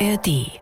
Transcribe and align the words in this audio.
ARD 0.00 0.60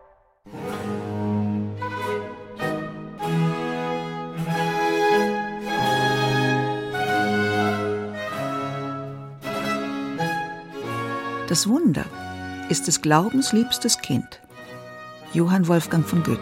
Das 11.49 11.69
Wunder 11.69 12.07
ist 12.71 12.87
des 12.87 13.03
Glaubens 13.03 13.53
liebstes 13.53 13.99
Kind. 13.99 14.41
Johann 15.35 15.69
Wolfgang 15.69 16.07
von 16.07 16.23
Goethe. 16.23 16.41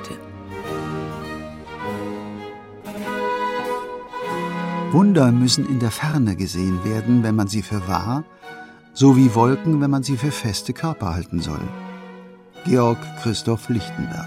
Wunder 4.93 5.33
müssen 5.33 5.69
in 5.69 5.81
der 5.81 5.91
Ferne 5.91 6.37
gesehen 6.37 6.85
werden, 6.85 7.25
wenn 7.25 7.35
man 7.35 7.49
sie 7.49 7.63
für 7.63 7.89
wahr, 7.89 8.23
so 8.93 9.17
wie 9.17 9.35
Wolken, 9.35 9.81
wenn 9.81 9.91
man 9.91 10.05
sie 10.05 10.17
für 10.17 10.31
feste 10.31 10.73
Körper 10.73 11.13
halten 11.13 11.41
soll. 11.41 11.61
Georg 12.65 12.97
Christoph 13.23 13.69
Lichtenberg 13.69 14.27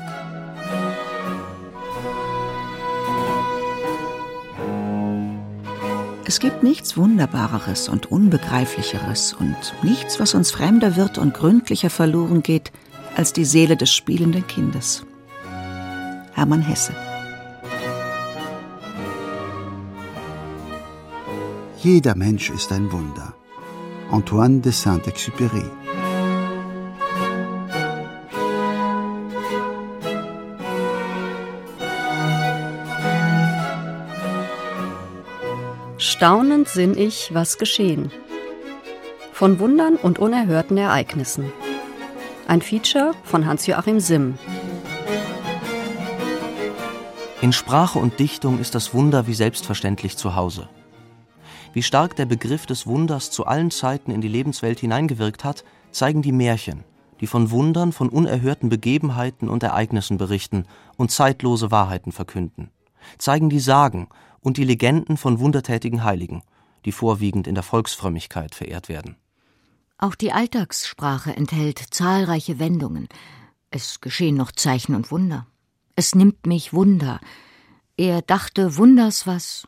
Es 6.26 6.40
gibt 6.40 6.62
nichts 6.62 6.98
Wunderbareres 6.98 7.90
und 7.90 8.12
Unbegreiflicheres 8.12 9.34
und 9.34 9.56
nichts, 9.82 10.20
was 10.20 10.36
uns 10.36 10.52
fremder 10.52 10.96
wird 10.96 11.18
und 11.18 11.34
gründlicher 11.34 11.90
verloren 11.90 12.44
geht, 12.44 12.72
als 13.16 13.34
die 13.34 13.46
Seele 13.46 13.76
des 13.76 13.92
spielenden 13.92 14.46
Kindes. 14.46 15.04
Hermann 16.34 16.62
Hesse 16.62 16.94
Jeder 21.82 22.16
Mensch 22.16 22.52
ist 22.52 22.72
ein 22.72 22.92
Wunder. 22.92 23.34
Antoine 24.12 24.62
de 24.62 24.72
Saint-Exupéry 24.72 25.66
Staunend 36.18 36.68
sinn 36.68 36.98
ich, 36.98 37.32
was 37.36 37.60
geschehen. 37.60 38.12
Von 39.34 39.60
Wundern 39.60 39.98
und 39.98 40.18
unerhörten 40.18 40.76
Ereignissen. 40.76 41.54
Ein 42.48 42.64
Feature 42.64 43.12
von 43.24 43.46
Hans-Joachim 43.46 44.00
Simm. 44.00 44.34
In 47.44 47.54
Sprache 47.54 48.00
und 48.00 48.18
Dichtung 48.18 48.60
ist 48.60 48.74
das 48.74 48.96
Wunder 48.96 49.28
wie 49.28 49.36
selbstverständlich 49.36 50.18
zu 50.18 50.36
Hause. 50.36 50.70
Wie 51.74 51.84
stark 51.84 52.16
der 52.16 52.26
Begriff 52.26 52.66
des 52.66 52.88
Wunders 52.88 53.30
zu 53.30 53.46
allen 53.46 53.70
Zeiten 53.70 54.10
in 54.10 54.22
die 54.22 54.28
Lebenswelt 54.28 54.80
hineingewirkt 54.80 55.44
hat, 55.44 55.64
zeigen 55.92 56.24
die 56.24 56.32
Märchen, 56.32 56.84
die 57.22 57.28
von 57.28 57.52
Wundern, 57.52 57.92
von 57.92 58.10
unerhörten 58.10 58.70
Begebenheiten 58.70 59.50
und 59.50 59.62
Ereignissen 59.62 60.18
berichten 60.18 60.66
und 60.96 61.12
zeitlose 61.12 61.70
Wahrheiten 61.70 62.12
verkünden, 62.12 62.72
zeigen 63.20 63.50
die 63.50 63.60
Sagen 63.60 64.08
und 64.48 64.56
die 64.56 64.64
Legenden 64.64 65.18
von 65.18 65.42
wundertätigen 65.42 66.06
Heiligen, 66.06 66.42
die 66.86 66.94
vorwiegend 66.94 67.48
in 67.48 67.56
der 67.56 67.66
Volksfrömmigkeit 67.66 68.56
verehrt 68.56 68.88
werden. 68.88 69.18
Auch 69.98 70.16
die 70.16 70.32
Alltagssprache 70.32 71.36
enthält 71.36 71.84
zahlreiche 71.92 72.58
Wendungen. 72.58 73.10
Es 73.72 74.00
geschehen 74.00 74.38
noch 74.38 74.54
Zeichen 74.54 74.96
und 74.96 75.12
Wunder. 75.12 75.48
Es 75.98 76.16
nimmt 76.16 76.46
mich 76.46 76.72
Wunder. 76.72 77.20
Er 77.98 78.22
dachte 78.22 78.78
Wunders 78.78 79.28
was. 79.28 79.68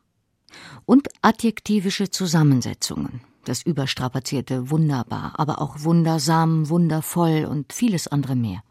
Und 0.86 1.10
adjektivische 1.22 2.10
Zusammensetzungen. 2.10 3.20
Das 3.44 3.64
überstrapazierte 3.64 4.70
wunderbar, 4.70 5.34
aber 5.38 5.62
auch 5.62 5.84
wundersam, 5.84 6.70
wundervoll 6.70 7.44
und 7.44 7.74
vieles 7.74 8.08
andere 8.08 8.38
mehr. 8.38 8.64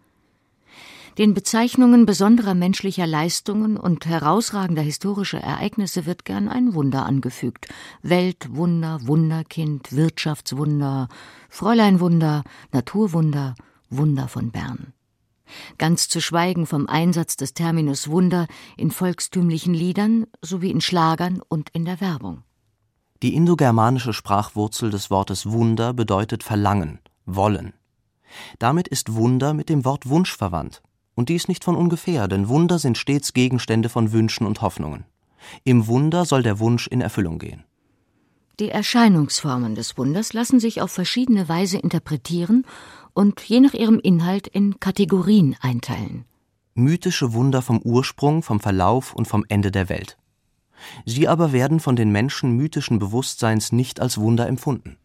Den 1.18 1.34
Bezeichnungen 1.34 2.06
besonderer 2.06 2.54
menschlicher 2.54 3.04
Leistungen 3.04 3.76
und 3.76 4.06
herausragender 4.06 4.82
historischer 4.82 5.40
Ereignisse 5.40 6.06
wird 6.06 6.24
gern 6.24 6.48
ein 6.48 6.74
Wunder 6.74 7.06
angefügt. 7.06 7.66
Weltwunder, 8.02 9.00
Wunderkind, 9.02 9.90
Wirtschaftswunder, 9.90 11.08
Fräuleinwunder, 11.48 12.44
Naturwunder, 12.70 13.56
Wunder 13.90 14.28
von 14.28 14.52
Bern. 14.52 14.92
Ganz 15.76 16.08
zu 16.08 16.20
schweigen 16.20 16.66
vom 16.66 16.86
Einsatz 16.86 17.36
des 17.36 17.52
Terminus 17.52 18.08
Wunder 18.08 18.46
in 18.76 18.92
volkstümlichen 18.92 19.74
Liedern 19.74 20.26
sowie 20.40 20.70
in 20.70 20.80
Schlagern 20.80 21.42
und 21.48 21.68
in 21.70 21.84
der 21.84 22.00
Werbung. 22.00 22.44
Die 23.24 23.34
indogermanische 23.34 24.12
Sprachwurzel 24.12 24.90
des 24.90 25.10
Wortes 25.10 25.50
Wunder 25.50 25.92
bedeutet 25.94 26.44
Verlangen, 26.44 27.00
Wollen. 27.26 27.72
Damit 28.60 28.86
ist 28.86 29.14
Wunder 29.14 29.52
mit 29.52 29.68
dem 29.68 29.84
Wort 29.84 30.08
Wunsch 30.08 30.36
verwandt. 30.36 30.80
Und 31.18 31.30
dies 31.30 31.48
nicht 31.48 31.64
von 31.64 31.74
ungefähr, 31.74 32.28
denn 32.28 32.46
Wunder 32.46 32.78
sind 32.78 32.96
stets 32.96 33.32
Gegenstände 33.32 33.88
von 33.88 34.12
Wünschen 34.12 34.46
und 34.46 34.62
Hoffnungen. 34.62 35.04
Im 35.64 35.88
Wunder 35.88 36.24
soll 36.24 36.44
der 36.44 36.60
Wunsch 36.60 36.86
in 36.86 37.00
Erfüllung 37.00 37.40
gehen. 37.40 37.64
Die 38.60 38.68
Erscheinungsformen 38.68 39.74
des 39.74 39.98
Wunders 39.98 40.32
lassen 40.32 40.60
sich 40.60 40.80
auf 40.80 40.92
verschiedene 40.92 41.48
Weise 41.48 41.78
interpretieren 41.78 42.64
und 43.14 43.40
je 43.40 43.58
nach 43.58 43.74
ihrem 43.74 43.98
Inhalt 43.98 44.46
in 44.46 44.78
Kategorien 44.78 45.56
einteilen. 45.60 46.24
Mythische 46.74 47.32
Wunder 47.32 47.62
vom 47.62 47.80
Ursprung, 47.82 48.44
vom 48.44 48.60
Verlauf 48.60 49.12
und 49.12 49.26
vom 49.26 49.44
Ende 49.48 49.72
der 49.72 49.88
Welt. 49.88 50.18
Sie 51.04 51.26
aber 51.26 51.50
werden 51.50 51.80
von 51.80 51.96
den 51.96 52.12
Menschen 52.12 52.52
mythischen 52.52 53.00
Bewusstseins 53.00 53.72
nicht 53.72 53.98
als 53.98 54.18
Wunder 54.18 54.46
empfunden 54.46 54.98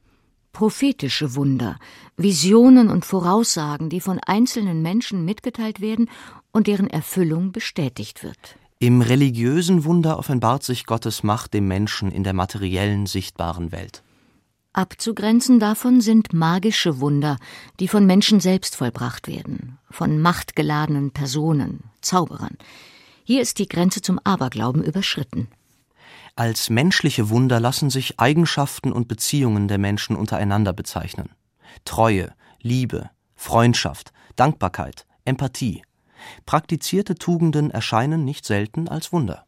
prophetische 0.53 1.35
Wunder, 1.35 1.77
Visionen 2.15 2.89
und 2.89 3.05
Voraussagen, 3.05 3.89
die 3.89 3.99
von 3.99 4.19
einzelnen 4.19 4.81
Menschen 4.81 5.25
mitgeteilt 5.25 5.81
werden 5.81 6.09
und 6.51 6.67
deren 6.67 6.87
Erfüllung 6.87 7.51
bestätigt 7.51 8.23
wird. 8.23 8.57
Im 8.79 9.01
religiösen 9.01 9.83
Wunder 9.83 10.17
offenbart 10.19 10.63
sich 10.63 10.85
Gottes 10.85 11.23
Macht 11.23 11.53
dem 11.53 11.67
Menschen 11.67 12.11
in 12.11 12.23
der 12.23 12.33
materiellen, 12.33 13.05
sichtbaren 13.07 13.71
Welt. 13.71 14.03
Abzugrenzen 14.73 15.59
davon 15.59 16.01
sind 16.01 16.33
magische 16.33 16.99
Wunder, 16.99 17.37
die 17.79 17.87
von 17.87 18.05
Menschen 18.05 18.39
selbst 18.39 18.75
vollbracht 18.75 19.27
werden, 19.27 19.77
von 19.89 20.19
machtgeladenen 20.19 21.11
Personen, 21.11 21.83
Zauberern. 22.01 22.57
Hier 23.23 23.41
ist 23.41 23.59
die 23.59 23.67
Grenze 23.67 24.01
zum 24.01 24.19
Aberglauben 24.23 24.83
überschritten. 24.83 25.47
Als 26.35 26.71
menschliche 26.71 27.29
Wunder 27.29 27.59
lassen 27.59 27.91
sich 27.91 28.19
Eigenschaften 28.19 28.91
und 28.91 29.07
Beziehungen 29.07 29.67
der 29.67 29.77
Menschen 29.77 30.15
untereinander 30.15 30.73
bezeichnen. 30.73 31.29
Treue, 31.85 32.33
Liebe, 32.59 33.11
Freundschaft, 33.35 34.11
Dankbarkeit, 34.35 35.05
Empathie. 35.25 35.83
Praktizierte 36.47 37.15
Tugenden 37.15 37.69
erscheinen 37.69 38.25
nicht 38.25 38.45
selten 38.45 38.87
als 38.87 39.13
Wunder. 39.13 39.45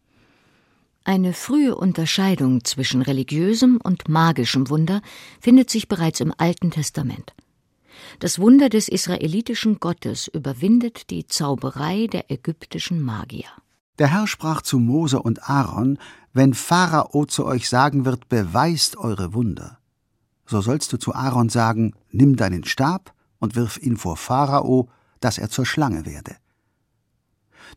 Eine 1.03 1.33
frühe 1.33 1.75
Unterscheidung 1.75 2.63
zwischen 2.63 3.01
religiösem 3.01 3.79
und 3.81 4.07
magischem 4.07 4.69
Wunder 4.69 5.01
findet 5.39 5.71
sich 5.71 5.87
bereits 5.87 6.19
im 6.19 6.33
Alten 6.37 6.69
Testament. 6.69 7.33
Das 8.19 8.37
Wunder 8.37 8.69
des 8.69 8.89
israelitischen 8.89 9.79
Gottes 9.79 10.27
überwindet 10.27 11.09
die 11.09 11.25
Zauberei 11.25 12.07
der 12.07 12.29
ägyptischen 12.29 13.01
Magier. 13.01 13.47
Der 13.99 14.07
Herr 14.07 14.27
sprach 14.27 14.61
zu 14.61 14.79
Mose 14.79 15.21
und 15.21 15.49
Aaron, 15.49 15.97
wenn 16.33 16.53
Pharao 16.53 17.25
zu 17.25 17.45
euch 17.45 17.69
sagen 17.69 18.03
wird, 18.05 18.27
beweist 18.27 18.97
eure 18.97 19.33
Wunder, 19.33 19.79
so 20.45 20.61
sollst 20.61 20.91
du 20.93 20.97
zu 20.97 21.15
Aaron 21.15 21.49
sagen, 21.49 21.93
nimm 22.11 22.35
deinen 22.35 22.65
Stab 22.65 23.13
und 23.39 23.55
wirf 23.55 23.77
ihn 23.77 23.97
vor 23.97 24.17
Pharao, 24.17 24.89
dass 25.19 25.37
er 25.37 25.49
zur 25.49 25.65
Schlange 25.65 26.05
werde. 26.05 26.35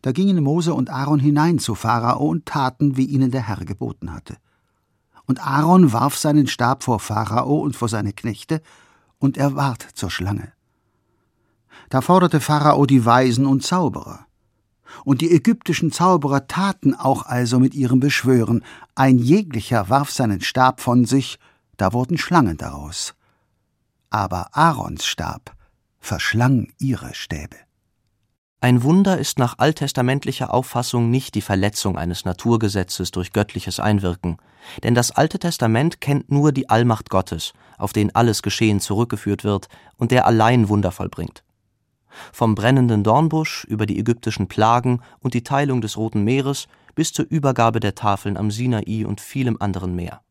Da 0.01 0.11
gingen 0.11 0.43
Mose 0.43 0.73
und 0.73 0.89
Aaron 0.89 1.19
hinein 1.19 1.59
zu 1.59 1.73
Pharao 1.73 2.27
und 2.27 2.45
taten, 2.45 2.95
wie 2.95 3.05
ihnen 3.05 3.31
der 3.31 3.47
Herr 3.47 3.65
geboten 3.65 4.13
hatte. 4.13 4.37
Und 5.25 5.45
Aaron 5.45 5.93
warf 5.93 6.17
seinen 6.17 6.47
Stab 6.47 6.83
vor 6.83 6.99
Pharao 6.99 7.59
und 7.59 7.75
vor 7.75 7.89
seine 7.89 8.13
Knechte, 8.13 8.61
und 9.19 9.37
er 9.37 9.55
ward 9.55 9.81
zur 9.95 10.09
Schlange. 10.09 10.53
Da 11.89 12.01
forderte 12.01 12.39
Pharao 12.39 12.85
die 12.85 13.03
Weisen 13.05 13.45
und 13.45 13.63
Zauberer. 13.63 14.27
Und 15.05 15.21
die 15.21 15.31
ägyptischen 15.31 15.91
Zauberer 15.91 16.47
taten 16.47 16.93
auch 16.93 17.25
also 17.25 17.59
mit 17.59 17.73
ihrem 17.75 17.99
Beschwören. 17.99 18.63
Ein 18.95 19.17
jeglicher 19.17 19.89
warf 19.89 20.11
seinen 20.11 20.41
Stab 20.41 20.81
von 20.81 21.05
sich, 21.05 21.39
da 21.77 21.93
wurden 21.93 22.17
Schlangen 22.17 22.57
daraus. 22.57 23.15
Aber 24.09 24.49
Aarons 24.53 25.05
Stab 25.05 25.55
verschlang 25.99 26.71
ihre 26.79 27.13
Stäbe. 27.13 27.57
Ein 28.61 28.83
Wunder 28.83 29.17
ist 29.17 29.39
nach 29.39 29.55
alttestamentlicher 29.57 30.53
Auffassung 30.53 31.09
nicht 31.09 31.35
die 31.35 31.41
Verletzung 31.41 31.97
eines 31.97 32.25
Naturgesetzes 32.25 33.11
durch 33.11 33.31
göttliches 33.31 33.79
Einwirken, 33.79 34.35
denn 34.83 34.95
das 34.95 35.11
Alte 35.11 35.39
Testament 35.39 36.01
kennt 36.01 36.29
nur 36.29 36.51
die 36.51 36.69
Allmacht 36.69 37.09
Gottes, 37.09 37.53
auf 37.77 37.93
den 37.93 38.13
alles 38.13 38.41
Geschehen 38.41 38.81
zurückgeführt 38.81 39.45
wird 39.45 39.69
und 39.95 40.11
der 40.11 40.27
allein 40.27 40.67
Wunder 40.67 40.91
vollbringt. 40.91 41.43
Vom 42.31 42.55
brennenden 42.55 43.03
Dornbusch 43.03 43.65
über 43.65 43.85
die 43.85 43.99
ägyptischen 43.99 44.47
Plagen 44.47 45.01
und 45.19 45.33
die 45.33 45.43
Teilung 45.43 45.81
des 45.81 45.97
Roten 45.97 46.23
Meeres 46.23 46.67
bis 46.95 47.13
zur 47.13 47.25
Übergabe 47.29 47.79
der 47.79 47.95
Tafeln 47.95 48.37
am 48.37 48.51
Sinai 48.51 49.05
und 49.05 49.21
vielem 49.21 49.57
anderen 49.59 49.95
mehr. 49.95 50.21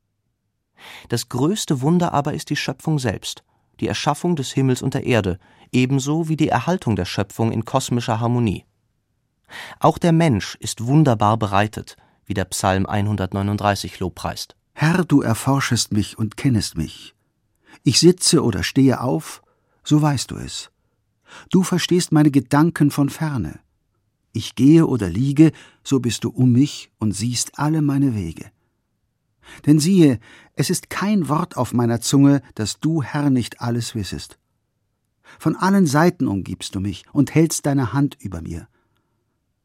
Das 1.09 1.29
größte 1.29 1.81
Wunder 1.81 2.13
aber 2.13 2.35
ist 2.35 2.51
die 2.51 2.57
Schöpfung 2.57 2.99
selbst, 2.99 3.45
die 3.81 3.89
Erschaffung 3.89 4.37
des 4.37 4.53
Himmels 4.53 4.83
und 4.83 4.95
der 4.95 5.07
Erde, 5.07 5.39
ebenso 5.73 6.29
wie 6.29 6.37
die 6.37 6.49
Erhaltung 6.49 6.97
der 6.97 7.05
Schöpfung 7.05 7.53
in 7.53 7.65
kosmischer 7.65 8.21
Harmonie. 8.21 8.65
Auch 9.81 9.99
der 9.99 10.13
Mensch 10.13 10.57
ist 10.61 10.87
wunderbar 10.87 11.37
bereitet, 11.37 11.97
wie 12.27 12.35
der 12.35 12.45
Psalm 12.47 12.87
139 12.87 13.99
lobpreist. 14.01 14.57
Herr, 14.75 15.05
du 15.05 15.23
erforschest 15.23 15.93
mich 15.93 16.19
und 16.19 16.37
kennest 16.37 16.77
mich. 16.77 17.15
Ich 17.83 17.99
sitze 17.99 18.45
oder 18.45 18.63
stehe 18.63 19.01
auf, 19.01 19.43
so 19.83 20.03
weißt 20.03 20.31
du 20.31 20.37
es. 20.37 20.71
Du 21.51 21.63
verstehst 21.63 22.13
meine 22.13 22.31
Gedanken 22.31 22.91
von 22.91 23.09
ferne. 23.09 23.61
Ich 24.33 24.55
gehe 24.55 24.87
oder 24.87 25.09
liege, 25.09 25.53
so 25.83 26.01
bist 26.01 26.25
du 26.25 26.31
um 26.31 26.53
mich 26.53 26.91
und 26.99 27.13
siehst 27.13 27.59
alle 27.59 27.83
meine 27.83 28.15
Wege. 28.15 28.51
Denn 29.67 29.79
siehe, 29.79 30.21
es 30.55 30.71
ist 30.71 30.91
kein 30.91 31.29
Wort 31.29 31.57
auf 31.57 31.73
meiner 31.73 32.01
Zunge, 32.01 32.43
dass 32.55 32.81
du, 32.81 33.03
Herr, 33.03 33.31
nicht 33.31 33.61
alles 33.61 33.95
wissest. 33.95 34.39
Von 35.39 35.57
allen 35.57 35.87
Seiten 35.87 36.27
umgibst 36.27 36.75
du 36.75 36.81
mich 36.81 37.05
und 37.13 37.35
hältst 37.35 37.67
deine 37.67 37.93
Hand 37.93 38.17
über 38.21 38.43
mir. 38.43 38.69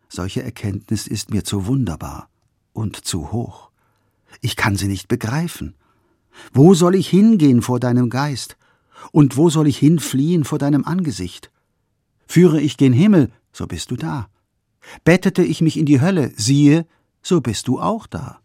Solche 0.10 0.44
Erkenntnis 0.44 1.08
ist 1.08 1.32
mir 1.32 1.44
zu 1.44 1.66
wunderbar 1.66 2.30
und 2.74 3.06
zu 3.06 3.32
hoch. 3.32 3.70
Ich 4.42 4.56
kann 4.56 4.76
sie 4.76 4.88
nicht 4.88 5.08
begreifen. 5.08 5.76
Wo 6.54 6.74
soll 6.74 6.96
ich 6.96 7.10
hingehen 7.10 7.62
vor 7.62 7.80
deinem 7.80 8.10
Geist? 8.10 8.58
Und 9.12 9.38
wo 9.38 9.50
soll 9.50 9.68
ich 9.68 9.78
hinfliehen 9.78 10.44
vor 10.44 10.60
deinem 10.60 10.86
Angesicht? 10.86 11.52
Führe 12.28 12.60
ich 12.60 12.78
gen 12.78 12.94
Himmel, 12.94 13.32
so 13.52 13.68
bist 13.68 13.92
du 13.92 13.96
da. 13.96 14.30
Bettete 15.04 15.44
ich 15.44 15.62
mich 15.62 15.78
in 15.78 15.86
die 15.86 16.02
Hölle, 16.02 16.32
siehe, 16.36 16.86
so 17.22 17.42
bist 17.42 17.68
du 17.68 17.80
auch 17.80 18.08
da. 18.08 18.40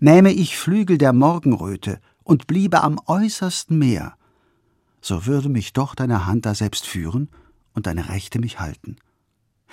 Nähme 0.00 0.32
ich 0.32 0.56
Flügel 0.56 0.98
der 0.98 1.12
Morgenröte 1.12 2.00
und 2.24 2.46
bliebe 2.46 2.82
am 2.82 3.00
äußersten 3.06 3.78
Meer, 3.78 4.16
so 5.00 5.26
würde 5.26 5.48
mich 5.48 5.72
doch 5.72 5.94
deine 5.94 6.26
Hand 6.26 6.46
daselbst 6.46 6.86
führen 6.86 7.28
und 7.72 7.86
deine 7.86 8.08
Rechte 8.08 8.40
mich 8.40 8.58
halten. 8.58 8.96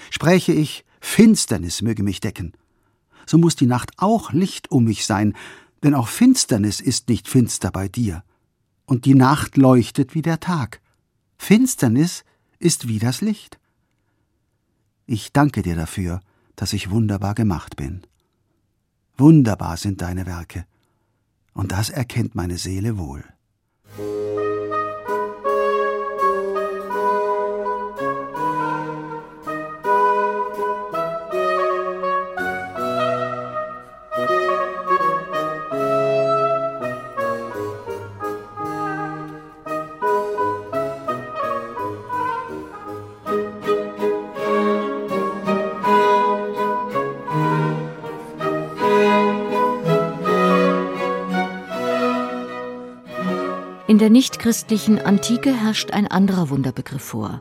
Spräche 0.09 0.53
ich, 0.53 0.85
Finsternis 1.01 1.81
möge 1.81 2.03
mich 2.03 2.19
decken, 2.19 2.53
so 3.25 3.37
muss 3.37 3.55
die 3.55 3.65
Nacht 3.65 3.91
auch 3.97 4.31
Licht 4.31 4.71
um 4.71 4.83
mich 4.85 5.05
sein, 5.05 5.33
denn 5.81 5.95
auch 5.95 6.07
Finsternis 6.07 6.79
ist 6.79 7.09
nicht 7.09 7.27
finster 7.27 7.71
bei 7.71 7.87
dir, 7.87 8.23
und 8.85 9.05
die 9.05 9.15
Nacht 9.15 9.57
leuchtet 9.57 10.13
wie 10.13 10.21
der 10.21 10.39
Tag. 10.39 10.81
Finsternis 11.37 12.23
ist 12.63 12.87
wie 12.87 12.99
das 12.99 13.21
Licht. 13.21 13.59
Ich 15.05 15.33
danke 15.33 15.61
dir 15.61 15.75
dafür, 15.75 16.21
dass 16.55 16.71
ich 16.71 16.89
wunderbar 16.89 17.35
gemacht 17.35 17.75
bin. 17.75 18.03
Wunderbar 19.17 19.77
sind 19.77 20.01
deine 20.01 20.25
Werke, 20.25 20.65
und 21.53 21.71
das 21.71 21.89
erkennt 21.89 22.35
meine 22.35 22.57
Seele 22.57 22.97
wohl. 22.97 23.23
Der 54.03 54.09
nichtchristlichen 54.09 54.99
Antike 54.99 55.53
herrscht 55.53 55.91
ein 55.91 56.07
anderer 56.07 56.49
Wunderbegriff 56.49 57.01
vor. 57.01 57.39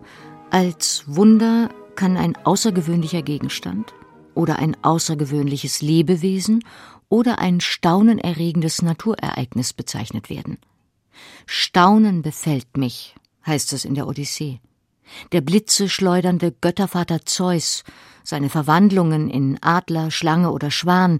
Als 0.50 1.02
Wunder 1.08 1.70
kann 1.96 2.16
ein 2.16 2.36
außergewöhnlicher 2.36 3.22
Gegenstand 3.22 3.92
oder 4.34 4.60
ein 4.60 4.76
außergewöhnliches 4.80 5.82
Lebewesen 5.82 6.64
oder 7.08 7.40
ein 7.40 7.60
staunenerregendes 7.60 8.80
Naturereignis 8.80 9.72
bezeichnet 9.72 10.30
werden. 10.30 10.58
Staunen 11.46 12.22
befällt 12.22 12.76
mich, 12.76 13.16
heißt 13.44 13.72
es 13.72 13.84
in 13.84 13.96
der 13.96 14.06
Odyssee. 14.06 14.60
Der 15.32 15.40
blitzeschleudernde 15.40 16.52
Göttervater 16.52 17.26
Zeus, 17.26 17.82
seine 18.22 18.50
Verwandlungen 18.50 19.30
in 19.30 19.60
Adler, 19.62 20.12
Schlange 20.12 20.52
oder 20.52 20.70
Schwan, 20.70 21.18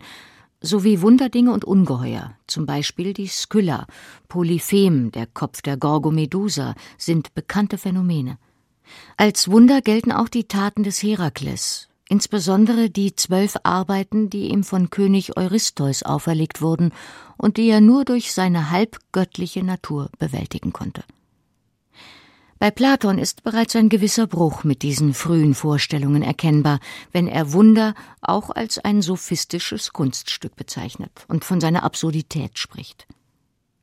sowie 0.62 1.02
Wunderdinge 1.02 1.52
und 1.52 1.64
Ungeheuer, 1.64 2.34
zum 2.46 2.66
Beispiel 2.66 3.12
die 3.12 3.26
Skylla, 3.26 3.86
Polyphem, 4.28 5.12
der 5.12 5.26
Kopf 5.26 5.60
der 5.62 5.76
Gorgomedusa, 5.76 6.74
sind 6.96 7.34
bekannte 7.34 7.78
Phänomene. 7.78 8.38
Als 9.16 9.50
Wunder 9.50 9.80
gelten 9.82 10.12
auch 10.12 10.28
die 10.28 10.44
Taten 10.44 10.82
des 10.82 11.02
Herakles, 11.02 11.88
insbesondere 12.08 12.90
die 12.90 13.14
zwölf 13.14 13.56
Arbeiten, 13.62 14.30
die 14.30 14.48
ihm 14.50 14.64
von 14.64 14.90
König 14.90 15.36
Eurystheus 15.36 16.02
auferlegt 16.02 16.62
wurden 16.62 16.92
und 17.36 17.56
die 17.56 17.68
er 17.68 17.80
nur 17.80 18.04
durch 18.04 18.32
seine 18.32 18.70
halbgöttliche 18.70 19.62
Natur 19.62 20.10
bewältigen 20.18 20.72
konnte. 20.72 21.04
Bei 22.62 22.70
Platon 22.70 23.18
ist 23.18 23.42
bereits 23.42 23.74
ein 23.74 23.88
gewisser 23.88 24.28
Bruch 24.28 24.62
mit 24.62 24.82
diesen 24.82 25.14
frühen 25.14 25.52
Vorstellungen 25.52 26.22
erkennbar, 26.22 26.78
wenn 27.10 27.26
er 27.26 27.52
Wunder 27.52 27.92
auch 28.20 28.50
als 28.50 28.78
ein 28.78 29.02
sophistisches 29.02 29.92
Kunststück 29.92 30.54
bezeichnet 30.54 31.10
und 31.26 31.44
von 31.44 31.60
seiner 31.60 31.82
Absurdität 31.82 32.60
spricht. 32.60 33.08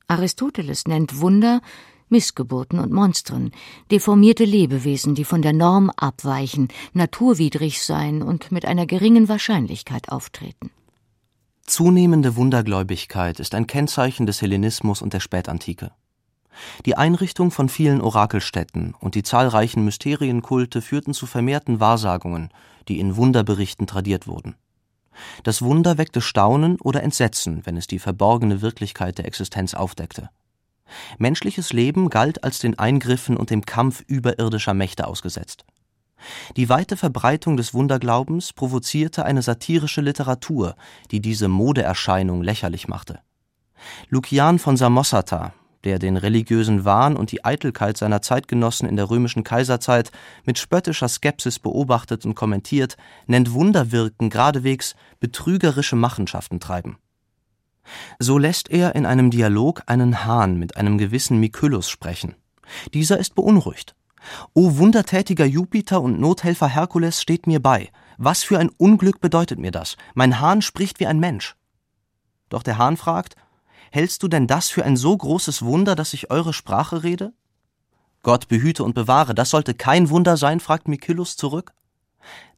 Aristoteles 0.07 0.87
nennt 0.87 1.19
Wunder 1.19 1.59
Missgeburten 2.07 2.79
und 2.79 2.93
Monstren, 2.93 3.51
deformierte 3.91 4.45
Lebewesen, 4.45 5.13
die 5.13 5.25
von 5.25 5.41
der 5.41 5.51
Norm 5.51 5.91
abweichen, 5.97 6.69
naturwidrig 6.93 7.83
sein 7.83 8.21
und 8.21 8.49
mit 8.49 8.63
einer 8.63 8.85
geringen 8.85 9.27
Wahrscheinlichkeit 9.27 10.07
auftreten. 10.07 10.71
Zunehmende 11.65 12.37
Wundergläubigkeit 12.37 13.41
ist 13.41 13.55
ein 13.55 13.67
Kennzeichen 13.67 14.25
des 14.25 14.41
Hellenismus 14.41 15.01
und 15.01 15.11
der 15.11 15.19
Spätantike. 15.19 15.91
Die 16.85 16.97
Einrichtung 16.97 17.51
von 17.51 17.69
vielen 17.69 18.01
Orakelstätten 18.01 18.95
und 18.99 19.15
die 19.15 19.23
zahlreichen 19.23 19.85
Mysterienkulte 19.85 20.81
führten 20.81 21.13
zu 21.13 21.25
vermehrten 21.25 21.79
Wahrsagungen, 21.79 22.49
die 22.87 22.99
in 22.99 23.15
Wunderberichten 23.15 23.87
tradiert 23.87 24.27
wurden. 24.27 24.55
Das 25.43 25.61
Wunder 25.61 25.97
weckte 25.97 26.21
Staunen 26.21 26.79
oder 26.81 27.03
Entsetzen, 27.03 27.65
wenn 27.65 27.77
es 27.77 27.87
die 27.87 27.99
verborgene 27.99 28.61
Wirklichkeit 28.61 29.17
der 29.17 29.25
Existenz 29.25 29.73
aufdeckte. 29.73 30.29
Menschliches 31.17 31.71
Leben 31.71 32.09
galt 32.09 32.43
als 32.43 32.59
den 32.59 32.79
Eingriffen 32.79 33.37
und 33.37 33.49
dem 33.49 33.65
Kampf 33.65 34.03
überirdischer 34.07 34.73
Mächte 34.73 35.07
ausgesetzt. 35.07 35.65
Die 36.57 36.67
weite 36.67 36.97
Verbreitung 36.97 37.57
des 37.57 37.73
Wunderglaubens 37.73 38.53
provozierte 38.53 39.25
eine 39.25 39.41
satirische 39.41 40.01
Literatur, 40.01 40.75
die 41.11 41.21
diese 41.21 41.47
Modeerscheinung 41.47 42.41
lächerlich 42.43 42.87
machte. 42.87 43.19
Lukian 44.09 44.59
von 44.59 44.75
Samosata 44.75 45.53
der 45.83 45.99
den 45.99 46.17
religiösen 46.17 46.85
Wahn 46.85 47.15
und 47.15 47.31
die 47.31 47.45
Eitelkeit 47.45 47.97
seiner 47.97 48.21
Zeitgenossen 48.21 48.87
in 48.87 48.95
der 48.95 49.09
römischen 49.09 49.43
Kaiserzeit 49.43 50.11
mit 50.45 50.57
spöttischer 50.57 51.07
Skepsis 51.07 51.59
beobachtet 51.59 52.25
und 52.25 52.35
kommentiert, 52.35 52.97
nennt 53.27 53.53
Wunderwirken 53.53 54.29
geradewegs 54.29 54.95
betrügerische 55.19 55.95
Machenschaften 55.95 56.59
treiben. 56.59 56.97
So 58.19 58.37
lässt 58.37 58.69
er 58.69 58.95
in 58.95 59.05
einem 59.05 59.31
Dialog 59.31 59.83
einen 59.87 60.25
Hahn 60.25 60.57
mit 60.57 60.77
einem 60.77 60.97
gewissen 60.97 61.39
Mikyllus 61.39 61.89
sprechen. 61.89 62.35
Dieser 62.93 63.17
ist 63.17 63.35
beunruhigt. 63.35 63.95
O 64.53 64.77
wundertätiger 64.77 65.45
Jupiter 65.45 66.01
und 66.01 66.19
Nothelfer 66.19 66.67
Herkules 66.67 67.21
steht 67.21 67.47
mir 67.47 67.61
bei. 67.61 67.89
Was 68.17 68.43
für 68.43 68.59
ein 68.59 68.69
Unglück 68.69 69.21
bedeutet 69.21 69.59
mir 69.59 69.71
das? 69.71 69.95
Mein 70.13 70.39
Hahn 70.39 70.61
spricht 70.61 70.99
wie 70.99 71.07
ein 71.07 71.19
Mensch. 71.19 71.55
Doch 72.49 72.63
der 72.63 72.77
Hahn 72.77 72.97
fragt, 72.97 73.35
Hältst 73.91 74.23
du 74.23 74.27
denn 74.27 74.47
das 74.47 74.69
für 74.69 74.85
ein 74.85 74.97
so 74.97 75.15
großes 75.15 75.63
Wunder, 75.63 75.95
dass 75.95 76.13
ich 76.13 76.29
eure 76.29 76.53
Sprache 76.53 77.03
rede? 77.03 77.33
Gott 78.21 78.47
behüte 78.47 78.83
und 78.83 78.93
bewahre, 78.95 79.33
das 79.33 79.49
sollte 79.49 79.73
kein 79.73 80.09
Wunder 80.09 80.37
sein, 80.37 80.59
fragt 80.59 80.87
Mikyllus 80.87 81.37
zurück. 81.37 81.71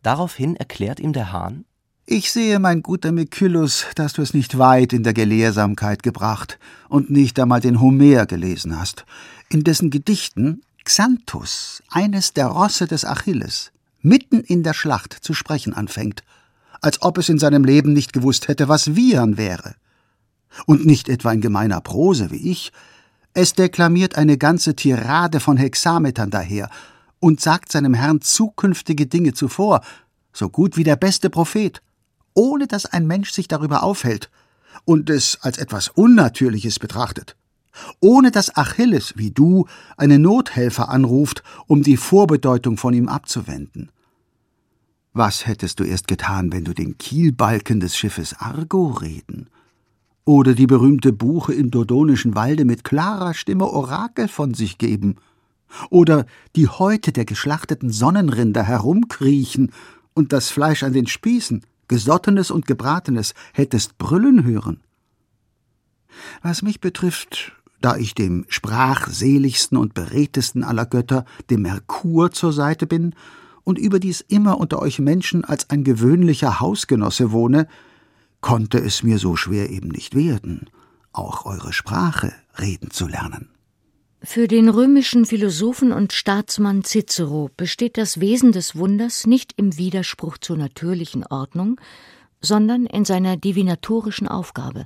Daraufhin 0.01 0.55
erklärt 0.55 0.99
ihm 0.99 1.13
der 1.13 1.31
Hahn, 1.31 1.65
ich 2.07 2.31
sehe, 2.31 2.59
mein 2.59 2.81
guter 2.81 3.11
Mikyllus, 3.13 3.85
dass 3.95 4.13
du 4.13 4.21
es 4.21 4.33
nicht 4.33 4.57
weit 4.57 4.91
in 4.91 5.03
der 5.03 5.13
Gelehrsamkeit 5.13 6.03
gebracht 6.03 6.59
und 6.89 7.09
nicht 7.09 7.39
einmal 7.39 7.61
den 7.61 7.79
Homer 7.79 8.25
gelesen 8.25 8.77
hast, 8.77 9.05
in 9.49 9.63
dessen 9.63 9.91
Gedichten 9.91 10.63
Xanthus, 10.83 11.81
eines 11.89 12.33
der 12.33 12.47
Rosse 12.47 12.87
des 12.87 13.05
Achilles, 13.05 13.71
mitten 14.01 14.41
in 14.41 14.63
der 14.63 14.73
Schlacht 14.73 15.13
zu 15.13 15.33
sprechen 15.33 15.73
anfängt, 15.73 16.23
als 16.81 17.01
ob 17.01 17.17
es 17.19 17.29
in 17.29 17.37
seinem 17.37 17.63
Leben 17.63 17.93
nicht 17.93 18.11
gewusst 18.11 18.47
hätte, 18.47 18.67
was 18.67 18.95
Wiehern 18.95 19.37
wäre 19.37 19.75
und 20.65 20.85
nicht 20.85 21.09
etwa 21.09 21.31
in 21.31 21.41
gemeiner 21.41 21.81
Prose 21.81 22.31
wie 22.31 22.51
ich, 22.51 22.71
es 23.33 23.53
deklamiert 23.53 24.15
eine 24.17 24.37
ganze 24.37 24.75
Tirade 24.75 25.39
von 25.39 25.57
Hexametern 25.57 26.29
daher 26.29 26.69
und 27.19 27.39
sagt 27.39 27.71
seinem 27.71 27.93
Herrn 27.93 28.21
zukünftige 28.21 29.07
Dinge 29.07 29.33
zuvor, 29.33 29.81
so 30.33 30.49
gut 30.49 30.75
wie 30.75 30.83
der 30.83 30.97
beste 30.97 31.29
Prophet, 31.29 31.81
ohne 32.33 32.67
dass 32.67 32.85
ein 32.85 33.07
Mensch 33.07 33.31
sich 33.31 33.47
darüber 33.47 33.83
aufhält 33.83 34.29
und 34.85 35.09
es 35.09 35.37
als 35.41 35.57
etwas 35.57 35.89
Unnatürliches 35.89 36.79
betrachtet. 36.79 37.35
ohne 38.01 38.31
dass 38.31 38.57
Achilles, 38.57 39.13
wie 39.15 39.31
du, 39.31 39.65
einen 39.95 40.23
Nothelfer 40.23 40.89
anruft, 40.89 41.41
um 41.67 41.83
die 41.83 41.95
Vorbedeutung 41.95 42.75
von 42.75 42.93
ihm 42.93 43.07
abzuwenden. 43.07 43.91
Was 45.13 45.47
hättest 45.47 45.79
du 45.79 45.85
erst 45.85 46.09
getan, 46.09 46.51
wenn 46.51 46.65
du 46.65 46.73
den 46.73 46.97
Kielbalken 46.97 47.79
des 47.79 47.95
Schiffes 47.95 48.35
Argo 48.37 48.87
reden 48.87 49.49
oder 50.25 50.53
die 50.53 50.67
berühmte 50.67 51.13
Buche 51.13 51.53
im 51.53 51.71
Dodonischen 51.71 52.35
Walde 52.35 52.65
mit 52.65 52.83
klarer 52.83 53.33
Stimme 53.33 53.67
Orakel 53.67 54.27
von 54.27 54.53
sich 54.53 54.77
geben 54.77 55.15
oder 55.89 56.25
die 56.55 56.67
Häute 56.67 57.11
der 57.11 57.25
geschlachteten 57.25 57.91
Sonnenrinder 57.91 58.63
herumkriechen 58.63 59.71
und 60.13 60.33
das 60.33 60.49
Fleisch 60.49 60.83
an 60.83 60.93
den 60.93 61.07
Spießen, 61.07 61.63
gesottenes 61.87 62.51
und 62.51 62.67
gebratenes, 62.67 63.33
hättest 63.53 63.97
brüllen 63.97 64.43
hören? 64.43 64.81
Was 66.41 66.61
mich 66.61 66.81
betrifft, 66.81 67.53
da 67.79 67.95
ich 67.95 68.13
dem 68.13 68.45
sprachseligsten 68.49 69.77
und 69.77 69.93
beredtesten 69.93 70.63
aller 70.63 70.85
Götter, 70.85 71.25
dem 71.49 71.63
Merkur, 71.63 72.31
zur 72.31 72.53
Seite 72.53 72.85
bin 72.85 73.15
und 73.63 73.79
überdies 73.79 74.21
immer 74.21 74.59
unter 74.59 74.81
euch 74.81 74.99
Menschen 74.99 75.45
als 75.45 75.69
ein 75.69 75.83
gewöhnlicher 75.83 76.59
Hausgenosse 76.59 77.31
wohne, 77.31 77.67
konnte 78.41 78.79
es 78.79 79.03
mir 79.03 79.19
so 79.19 79.35
schwer 79.35 79.69
eben 79.69 79.89
nicht 79.89 80.15
werden, 80.15 80.69
auch 81.13 81.45
eure 81.45 81.73
Sprache 81.73 82.33
reden 82.59 82.91
zu 82.91 83.07
lernen. 83.07 83.49
Für 84.23 84.47
den 84.47 84.69
römischen 84.69 85.25
Philosophen 85.25 85.91
und 85.91 86.13
Staatsmann 86.13 86.83
Cicero 86.83 87.49
besteht 87.57 87.97
das 87.97 88.19
Wesen 88.19 88.51
des 88.51 88.75
Wunders 88.75 89.25
nicht 89.25 89.53
im 89.57 89.77
Widerspruch 89.77 90.37
zur 90.37 90.57
natürlichen 90.57 91.25
Ordnung, 91.25 91.79
sondern 92.39 92.85
in 92.85 93.03
seiner 93.03 93.35
divinatorischen 93.35 94.27
Aufgabe. 94.27 94.85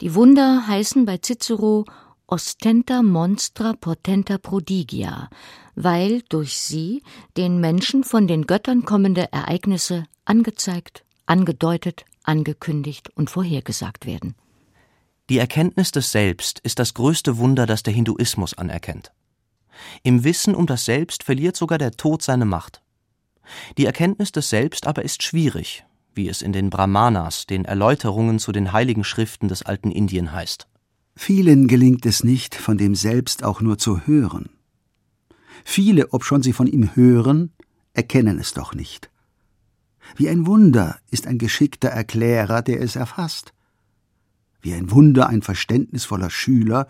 Die 0.00 0.14
Wunder 0.14 0.66
heißen 0.66 1.06
bei 1.06 1.18
Cicero 1.18 1.84
ostenta 2.26 3.02
monstra 3.02 3.74
potenta 3.74 4.38
prodigia, 4.38 5.30
weil 5.76 6.22
durch 6.28 6.58
sie 6.58 7.02
den 7.36 7.60
Menschen 7.60 8.02
von 8.02 8.26
den 8.26 8.46
Göttern 8.46 8.84
kommende 8.84 9.32
Ereignisse 9.32 10.04
angezeigt, 10.24 11.04
angedeutet, 11.26 12.04
angekündigt 12.26 13.10
und 13.14 13.30
vorhergesagt 13.30 14.06
werden. 14.06 14.34
Die 15.28 15.38
Erkenntnis 15.38 15.90
des 15.90 16.12
Selbst 16.12 16.60
ist 16.60 16.78
das 16.78 16.94
größte 16.94 17.38
Wunder, 17.38 17.66
das 17.66 17.82
der 17.82 17.92
Hinduismus 17.92 18.54
anerkennt. 18.54 19.12
Im 20.02 20.24
Wissen 20.24 20.54
um 20.54 20.66
das 20.66 20.84
Selbst 20.84 21.22
verliert 21.22 21.56
sogar 21.56 21.78
der 21.78 21.92
Tod 21.92 22.22
seine 22.22 22.44
Macht. 22.44 22.82
Die 23.76 23.86
Erkenntnis 23.86 24.32
des 24.32 24.48
Selbst 24.50 24.86
aber 24.86 25.04
ist 25.04 25.22
schwierig, 25.22 25.84
wie 26.14 26.28
es 26.28 26.42
in 26.42 26.52
den 26.52 26.70
Brahmanas, 26.70 27.46
den 27.46 27.64
Erläuterungen 27.64 28.38
zu 28.38 28.52
den 28.52 28.72
heiligen 28.72 29.04
Schriften 29.04 29.48
des 29.48 29.62
alten 29.62 29.90
Indien 29.90 30.32
heißt. 30.32 30.68
Vielen 31.14 31.66
gelingt 31.66 32.04
es 32.06 32.24
nicht, 32.24 32.54
von 32.54 32.78
dem 32.78 32.94
Selbst 32.94 33.42
auch 33.42 33.60
nur 33.60 33.78
zu 33.78 34.06
hören. 34.06 34.50
Viele, 35.64 36.12
obschon 36.12 36.42
sie 36.42 36.52
von 36.52 36.66
ihm 36.66 36.94
hören, 36.94 37.52
erkennen 37.94 38.38
es 38.38 38.52
doch 38.52 38.74
nicht. 38.74 39.10
Wie 40.14 40.28
ein 40.28 40.46
Wunder 40.46 40.98
ist 41.10 41.26
ein 41.26 41.38
geschickter 41.38 41.88
Erklärer, 41.88 42.62
der 42.62 42.80
es 42.80 42.96
erfasst. 42.96 43.52
Wie 44.60 44.74
ein 44.74 44.90
Wunder 44.90 45.28
ein 45.28 45.42
verständnisvoller 45.42 46.30
Schüler, 46.30 46.86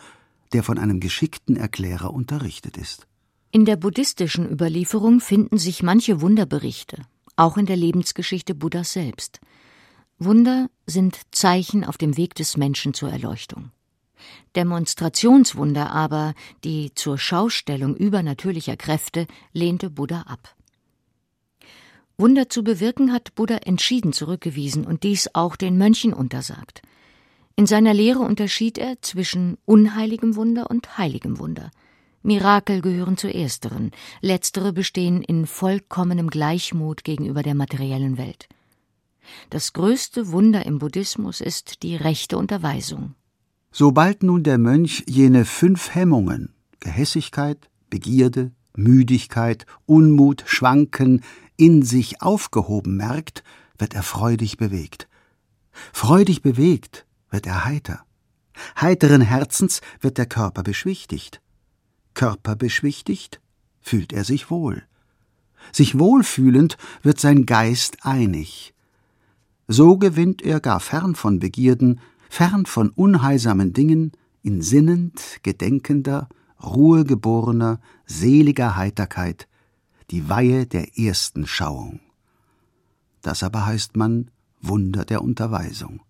der 0.53 0.63
von 0.63 0.79
einem 0.79 1.01
geschickten 1.01 1.57
Erklärer 1.57 2.13
unterrichtet 2.13 2.77
ist. 2.77 3.07
In 3.51 3.65
der 3.65 3.77
buddhistischen 3.77 4.51
Überlieferung 4.51 5.21
finden 5.21 5.59
sich 5.59 5.83
manche 5.83 6.21
Wunderberichte, 6.21 7.03
auch 7.37 7.57
in 7.57 7.67
der 7.67 7.77
Lebensgeschichte 7.77 8.55
Buddhas 8.55 8.93
selbst. 8.93 9.41
Wunder 10.19 10.69
sind 10.87 11.21
Zeichen 11.31 11.85
auf 11.85 11.99
dem 11.99 12.17
Weg 12.17 12.35
des 12.35 12.57
Menschen 12.57 12.95
zur 12.95 13.11
Erleuchtung. 13.11 13.71
Demonstrationswunder 14.57 15.91
aber, 15.91 16.35
die 16.65 16.93
zur 16.95 17.19
Schaustellung 17.19 17.95
übernatürlicher 17.95 18.77
Kräfte, 18.77 19.27
lehnte 19.53 19.91
Buddha 19.91 20.23
ab. 20.23 20.56
Wunder 22.19 22.49
zu 22.49 22.65
bewirken 22.65 23.13
hat 23.13 23.35
Buddha 23.35 23.57
entschieden 23.57 24.15
zurückgewiesen 24.15 24.87
und 24.87 25.03
dies 25.03 25.29
auch 25.35 25.55
den 25.55 25.77
Mönchen 25.77 26.15
untersagt. 26.15 26.81
In 27.57 27.67
seiner 27.67 27.93
Lehre 27.93 28.21
unterschied 28.21 28.79
er 28.79 29.01
zwischen 29.03 29.59
unheiligem 29.67 30.35
Wunder 30.35 30.71
und 30.71 30.97
heiligem 30.97 31.39
Wunder. 31.39 31.71
Mirakel 32.23 32.81
gehören 32.81 33.19
zu 33.19 33.33
ersteren, 33.33 33.91
letztere 34.23 34.73
bestehen 34.73 35.23
in 35.23 35.47
vollkommenem 35.47 36.29
Gleichmut 36.29 37.05
gegenüber 37.05 37.43
der 37.43 37.55
materiellen 37.55 38.17
Welt. 38.17 38.49
Das 39.51 39.75
größte 39.75 40.33
Wunder 40.33 40.65
im 40.65 40.79
Buddhismus 40.79 41.41
ist 41.41 41.83
die 41.83 41.97
rechte 41.97 42.39
Unterweisung. 42.39 43.15
Sobald 43.73 44.23
nun 44.23 44.43
der 44.43 44.57
Mönch 44.57 45.05
jene 45.07 45.45
fünf 45.45 45.95
Hemmungen 45.95 46.55
Gehässigkeit, 46.81 47.69
Begierde, 47.91 48.53
Müdigkeit, 48.75 49.67
Unmut, 49.87 50.45
Schwanken 50.47 51.23
in 51.57 51.83
sich 51.83 52.23
aufgehoben 52.23 52.97
merkt, 52.97 53.43
wird 53.79 53.95
er 53.95 54.03
freudig 54.03 54.57
bewegt. 54.57 55.09
Freudig 55.93 56.43
bewegt 56.43 57.07
wird 57.31 57.47
er 57.47 57.65
heiter. 57.65 58.05
Heiteren 58.81 59.21
Herzens 59.21 59.81
wird 60.01 60.19
der 60.19 60.27
Körper 60.27 60.63
beschwichtigt. 60.63 61.41
Körper 62.15 62.57
beschwichtigt, 62.57 63.41
fühlt 63.81 64.13
er 64.13 64.25
sich 64.25 64.51
wohl. 64.51 64.83
Sich 65.73 65.99
wohlfühlend 65.99 66.77
wird 67.03 67.21
sein 67.21 67.45
Geist 67.45 67.99
einig. 68.03 68.75
So 69.69 69.99
gewinnt 69.99 70.43
er 70.43 70.61
gar 70.61 70.81
fern 70.81 71.15
von 71.15 71.41
Begierden, 71.41 72.01
fern 72.31 72.67
von 72.67 72.91
unheilsamen 72.91 73.73
Dingen, 73.73 74.13
in 74.43 74.63
sinnend, 74.63 75.41
gedenkender, 75.43 76.29
ruhegeborener, 76.63 77.81
seliger 78.07 78.77
Heiterkeit, 78.77 79.49
die 80.11 80.29
Weihe 80.29 80.67
der 80.67 80.99
ersten 80.99 81.47
Schauung. 81.47 82.01
Das 83.23 83.43
aber 83.43 83.67
heißt 83.67 83.97
man 83.97 84.31
Wunder 84.61 85.05
der 85.05 85.23
Unterweisung. 85.23 86.01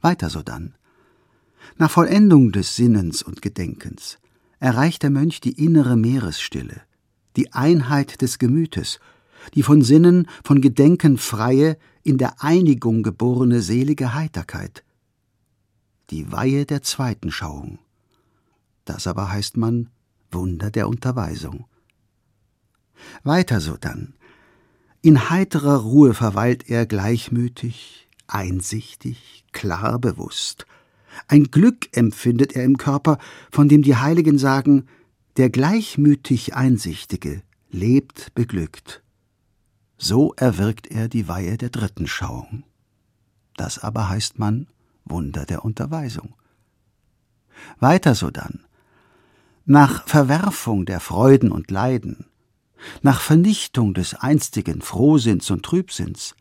Weiter 0.00 0.30
sodann. 0.30 0.74
Nach 1.76 1.90
Vollendung 1.90 2.52
des 2.52 2.76
Sinnens 2.76 3.22
und 3.22 3.42
Gedenkens 3.42 4.18
erreicht 4.58 5.02
der 5.02 5.10
Mönch 5.10 5.40
die 5.40 5.64
innere 5.64 5.96
Meeresstille, 5.96 6.82
die 7.36 7.52
Einheit 7.52 8.22
des 8.22 8.38
Gemütes, 8.38 9.00
die 9.54 9.62
von 9.62 9.82
Sinnen, 9.82 10.28
von 10.44 10.60
Gedenken 10.60 11.18
freie, 11.18 11.76
in 12.02 12.18
der 12.18 12.42
Einigung 12.42 13.02
geborene 13.02 13.60
selige 13.60 14.14
Heiterkeit, 14.14 14.84
die 16.10 16.32
Weihe 16.32 16.66
der 16.66 16.82
zweiten 16.82 17.30
Schauung. 17.30 17.78
Das 18.84 19.06
aber 19.06 19.30
heißt 19.30 19.56
man 19.56 19.88
Wunder 20.30 20.70
der 20.70 20.88
Unterweisung. 20.88 21.66
Weiter 23.22 23.60
so 23.60 23.76
dann. 23.76 24.14
In 25.02 25.30
heiterer 25.30 25.76
Ruhe 25.76 26.14
verweilt 26.14 26.68
er 26.68 26.86
gleichmütig, 26.86 28.08
einsichtig, 28.26 29.44
klar 29.52 29.98
bewusst, 29.98 30.66
ein 31.28 31.50
Glück 31.50 31.88
empfindet 31.96 32.54
er 32.54 32.64
im 32.64 32.76
Körper, 32.76 33.18
von 33.50 33.68
dem 33.68 33.82
die 33.82 33.96
Heiligen 33.96 34.38
sagen, 34.38 34.86
der 35.36 35.50
gleichmütig 35.50 36.54
Einsichtige 36.54 37.42
lebt 37.70 38.34
beglückt. 38.34 39.02
So 39.98 40.32
erwirkt 40.34 40.86
er 40.88 41.08
die 41.08 41.28
Weihe 41.28 41.56
der 41.56 41.70
dritten 41.70 42.06
Schauung. 42.06 42.64
Das 43.56 43.78
aber 43.78 44.08
heißt 44.08 44.38
man 44.38 44.66
Wunder 45.04 45.44
der 45.44 45.64
Unterweisung. 45.64 46.34
Weiter 47.78 48.14
sodann. 48.14 48.64
Nach 49.66 50.06
Verwerfung 50.08 50.86
der 50.86 51.00
Freuden 51.00 51.52
und 51.52 51.70
Leiden, 51.70 52.26
nach 53.02 53.20
Vernichtung 53.20 53.94
des 53.94 54.14
einstigen 54.14 54.80
Frohsinns 54.82 55.50
und 55.50 55.64
Trübsinns, 55.64 56.34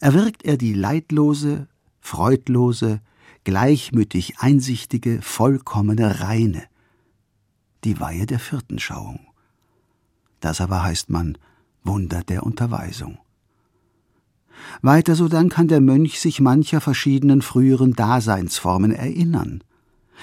erwirkt 0.00 0.44
er 0.44 0.56
die 0.56 0.74
leidlose, 0.74 1.68
freudlose, 2.00 3.00
gleichmütig 3.44 4.38
einsichtige, 4.38 5.20
vollkommene 5.22 6.20
Reine, 6.20 6.64
die 7.84 8.00
Weihe 8.00 8.26
der 8.26 8.40
vierten 8.40 8.78
Schauung. 8.78 9.20
Das 10.40 10.60
aber 10.60 10.82
heißt 10.82 11.10
man 11.10 11.38
Wunder 11.84 12.22
der 12.24 12.42
Unterweisung. 12.42 13.18
Weiter 14.82 15.14
sodann 15.14 15.48
kann 15.48 15.68
der 15.68 15.80
Mönch 15.80 16.20
sich 16.20 16.40
mancher 16.40 16.80
verschiedenen 16.80 17.42
früheren 17.42 17.92
Daseinsformen 17.92 18.90
erinnern, 18.92 19.62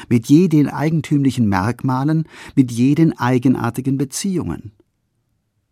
mit 0.10 0.28
je 0.28 0.48
den 0.48 0.68
eigentümlichen 0.70 1.48
Merkmalen, 1.48 2.28
mit 2.56 2.72
je 2.72 2.96
den 2.96 3.18
eigenartigen 3.18 3.98
Beziehungen. 3.98 4.74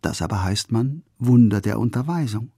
Das 0.02 0.20
aber 0.20 0.42
heißt 0.42 0.70
man 0.72 1.02
Wunder 1.18 1.60
der 1.60 1.78
Unterweisung. 1.78 2.50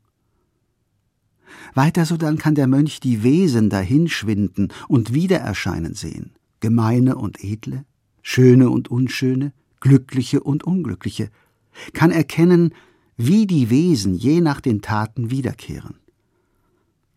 Weiter 1.74 2.04
sodann 2.06 2.38
kann 2.38 2.54
der 2.54 2.66
Mönch 2.66 3.00
die 3.00 3.22
Wesen 3.22 3.70
dahinschwinden 3.70 4.72
und 4.88 5.14
wiedererscheinen 5.14 5.94
sehen, 5.94 6.32
gemeine 6.60 7.16
und 7.16 7.44
edle, 7.44 7.84
schöne 8.22 8.70
und 8.70 8.90
unschöne, 8.90 9.52
glückliche 9.80 10.42
und 10.42 10.64
unglückliche, 10.64 11.30
kann 11.92 12.10
erkennen, 12.10 12.74
wie 13.16 13.46
die 13.46 13.70
Wesen 13.70 14.14
je 14.14 14.40
nach 14.40 14.60
den 14.60 14.82
Taten 14.82 15.30
wiederkehren. 15.30 15.96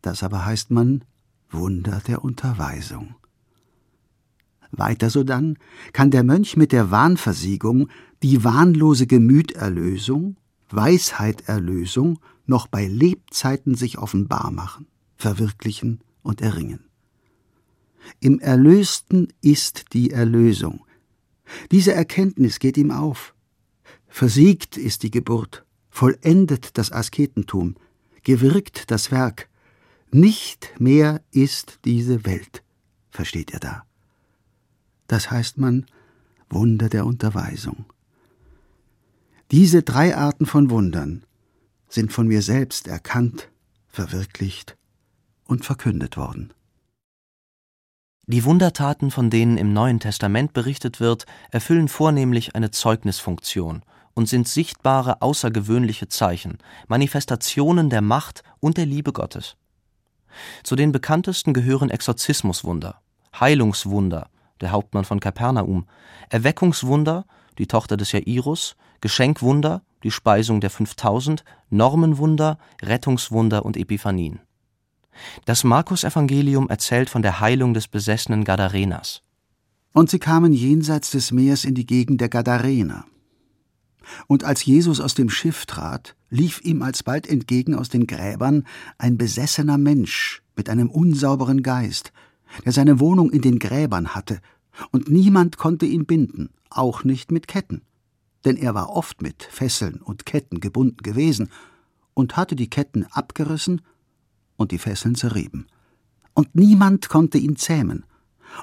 Das 0.02 0.22
aber 0.24 0.46
heißt 0.46 0.72
man 0.72 1.04
Wunder 1.50 2.02
der 2.06 2.24
Unterweisung. 2.24 3.16
Weiter 4.72 5.10
sodann 5.10 5.58
kann 5.94 6.12
der 6.12 6.24
Mönch 6.24 6.58
mit 6.58 6.72
der 6.72 6.92
Wahnversiegung 6.92 7.88
die 8.24 8.44
wahnlose 8.44 9.08
Gemüterlösung, 9.08 10.38
Weisheiterlösung 10.70 12.20
noch 12.46 12.68
bei 12.68 12.88
Lebzeiten 12.88 13.76
sich 13.76 13.98
offenbar 13.98 14.52
machen, 14.52 14.88
verwirklichen 15.18 16.02
und 16.24 16.42
erringen. 16.42 16.80
Im 18.20 18.40
Erlösten 18.40 19.34
ist 19.42 19.94
die 19.94 20.12
Erlösung. 20.12 20.86
Diese 21.72 21.94
Erkenntnis 21.94 22.60
geht 22.60 22.78
ihm 22.78 22.92
auf. 22.92 23.34
Versiegt 24.08 24.78
ist 24.78 25.04
die 25.04 25.12
Geburt, 25.12 25.66
vollendet 25.90 26.78
das 26.78 26.92
Asketentum, 26.92 27.76
gewirkt 28.24 28.90
das 28.92 29.12
Werk. 29.12 29.50
Nicht 30.12 30.74
mehr 30.80 31.22
ist 31.32 31.80
diese 31.86 32.26
Welt, 32.26 32.64
versteht 33.10 33.52
er 33.52 33.60
da. 33.60 33.84
Das 35.08 35.32
heißt 35.32 35.58
man 35.58 35.86
Wunder 36.50 36.90
der 36.90 37.06
Unterweisung. 37.06 37.86
Diese 39.52 39.82
drei 39.82 40.14
Arten 40.14 40.46
von 40.46 40.70
Wundern 40.70 41.24
sind 41.88 42.12
von 42.12 42.28
mir 42.28 42.42
selbst 42.42 42.86
erkannt, 42.86 43.50
verwirklicht 43.88 44.76
und 45.46 45.64
verkündet 45.64 46.18
worden. 46.18 46.52
Die 48.26 48.44
Wundertaten, 48.44 49.10
von 49.10 49.30
denen 49.30 49.58
im 49.58 49.72
Neuen 49.72 50.02
Testament 50.02 50.52
berichtet 50.52 51.00
wird, 51.00 51.26
erfüllen 51.50 51.88
vornehmlich 51.88 52.56
eine 52.56 52.72
Zeugnisfunktion 52.72 53.84
und 54.14 54.28
sind 54.28 54.50
sichtbare 54.50 55.22
außergewöhnliche 55.22 56.10
Zeichen, 56.10 56.58
Manifestationen 56.90 57.90
der 57.90 58.02
Macht 58.02 58.44
und 58.60 58.76
der 58.76 58.86
Liebe 58.86 59.14
Gottes. 59.14 59.56
Zu 60.64 60.76
den 60.76 60.92
bekanntesten 60.92 61.54
gehören 61.54 61.90
Exorzismuswunder, 61.90 63.00
Heilungswunder, 63.40 64.30
der 64.60 64.72
Hauptmann 64.72 65.06
von 65.06 65.22
Kapernaum, 65.22 65.88
Erweckungswunder, 66.28 67.26
die 67.58 67.68
Tochter 67.68 67.96
des 67.96 68.12
Jairus, 68.12 68.76
Geschenkwunder, 69.02 69.82
die 70.04 70.12
Speisung 70.12 70.62
der 70.62 70.70
5000, 70.70 71.44
Normenwunder, 71.70 72.58
Rettungswunder 72.82 73.66
und 73.66 73.78
Epiphanien. 73.78 74.40
Das 75.46 75.64
Markus-Evangelium 75.64 76.70
erzählt 76.70 77.10
von 77.10 77.22
der 77.22 77.40
Heilung 77.40 77.74
des 77.74 77.88
besessenen 77.88 78.44
Gadarenas. 78.44 79.22
Und 79.94 80.10
sie 80.10 80.20
kamen 80.20 80.54
jenseits 80.54 81.12
des 81.12 81.32
Meers 81.32 81.66
in 81.66 81.74
die 81.74 81.86
Gegend 81.86 82.22
der 82.22 82.30
Gadarener. 82.30 83.06
Und 84.28 84.44
als 84.44 84.64
Jesus 84.64 85.00
aus 85.00 85.16
dem 85.16 85.30
Schiff 85.30 85.66
trat, 85.66 86.16
lief 86.30 86.62
ihm 86.64 86.82
alsbald 86.82 87.28
entgegen 87.28 87.76
aus 87.76 87.90
den 87.90 88.08
Gräbern 88.08 88.66
ein 88.98 89.18
besessener 89.18 89.78
Mensch 89.78 90.44
mit 90.56 90.70
einem 90.70 90.90
unsauberen 90.90 91.64
Geist, 91.64 92.14
der 92.64 92.72
seine 92.72 93.00
Wohnung 93.00 93.32
in 93.32 93.42
den 93.42 93.60
Gräbern 93.60 94.16
hatte, 94.16 94.40
und 94.92 95.10
niemand 95.10 95.58
konnte 95.58 95.86
ihn 95.86 96.06
binden, 96.06 96.50
auch 96.70 97.04
nicht 97.04 97.32
mit 97.32 97.48
Ketten, 97.48 97.82
denn 98.46 98.58
er 98.58 98.74
war 98.74 98.90
oft 98.90 99.22
mit 99.22 99.44
Fesseln 99.44 100.02
und 100.02 100.26
Ketten 100.26 100.60
gebunden 100.60 100.98
gewesen 101.04 101.50
und 102.14 102.38
hatte 102.38 102.56
die 102.56 102.70
Ketten 102.70 103.06
abgerissen 103.12 103.82
und 104.56 104.72
die 104.72 104.78
Fesseln 104.78 105.16
zerrieben. 105.16 105.68
Und 106.34 106.56
niemand 106.56 107.10
konnte 107.10 107.38
ihn 107.38 107.56
zähmen. 107.56 108.06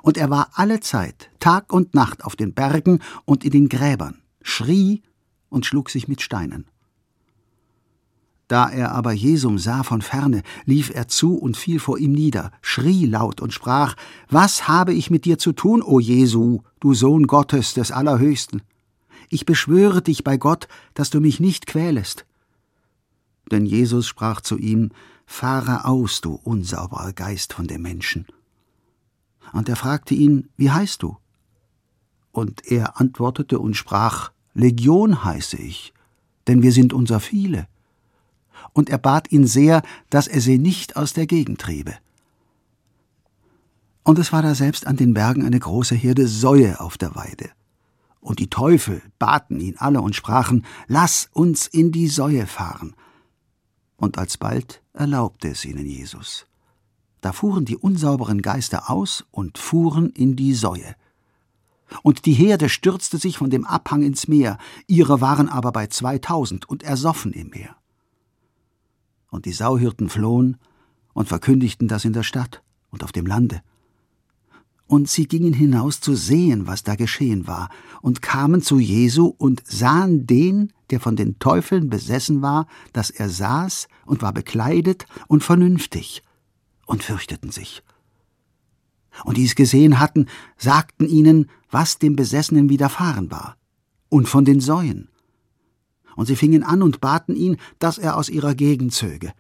Und 0.03 0.17
er 0.17 0.31
war 0.31 0.51
alle 0.55 0.81
Zeit, 0.81 1.31
Tag 1.41 1.73
und 1.73 1.95
Nacht 1.95 2.25
auf 2.25 2.37
den 2.37 2.55
Bergen 2.55 3.01
und 3.25 3.45
in 3.45 3.51
den 3.51 3.69
Gräbern, 3.69 4.23
schrie 4.43 5.03
und 5.49 5.67
schlug 5.67 5.91
sich 5.91 6.09
mit 6.09 6.23
Steinen. 6.23 6.67
Da 8.49 8.69
er 8.69 8.93
aber 8.93 9.13
Jesum 9.13 9.59
sah 9.59 9.83
von 9.83 10.03
ferne, 10.03 10.43
lief 10.67 10.91
er 10.95 11.09
zu 11.09 11.37
und 11.37 11.57
fiel 11.57 11.81
vor 11.81 11.99
ihm 11.99 12.13
nieder, 12.13 12.51
schrie 12.61 13.07
laut 13.07 13.41
und 13.41 13.53
sprach, 13.53 13.97
Was 14.29 14.69
habe 14.69 14.93
ich 14.93 15.11
mit 15.11 15.25
dir 15.25 15.39
zu 15.39 15.53
tun, 15.53 15.83
o 15.83 15.99
Jesu, 15.99 16.61
du 16.81 16.93
Sohn 16.93 17.27
Gottes 17.27 17.75
des 17.75 17.91
Allerhöchsten? 17.91 18.63
Ich 19.29 19.47
beschwöre 19.47 20.03
dich 20.03 20.25
bei 20.25 20.37
Gott, 20.37 20.69
dass 20.95 21.11
du 21.11 21.21
mich 21.21 21.41
nicht 21.41 21.67
quälest. 21.67 22.27
Denn 23.51 23.67
Jesus 23.67 24.07
sprach 24.07 24.41
zu 24.41 24.59
ihm, 24.59 24.91
Fahre 25.27 25.87
aus, 25.87 26.21
du 26.21 26.35
unsauberer 26.35 27.13
Geist 27.13 27.55
von 27.55 27.67
dem 27.67 27.83
Menschen. 27.83 28.27
Und 29.53 29.69
er 29.69 29.77
fragte 29.77 30.15
ihn, 30.15 30.49
Wie 30.57 30.71
heißt 30.71 31.03
du? 31.03 31.17
Und 32.33 32.67
er 32.71 33.01
antwortete 33.01 33.59
und 33.59 33.75
sprach, 33.75 34.33
Legion 34.55 35.25
heiße 35.25 35.57
ich, 35.57 35.95
denn 36.47 36.63
wir 36.63 36.73
sind 36.73 36.93
unser 36.93 37.21
viele. 37.21 37.69
Und 38.73 38.91
er 38.91 38.99
bat 38.99 39.31
ihn 39.33 39.47
sehr, 39.47 39.83
dass 40.11 40.27
er 40.27 40.41
sie 40.41 40.59
nicht 40.59 40.97
aus 40.97 41.13
der 41.13 41.27
Gegend 41.27 41.61
triebe. 41.61 41.95
Und 44.03 44.19
es 44.19 44.33
war 44.33 44.43
da 44.43 44.55
selbst 44.55 44.87
an 44.87 44.97
den 44.97 45.15
Bergen 45.15 45.45
eine 45.45 45.59
große 45.59 45.95
Herde 45.95 46.29
Säue 46.29 46.81
auf 46.81 46.99
der 46.99 47.15
Weide. 47.15 47.51
Und 48.25 48.39
die 48.39 48.49
Teufel 48.49 49.03
baten 49.19 49.61
ihn 49.61 49.77
alle 49.77 50.01
und 50.01 50.17
sprachen, 50.17 50.65
Lass 50.87 51.29
uns 51.35 51.67
in 51.67 51.93
die 51.93 52.09
Säue 52.09 52.47
fahren 52.47 52.95
und 53.99 54.17
alsbald 54.17 54.83
erlaubte 54.95 55.49
es 55.49 55.67
ihnen 55.67 55.85
Jesus. 55.85 56.47
Da 57.21 57.33
fuhren 57.33 57.67
die 57.67 57.77
unsauberen 57.77 58.41
Geister 58.41 58.89
aus 58.89 59.27
und 59.31 59.59
fuhren 59.59 60.09
in 60.09 60.37
die 60.37 60.55
Säue. 60.55 60.97
Und 62.03 62.25
die 62.25 62.33
Herde 62.33 62.71
stürzte 62.71 63.19
sich 63.19 63.37
von 63.37 63.51
dem 63.51 63.67
Abhang 63.67 64.03
ins 64.03 64.27
Meer, 64.27 64.57
ihre 64.87 65.21
waren 65.21 65.51
aber 65.51 65.71
bei 65.71 65.87
zweitausend 65.89 66.67
und 66.67 66.83
ersoffen 66.83 67.35
im 67.35 67.51
Meer. 67.51 67.77
Und 69.31 69.45
die 69.45 69.53
Sauhirten 69.53 70.09
flohen 70.09 70.57
und 71.13 71.29
verkündigten 71.29 71.89
das 71.89 72.07
in 72.07 72.15
der 72.15 72.23
Stadt 72.23 72.63
und 72.89 73.05
auf 73.05 73.13
dem 73.13 73.27
Lande. 73.27 73.61
Und 74.87 75.09
sie 75.09 75.27
gingen 75.27 75.55
hinaus 75.55 76.01
zu 76.01 76.15
sehen, 76.15 76.67
was 76.67 76.83
da 76.83 76.95
geschehen 76.95 77.47
war, 77.47 77.71
und 78.03 78.21
kamen 78.21 78.61
zu 78.61 78.79
Jesu 78.79 79.27
und 79.27 79.63
sahen 79.67 80.27
den, 80.27 80.73
der 80.91 81.01
von 81.01 81.17
den 81.17 81.39
Teufeln 81.39 81.89
besessen 81.89 82.43
war, 82.43 82.67
dass 82.93 83.11
er 83.11 83.31
saß 83.31 83.89
und 84.05 84.21
war 84.21 84.33
bekleidet 84.33 85.07
und 85.27 85.43
vernünftig, 85.43 86.23
und 86.87 87.03
fürchteten 87.03 87.51
sich. 87.51 87.83
Und 89.25 89.37
die 89.37 89.45
es 89.45 89.55
gesehen 89.55 90.01
hatten, 90.01 90.27
sagten 90.57 91.09
ihnen, 91.09 91.49
was 91.71 91.99
dem 91.99 92.17
Besessenen 92.17 92.69
widerfahren 92.69 93.31
war, 93.31 93.57
und 94.09 94.29
von 94.29 94.45
den 94.45 94.61
Säuen. 94.61 95.09
Und 96.17 96.27
sie 96.27 96.37
fingen 96.37 96.63
an 96.63 96.83
und 96.83 97.01
baten 97.01 97.35
ihn, 97.35 97.57
dass 97.79 97.99
er 97.99 98.17
aus 98.17 98.29
ihrer 98.29 98.55
Gegend 98.55 98.93
zöge. 98.93 99.33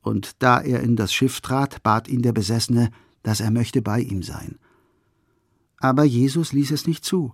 Und 0.00 0.42
da 0.42 0.60
er 0.60 0.80
in 0.80 0.96
das 0.96 1.12
Schiff 1.12 1.40
trat, 1.40 1.82
bat 1.82 2.08
ihn 2.08 2.22
der 2.22 2.32
Besessene, 2.32 2.90
dass 3.22 3.40
er 3.40 3.50
möchte 3.50 3.82
bei 3.82 4.00
ihm 4.00 4.22
sein. 4.22 4.58
Aber 5.78 6.04
Jesus 6.04 6.52
ließ 6.52 6.70
es 6.70 6.86
nicht 6.86 7.04
zu, 7.04 7.32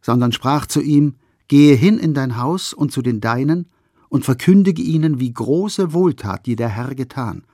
sondern 0.00 0.32
sprach 0.32 0.66
zu 0.66 0.80
ihm, 0.80 1.16
Gehe 1.48 1.74
hin 1.74 1.98
in 1.98 2.14
dein 2.14 2.38
Haus 2.38 2.72
und 2.72 2.92
zu 2.92 3.02
den 3.02 3.20
Deinen 3.20 3.68
und 4.08 4.24
verkündige 4.24 4.80
ihnen, 4.82 5.20
wie 5.20 5.32
große 5.32 5.92
Wohltat 5.92 6.46
dir 6.46 6.56
der 6.56 6.68
Herr 6.68 6.94
getan 6.94 7.44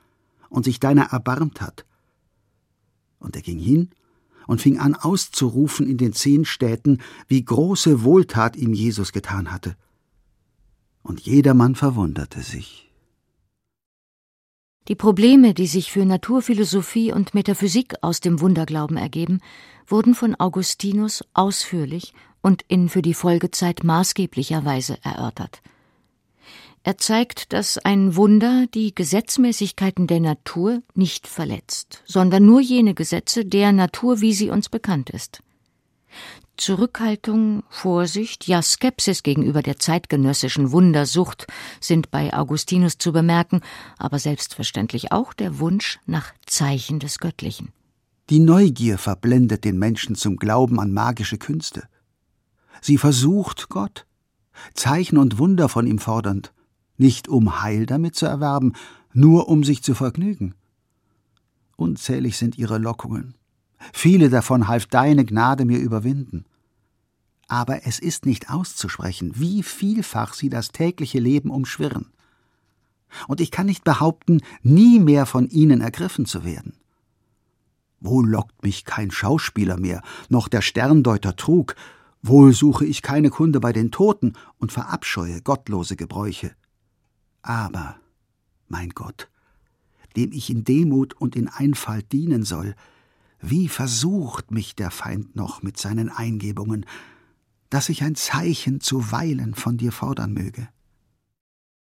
und 0.49 0.65
sich 0.65 0.79
deiner 0.79 1.07
erbarmt 1.07 1.61
hat. 1.61 1.85
Und 3.19 3.35
er 3.35 3.43
ging 3.43 3.59
hin 3.59 3.91
und 4.47 4.61
fing 4.61 4.79
an 4.79 4.95
auszurufen 4.95 5.87
in 5.87 5.99
den 5.99 6.13
zehn 6.13 6.45
Städten, 6.45 6.99
wie 7.27 7.45
große 7.45 8.03
Wohltat 8.03 8.57
ihm 8.57 8.73
Jesus 8.73 9.13
getan 9.13 9.51
hatte. 9.51 9.77
Und 11.03 11.21
jedermann 11.21 11.75
verwunderte 11.75 12.43
sich. 12.43 12.88
Die 14.89 14.95
Probleme, 14.95 15.53
die 15.53 15.67
sich 15.67 15.93
für 15.93 16.07
Naturphilosophie 16.07 17.13
und 17.13 17.35
Metaphysik 17.35 17.95
aus 18.01 18.21
dem 18.21 18.41
Wunderglauben 18.41 18.97
ergeben, 18.97 19.41
wurden 19.87 20.15
von 20.15 20.35
Augustinus 20.35 21.23
ausführlich 21.35 22.15
und 22.41 22.65
in 22.69 22.89
für 22.89 23.03
die 23.03 23.13
Folgezeit 23.13 23.85
maßgeblicher 23.85 24.65
Weise 24.65 24.99
erörtert. 25.03 25.61
Er 26.85 26.97
zeigt, 26.97 27.53
dass 27.53 27.77
ein 27.77 28.17
Wunder 28.17 28.65
die 28.73 28.95
Gesetzmäßigkeiten 28.95 30.07
der 30.07 30.21
Natur 30.21 30.83
nicht 30.95 31.27
verletzt, 31.27 32.03
sondern 32.07 32.47
nur 32.47 32.61
jene 32.61 32.95
Gesetze 32.95 33.45
der 33.45 33.73
Natur, 33.73 34.23
wie 34.23 34.33
sie 34.33 34.49
uns 34.49 34.71
bekannt 34.71 35.11
ist. 35.11 35.43
Zurückhaltung, 36.59 37.63
Vorsicht, 37.71 38.47
ja 38.47 38.61
Skepsis 38.61 39.23
gegenüber 39.23 39.63
der 39.63 39.79
zeitgenössischen 39.79 40.73
Wundersucht 40.73 41.47
sind 41.81 42.11
bei 42.11 42.35
Augustinus 42.35 42.99
zu 42.99 43.13
bemerken, 43.13 43.63
aber 43.97 44.19
selbstverständlich 44.19 45.13
auch 45.13 45.33
der 45.33 45.61
Wunsch 45.61 45.99
nach 46.05 46.33
Zeichen 46.47 46.99
des 46.99 47.21
Göttlichen. 47.21 47.73
Die 48.29 48.41
Neugier 48.41 48.99
verblendet 48.99 49.65
den 49.65 49.79
Menschen 49.79 50.17
zum 50.17 50.37
Glauben 50.37 50.81
an 50.81 50.93
magische 50.93 51.39
Künste. 51.39 51.85
Sie 52.83 52.99
versucht 52.99 53.69
Gott, 53.69 54.05
Zeichen 54.75 55.17
und 55.17 55.39
Wunder 55.39 55.69
von 55.69 55.87
ihm 55.87 55.99
fordernd, 55.99 56.53
nicht 56.97 57.29
um 57.29 57.63
Heil 57.63 57.87
damit 57.87 58.17
zu 58.17 58.27
erwerben, 58.27 58.75
nur 59.13 59.49
um 59.49 59.65
sich 59.65 59.83
zu 59.83 59.95
vergnügen. 59.95 60.55
Unzählig 61.77 62.37
sind 62.37 62.59
ihre 62.59 62.79
Lockungen. 62.79 63.35
Viele 63.93 64.29
davon 64.29 64.69
half 64.69 64.87
deine 64.87 65.25
Gnade 65.25 65.65
mir 65.65 65.79
überwinden. 65.79 66.45
Aber 67.49 67.87
es 67.87 67.99
ist 67.99 68.27
nicht 68.27 68.51
auszusprechen, 68.51 69.33
wie 69.35 69.63
vielfach 69.63 70.35
sie 70.35 70.51
das 70.51 70.69
tägliche 70.69 71.19
Leben 71.19 71.51
umschwirren. 71.51 72.13
Und 73.27 73.41
ich 73.41 73.51
kann 73.51 73.67
nicht 73.67 73.85
behaupten, 73.85 74.43
nie 74.63 75.01
mehr 75.01 75.25
von 75.25 75.49
ihnen 75.49 75.81
ergriffen 75.81 76.27
zu 76.27 76.45
werden. 76.45 76.75
Wohl 78.01 78.29
lockt 78.29 78.63
mich 78.63 78.85
kein 78.85 79.11
Schauspieler 79.11 79.79
mehr, 79.79 80.03
noch 80.29 80.49
der 80.49 80.61
Sterndeuter 80.61 81.35
trug, 81.37 81.75
wohl 82.23 82.53
suche 82.53 82.85
ich 82.85 83.01
keine 83.01 83.31
Kunde 83.31 83.61
bei 83.61 83.73
den 83.73 83.91
Toten 83.91 84.35
und 84.59 84.71
verabscheue 84.71 85.41
gottlose 85.41 85.97
Gebräuche. 85.97 86.53
Aber, 87.43 87.97
mein 88.69 88.91
Gott, 88.91 89.31
dem 90.17 90.33
ich 90.33 90.51
in 90.51 90.65
Demut 90.65 91.15
und 91.15 91.35
in 91.35 91.49
Einfalt 91.49 92.13
dienen 92.13 92.45
soll, 92.45 92.75
wie 93.41 93.69
versucht 93.69 94.51
mich 94.51 94.77
der 94.77 94.91
Feind 94.91 95.35
noch 95.35 95.63
mit 95.63 95.79
seinen 95.79 96.11
Eingebungen, 96.11 96.85
dass 97.71 97.89
ich 97.89 98.03
ein 98.03 98.15
Zeichen 98.15 98.81
zuweilen 98.81 99.55
von 99.55 99.77
dir 99.77 99.93
fordern 99.93 100.33
möge. 100.33 100.69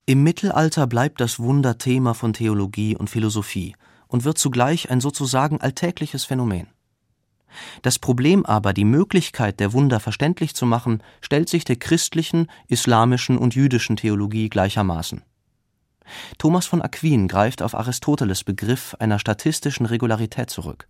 Im 0.06 0.24
Mittelalter 0.24 0.86
bleibt 0.88 1.20
das 1.20 1.40
Wunder 1.40 1.78
Thema 1.78 2.14
von 2.14 2.34
Theologie 2.34 2.96
und 2.96 3.10
Philosophie 3.10 3.76
und 4.08 4.24
wird 4.24 4.38
zugleich 4.38 4.92
ein 4.92 5.02
sozusagen 5.02 5.60
alltägliches 5.62 6.26
Phänomen. 6.26 6.68
Das 7.82 8.00
Problem 8.00 8.46
aber, 8.46 8.74
die 8.74 8.86
Möglichkeit 8.86 9.60
der 9.60 9.74
Wunder 9.74 10.00
verständlich 10.00 10.56
zu 10.56 10.66
machen, 10.66 11.02
stellt 11.22 11.50
sich 11.50 11.64
der 11.64 11.78
christlichen, 11.78 12.48
islamischen 12.68 13.38
und 13.38 13.56
jüdischen 13.56 13.96
Theologie 13.96 14.50
gleichermaßen. 14.50 15.24
Thomas 16.38 16.68
von 16.68 16.82
Aquin 16.82 17.28
greift 17.28 17.62
auf 17.62 17.74
Aristoteles 17.74 18.44
Begriff 18.44 18.96
einer 19.00 19.20
statistischen 19.20 19.86
Regularität 19.86 20.50
zurück. 20.50 20.88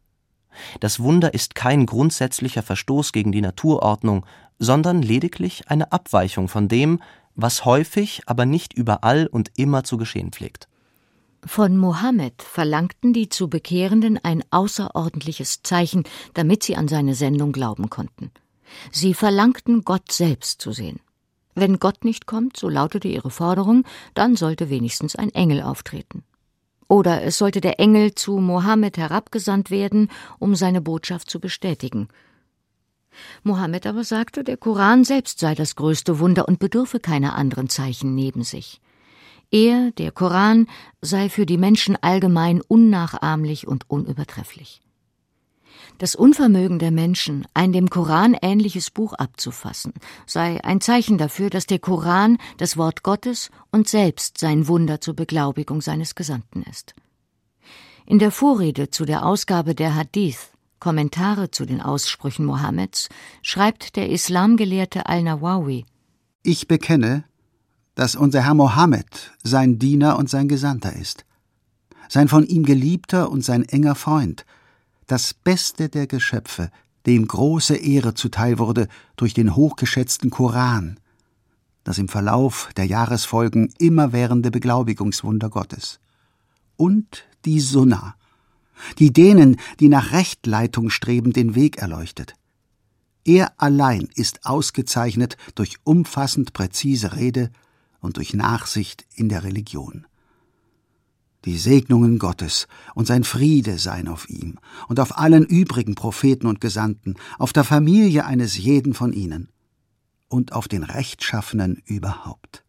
Das 0.79 0.99
Wunder 0.99 1.33
ist 1.33 1.55
kein 1.55 1.85
grundsätzlicher 1.85 2.63
Verstoß 2.63 3.11
gegen 3.11 3.31
die 3.31 3.41
Naturordnung, 3.41 4.25
sondern 4.59 5.01
lediglich 5.01 5.69
eine 5.69 5.91
Abweichung 5.91 6.47
von 6.47 6.67
dem, 6.67 7.01
was 7.35 7.65
häufig, 7.65 8.21
aber 8.25 8.45
nicht 8.45 8.73
überall 8.73 9.27
und 9.27 9.51
immer 9.57 9.83
zu 9.83 9.97
geschehen 9.97 10.31
pflegt. 10.31 10.67
Von 11.45 11.77
Mohammed 11.77 12.41
verlangten 12.41 13.13
die 13.13 13.29
zu 13.29 13.49
Bekehrenden 13.49 14.17
ein 14.23 14.43
außerordentliches 14.49 15.61
Zeichen, 15.61 16.03
damit 16.33 16.63
sie 16.63 16.75
an 16.75 16.87
seine 16.87 17.13
Sendung 17.13 17.51
glauben 17.51 17.89
konnten. 17.89 18.31
Sie 18.91 19.13
verlangten, 19.13 19.83
Gott 19.83 20.11
selbst 20.11 20.59
zu 20.59 20.71
sehen. 20.71 20.99
Wenn 21.53 21.79
Gott 21.79 22.03
nicht 22.03 22.25
kommt, 22.25 22.57
so 22.57 22.67
lautete 22.67 23.07
ihre 23.07 23.29
Forderung, 23.29 23.85
dann 24.15 24.35
sollte 24.35 24.69
wenigstens 24.69 25.15
ein 25.15 25.29
Engel 25.29 25.61
auftreten. 25.61 26.23
Oder 26.87 27.23
es 27.23 27.37
sollte 27.37 27.61
der 27.61 27.79
Engel 27.79 28.13
zu 28.13 28.37
Mohammed 28.37 28.97
herabgesandt 28.97 29.71
werden, 29.71 30.09
um 30.39 30.55
seine 30.55 30.81
Botschaft 30.81 31.29
zu 31.29 31.39
bestätigen. 31.39 32.09
Mohammed 33.43 33.87
aber 33.87 34.03
sagte, 34.03 34.43
der 34.43 34.57
Koran 34.57 35.03
selbst 35.03 35.39
sei 35.39 35.55
das 35.55 35.75
größte 35.75 36.19
Wunder 36.19 36.47
und 36.47 36.59
bedürfe 36.59 36.99
keiner 36.99 37.35
anderen 37.35 37.69
Zeichen 37.69 38.13
neben 38.13 38.43
sich. 38.43 38.81
Er, 39.51 39.91
der 39.91 40.11
Koran, 40.11 40.67
sei 41.01 41.29
für 41.29 41.45
die 41.45 41.57
Menschen 41.57 41.95
allgemein 42.01 42.61
unnachahmlich 42.61 43.67
und 43.67 43.89
unübertrefflich. 43.89 44.81
Das 45.97 46.13
Unvermögen 46.13 46.77
der 46.77 46.91
Menschen, 46.91 47.47
ein 47.53 47.71
dem 47.71 47.89
Koran 47.89 48.35
ähnliches 48.41 48.91
Buch 48.91 49.13
abzufassen, 49.13 49.93
sei 50.25 50.61
ein 50.63 50.81
Zeichen 50.81 51.17
dafür, 51.17 51.49
dass 51.49 51.67
der 51.67 51.79
Koran 51.79 52.37
das 52.57 52.75
Wort 52.75 53.01
Gottes 53.01 53.49
und 53.71 53.87
selbst 53.87 54.37
sein 54.37 54.67
Wunder 54.67 54.99
zur 54.99 55.15
Beglaubigung 55.15 55.81
seines 55.81 56.13
Gesandten 56.13 56.63
ist. 56.63 56.95
In 58.05 58.19
der 58.19 58.31
Vorrede 58.31 58.89
zu 58.89 59.05
der 59.05 59.25
Ausgabe 59.25 59.73
der 59.73 59.95
Hadith, 59.95 60.51
Kommentare 60.79 61.49
zu 61.49 61.65
den 61.65 61.81
Aussprüchen 61.81 62.45
Mohammeds, 62.45 63.07
schreibt 63.41 63.95
der 63.95 64.09
Islamgelehrte 64.09 65.07
Al-Nawawi: 65.07 65.85
Ich 66.43 66.67
bekenne, 66.67 67.23
dass 67.95 68.15
unser 68.17 68.43
Herr 68.43 68.53
Mohammed 68.53 69.31
sein 69.43 69.79
Diener 69.79 70.17
und 70.17 70.29
sein 70.29 70.49
Gesandter 70.49 70.93
ist, 70.93 71.25
sein 72.09 72.27
von 72.27 72.45
ihm 72.45 72.63
geliebter 72.63 73.31
und 73.31 73.45
sein 73.45 73.63
enger 73.63 73.95
Freund, 73.95 74.45
das 75.07 75.33
Beste 75.33 75.89
der 75.89 76.07
Geschöpfe, 76.07 76.71
dem 77.05 77.27
große 77.27 77.75
Ehre 77.75 78.15
zuteil 78.15 78.57
wurde 78.57 78.87
durch 79.15 79.33
den 79.33 79.55
hochgeschätzten 79.55 80.29
Koran, 80.29 80.99
das 81.83 81.99
im 81.99 82.07
Verlauf 82.07 82.69
der 82.77 82.85
Jahresfolgen 82.85 83.71
immerwährende 83.77 84.49
Beglaubigungswunder 84.49 85.49
Gottes. 85.49 85.99
Und 86.77 87.25
die 87.45 87.59
Sunna, 87.59 88.15
die 88.97 89.13
denen, 89.13 89.57
die 89.79 89.87
nach 89.87 90.11
Rechtleitung 90.11 90.89
streben, 90.89 91.31
den 91.31 91.53
Weg 91.53 91.77
erleuchtet. 91.77 92.33
Er 93.23 93.53
allein 93.57 94.09
ist 94.15 94.45
ausgezeichnet 94.45 95.37
durch 95.53 95.77
umfassend 95.83 96.53
präzise 96.53 97.15
Rede 97.15 97.51
und 97.99 98.17
durch 98.17 98.33
Nachsicht 98.33 99.05
in 99.15 99.29
der 99.29 99.43
Religion 99.43 100.05
die 101.45 101.57
Segnungen 101.57 102.19
Gottes 102.19 102.67
und 102.95 103.07
sein 103.07 103.23
Friede 103.23 103.77
seien 103.77 104.07
auf 104.07 104.29
ihm 104.29 104.57
und 104.87 104.99
auf 104.99 105.17
allen 105.17 105.45
übrigen 105.45 105.95
Propheten 105.95 106.47
und 106.47 106.59
Gesandten, 106.59 107.15
auf 107.37 107.53
der 107.53 107.63
Familie 107.63 108.25
eines 108.25 108.57
jeden 108.57 108.93
von 108.93 109.13
ihnen 109.13 109.49
und 110.27 110.53
auf 110.53 110.67
den 110.67 110.83
Rechtschaffenen 110.83 111.81
überhaupt. 111.85 112.63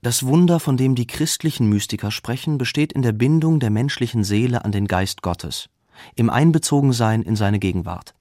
Das 0.00 0.24
Wunder, 0.24 0.60
von 0.60 0.76
dem 0.76 0.94
die 0.94 1.08
christlichen 1.08 1.68
Mystiker 1.68 2.12
sprechen, 2.12 2.56
besteht 2.56 2.92
in 2.92 3.02
der 3.02 3.12
Bindung 3.12 3.58
der 3.58 3.70
menschlichen 3.70 4.22
Seele 4.22 4.64
an 4.64 4.70
den 4.70 4.86
Geist 4.86 5.22
Gottes, 5.22 5.68
im 6.14 6.30
Einbezogensein 6.30 7.22
in 7.22 7.34
seine 7.34 7.58
Gegenwart. 7.58 8.14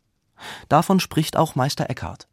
Davon 0.69 0.99
spricht 0.99 1.37
auch 1.37 1.55
Meister 1.55 1.89
Eckhart. 1.89 2.27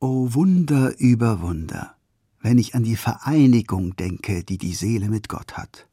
O 0.00 0.34
Wunder 0.34 0.98
über 0.98 1.40
Wunder, 1.40 1.94
wenn 2.40 2.58
ich 2.58 2.74
an 2.74 2.82
die 2.82 2.96
Vereinigung 2.96 3.94
denke, 3.94 4.42
die 4.42 4.58
die 4.58 4.74
Seele 4.74 5.08
mit 5.08 5.28
Gott 5.28 5.56
hat. 5.56 5.86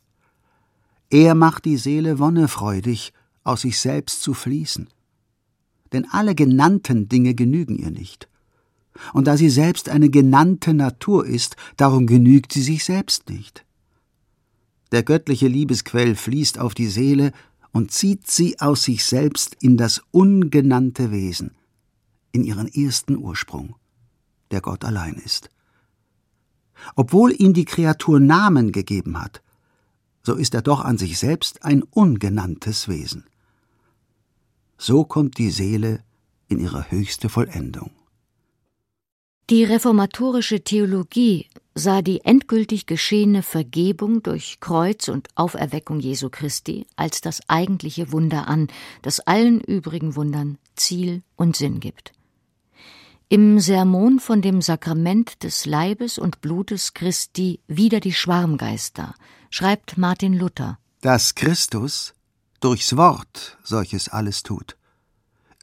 Er 1.09 1.33
macht 1.35 1.65
die 1.65 1.77
Seele 1.77 2.19
wonnefreudig, 2.19 3.13
aus 3.43 3.61
sich 3.61 3.79
selbst 3.79 4.21
zu 4.21 4.33
fließen. 4.33 4.89
Denn 5.91 6.05
alle 6.11 6.35
genannten 6.35 7.09
Dinge 7.09 7.33
genügen 7.33 7.77
ihr 7.77 7.89
nicht. 7.89 8.29
Und 9.13 9.25
da 9.25 9.37
sie 9.37 9.49
selbst 9.49 9.89
eine 9.89 10.09
genannte 10.09 10.73
Natur 10.73 11.25
ist, 11.25 11.55
darum 11.77 12.05
genügt 12.05 12.53
sie 12.53 12.61
sich 12.61 12.83
selbst 12.83 13.29
nicht. 13.29 13.65
Der 14.91 15.03
göttliche 15.03 15.47
Liebesquell 15.47 16.15
fließt 16.15 16.59
auf 16.59 16.73
die 16.73 16.87
Seele 16.87 17.31
und 17.71 17.91
zieht 17.91 18.29
sie 18.29 18.59
aus 18.59 18.83
sich 18.83 19.05
selbst 19.05 19.55
in 19.61 19.77
das 19.77 20.01
ungenannte 20.11 21.11
Wesen, 21.11 21.51
in 22.31 22.43
ihren 22.43 22.67
ersten 22.67 23.15
Ursprung, 23.15 23.75
der 24.51 24.61
Gott 24.61 24.83
allein 24.83 25.15
ist. 25.15 25.49
Obwohl 26.95 27.33
ihm 27.37 27.53
die 27.53 27.65
Kreatur 27.65 28.19
Namen 28.19 28.71
gegeben 28.71 29.21
hat, 29.21 29.41
so 30.29 30.35
ist 30.35 30.53
er 30.53 30.61
doch 30.61 30.81
an 30.81 30.99
sich 30.99 31.17
selbst 31.17 31.65
ein 31.65 31.81
ungenanntes 31.81 32.87
Wesen. 32.87 33.23
So 34.77 35.03
kommt 35.03 35.39
die 35.39 35.49
Seele 35.49 36.03
in 36.47 36.59
ihre 36.59 36.91
höchste 36.91 37.29
Vollendung. 37.29 37.89
Die 39.49 39.63
reformatorische 39.63 40.63
Theologie 40.63 41.47
sah 41.73 42.03
die 42.03 42.23
endgültig 42.25 42.85
geschehene 42.85 43.41
Vergebung 43.41 44.21
durch 44.21 44.59
Kreuz 44.59 45.07
und 45.07 45.29
Auferweckung 45.33 45.99
Jesu 45.99 46.29
Christi 46.29 46.85
als 46.95 47.21
das 47.21 47.41
eigentliche 47.49 48.11
Wunder 48.11 48.47
an, 48.47 48.67
das 49.01 49.21
allen 49.21 49.59
übrigen 49.61 50.15
Wundern 50.15 50.59
Ziel 50.75 51.23
und 51.37 51.55
Sinn 51.55 51.79
gibt. 51.79 52.11
Im 53.29 53.59
Sermon 53.59 54.19
von 54.19 54.43
dem 54.43 54.61
Sakrament 54.61 55.41
des 55.41 55.65
Leibes 55.65 56.19
und 56.19 56.41
Blutes 56.41 56.93
Christi 56.93 57.61
wider 57.67 57.99
die 57.99 58.13
Schwarmgeister 58.13 59.15
schreibt 59.49 59.97
Martin 59.97 60.33
Luther, 60.33 60.77
dass 61.01 61.35
Christus 61.35 62.13
durchs 62.59 62.95
Wort 62.95 63.57
solches 63.63 64.09
alles 64.09 64.43
tut, 64.43 64.77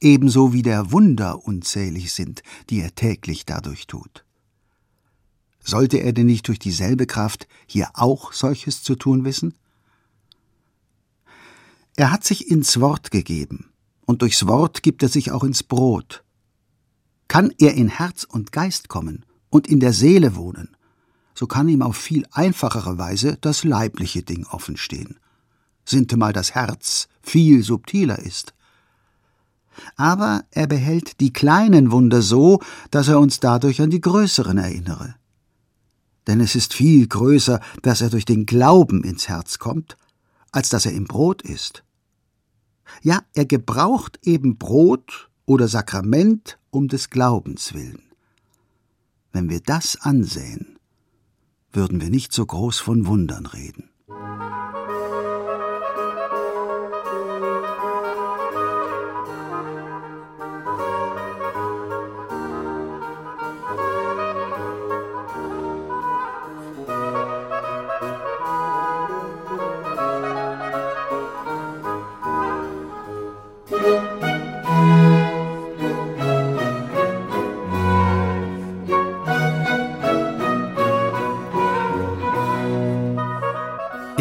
ebenso 0.00 0.52
wie 0.52 0.62
der 0.62 0.92
Wunder 0.92 1.44
unzählig 1.44 2.12
sind, 2.12 2.42
die 2.70 2.80
er 2.80 2.94
täglich 2.94 3.44
dadurch 3.44 3.86
tut. 3.86 4.24
Sollte 5.60 5.98
er 5.98 6.12
denn 6.12 6.26
nicht 6.26 6.46
durch 6.48 6.58
dieselbe 6.58 7.06
Kraft 7.06 7.48
hier 7.66 7.90
auch 7.94 8.32
solches 8.32 8.82
zu 8.82 8.94
tun 8.94 9.24
wissen? 9.24 9.54
Er 11.96 12.12
hat 12.12 12.24
sich 12.24 12.50
ins 12.50 12.80
Wort 12.80 13.10
gegeben, 13.10 13.70
und 14.04 14.22
durchs 14.22 14.46
Wort 14.46 14.82
gibt 14.82 15.02
er 15.02 15.08
sich 15.08 15.32
auch 15.32 15.42
ins 15.42 15.62
Brot. 15.62 16.22
Kann 17.26 17.52
er 17.58 17.74
in 17.74 17.88
Herz 17.88 18.24
und 18.24 18.52
Geist 18.52 18.88
kommen 18.88 19.24
und 19.50 19.66
in 19.66 19.80
der 19.80 19.92
Seele 19.92 20.36
wohnen, 20.36 20.75
so 21.36 21.46
kann 21.46 21.68
ihm 21.68 21.82
auf 21.82 21.96
viel 21.96 22.26
einfachere 22.32 22.98
Weise 22.98 23.36
das 23.42 23.62
leibliche 23.62 24.22
Ding 24.22 24.46
offenstehen, 24.46 25.18
sintemal 25.84 26.32
das 26.32 26.54
Herz 26.54 27.08
viel 27.22 27.62
subtiler 27.62 28.18
ist. 28.18 28.54
Aber 29.96 30.44
er 30.50 30.66
behält 30.66 31.20
die 31.20 31.34
kleinen 31.34 31.92
Wunder 31.92 32.22
so, 32.22 32.60
dass 32.90 33.08
er 33.08 33.20
uns 33.20 33.40
dadurch 33.40 33.82
an 33.82 33.90
die 33.90 34.00
größeren 34.00 34.56
erinnere. 34.56 35.14
Denn 36.26 36.40
es 36.40 36.54
ist 36.54 36.72
viel 36.72 37.06
größer, 37.06 37.60
dass 37.82 38.00
er 38.00 38.08
durch 38.08 38.24
den 38.24 38.46
Glauben 38.46 39.04
ins 39.04 39.28
Herz 39.28 39.58
kommt, 39.58 39.98
als 40.52 40.70
dass 40.70 40.86
er 40.86 40.92
im 40.92 41.04
Brot 41.04 41.42
ist. 41.42 41.84
Ja, 43.02 43.20
er 43.34 43.44
gebraucht 43.44 44.18
eben 44.22 44.56
Brot 44.56 45.28
oder 45.44 45.68
Sakrament 45.68 46.58
um 46.70 46.88
des 46.88 47.10
Glaubens 47.10 47.74
willen. 47.74 48.02
Wenn 49.32 49.50
wir 49.50 49.60
das 49.60 50.00
ansehen, 50.00 50.75
würden 51.76 52.00
wir 52.00 52.10
nicht 52.10 52.32
so 52.32 52.44
groß 52.44 52.80
von 52.80 53.06
Wundern 53.06 53.46
reden. 53.46 53.90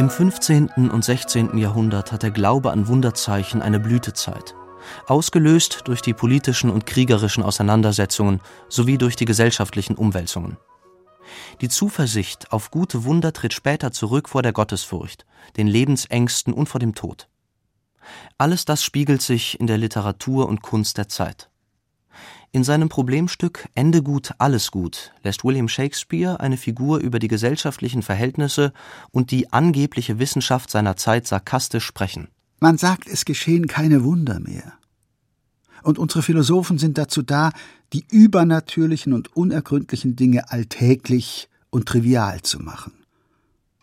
Im 0.06 0.12
15. 0.12 0.70
und 0.92 1.04
16. 1.04 1.58
Jahrhundert 1.58 2.12
hat 2.12 2.22
der 2.22 2.30
Glaube 2.30 2.72
an 2.72 2.88
Wunderzeichen 2.88 3.64
eine 3.64 3.80
Blütezeit, 3.80 4.54
ausgelöst 5.08 5.82
durch 5.86 6.04
die 6.04 6.14
politischen 6.14 6.70
und 6.70 6.86
kriegerischen 6.86 7.42
Auseinandersetzungen 7.42 8.40
sowie 8.70 9.00
durch 9.00 9.16
die 9.16 9.26
gesellschaftlichen 9.26 9.96
Umwälzungen. 9.96 10.58
Die 11.60 11.70
Zuversicht 11.70 12.52
auf 12.52 12.70
gute 12.70 13.04
Wunder 13.04 13.34
tritt 13.34 13.56
später 13.56 13.92
zurück 13.92 14.30
vor 14.30 14.44
der 14.44 14.54
Gottesfurcht, 14.54 15.26
den 15.58 15.66
Lebensängsten 15.66 16.54
und 16.54 16.70
vor 16.70 16.80
dem 16.80 16.94
Tod. 16.94 17.28
Alles 18.38 18.64
das 18.64 18.84
spiegelt 18.84 19.24
sich 19.24 19.60
in 19.60 19.66
der 19.66 19.80
Literatur 19.80 20.48
und 20.48 20.62
Kunst 20.62 21.00
der 21.00 21.08
Zeit. 21.10 21.50
In 22.56 22.64
seinem 22.64 22.88
Problemstück 22.88 23.68
Ende 23.76 24.02
gut, 24.02 24.32
alles 24.38 24.72
gut 24.72 25.12
lässt 25.24 25.44
William 25.44 25.68
Shakespeare 25.68 26.40
eine 26.40 26.56
Figur 26.56 27.00
über 27.00 27.20
die 27.20 27.28
gesellschaftlichen 27.28 28.02
Verhältnisse 28.02 28.72
und 29.12 29.32
die 29.32 29.52
angebliche 29.52 30.20
Wissenschaft 30.20 30.72
seiner 30.72 30.96
Zeit 30.96 31.28
sarkastisch 31.28 31.84
sprechen. 31.84 32.30
Man 32.62 32.78
sagt, 32.78 33.10
es 33.10 33.26
geschehen 33.26 33.68
keine 33.68 34.06
Wunder 34.06 34.40
mehr. 34.40 34.72
Und 35.84 36.00
unsere 36.00 36.22
Philosophen 36.22 36.78
sind 36.78 36.98
dazu 36.98 37.24
da, 37.24 37.52
die 37.92 38.06
übernatürlichen 38.10 39.12
und 39.12 39.36
unergründlichen 39.36 40.16
Dinge 40.16 40.50
alltäglich 40.50 41.50
und 41.72 41.90
trivial 41.90 42.42
zu 42.42 42.62
machen. 42.62 42.94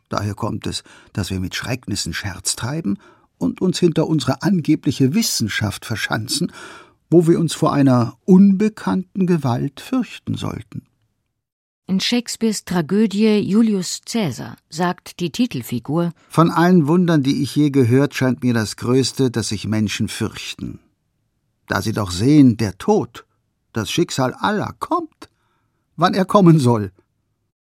Daher 0.09 0.33
kommt 0.33 0.67
es, 0.67 0.83
dass 1.13 1.29
wir 1.29 1.41
mit 1.41 1.55
Schrecknissen 1.55 2.15
Scherz 2.15 2.57
treiben 2.57 2.97
und 3.37 3.61
uns 3.61 3.79
hinter 3.79 4.07
unsere 4.07 4.41
angebliche 4.41 5.13
Wissenschaft 5.13 5.85
verschanzen, 5.85 6.51
wo 7.13 7.27
wir 7.27 7.39
uns 7.39 7.55
vor 7.55 7.73
einer 7.73 8.17
unbekannten 8.25 9.27
Gewalt 9.27 9.81
fürchten 9.81 10.35
sollten. 10.35 10.87
In 11.87 12.01
Shakespeares 12.01 12.65
Tragödie 12.65 13.39
Julius 13.39 14.01
Caesar 14.07 14.57
sagt 14.71 15.21
die 15.21 15.31
Titelfigur 15.31 16.13
Von 16.29 16.51
allen 16.51 16.87
Wundern, 16.87 17.23
die 17.23 17.43
ich 17.43 17.55
je 17.55 17.71
gehört, 17.71 18.15
scheint 18.15 18.43
mir 18.43 18.55
das 18.55 18.77
größte, 18.77 19.31
dass 19.31 19.49
sich 19.49 19.67
Menschen 19.67 20.09
fürchten. 20.09 20.79
Da 21.67 21.83
sie 21.83 21.93
doch 21.93 22.11
sehen, 22.11 22.57
der 22.57 22.79
Tod, 22.79 23.27
das 23.73 23.91
Schicksal 23.91 24.33
aller 24.35 24.75
kommt, 24.79 25.29
wann 25.97 26.15
er 26.15 26.25
kommen 26.25 26.59
soll. 26.59 26.93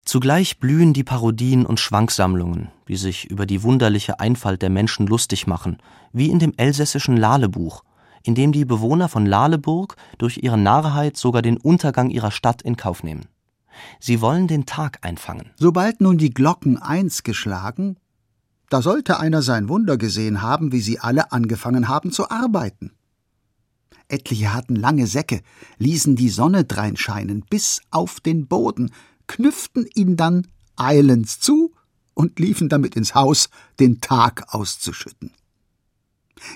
Zugleich 0.04 0.60
blühen 0.60 0.94
die 0.94 1.04
Parodien 1.04 1.66
und 1.66 1.80
Schwanksammlungen, 1.80 2.70
die 2.88 2.98
sich 2.98 3.26
über 3.26 3.46
die 3.46 3.64
wunderliche 3.64 4.20
Einfalt 4.20 4.62
der 4.62 4.70
Menschen 4.70 5.08
lustig 5.08 5.48
machen, 5.48 5.78
wie 6.12 6.30
in 6.30 6.40
dem 6.40 6.54
elsässischen 6.58 7.18
Lalebuch, 7.18 7.84
in 8.24 8.36
dem 8.36 8.52
die 8.52 8.66
Bewohner 8.66 9.10
von 9.10 9.26
Laleburg 9.26 9.96
durch 10.18 10.40
ihre 10.42 10.58
Narrheit 10.58 11.18
sogar 11.18 11.42
den 11.42 11.58
Untergang 11.58 12.10
ihrer 12.10 12.32
Stadt 12.32 12.62
in 12.62 12.78
Kauf 12.78 13.04
nehmen. 13.04 13.26
Sie 14.00 14.22
wollen 14.22 14.48
den 14.48 14.66
Tag 14.66 15.00
einfangen. 15.02 15.52
Sobald 15.56 16.02
nun 16.02 16.18
die 16.18 16.34
Glocken 16.34 16.78
eins 16.78 17.24
geschlagen, 17.24 17.98
da 18.70 18.82
sollte 18.82 19.20
einer 19.20 19.42
sein 19.42 19.70
Wunder 19.70 19.98
gesehen 19.98 20.42
haben, 20.42 20.72
wie 20.72 20.82
sie 20.82 21.00
alle 21.00 21.32
angefangen 21.32 21.88
haben 21.88 22.12
zu 22.12 22.30
arbeiten. 22.30 22.92
Etliche 24.08 24.54
hatten 24.54 24.76
lange 24.76 25.08
Säcke, 25.08 25.42
ließen 25.78 26.16
die 26.16 26.30
Sonne 26.30 26.66
dreinscheinen 26.66 27.46
bis 27.50 27.82
auf 27.92 28.20
den 28.20 28.48
Boden, 28.48 28.92
knüpften 29.28 29.88
ihn 29.94 30.18
dann 30.18 30.48
eilends 30.76 31.40
zu 31.40 31.74
und 32.14 32.40
liefen 32.40 32.70
damit 32.70 32.96
ins 32.96 33.16
Haus, 33.16 33.50
den 33.80 34.02
Tag 34.02 34.54
auszuschütten. 34.54 35.32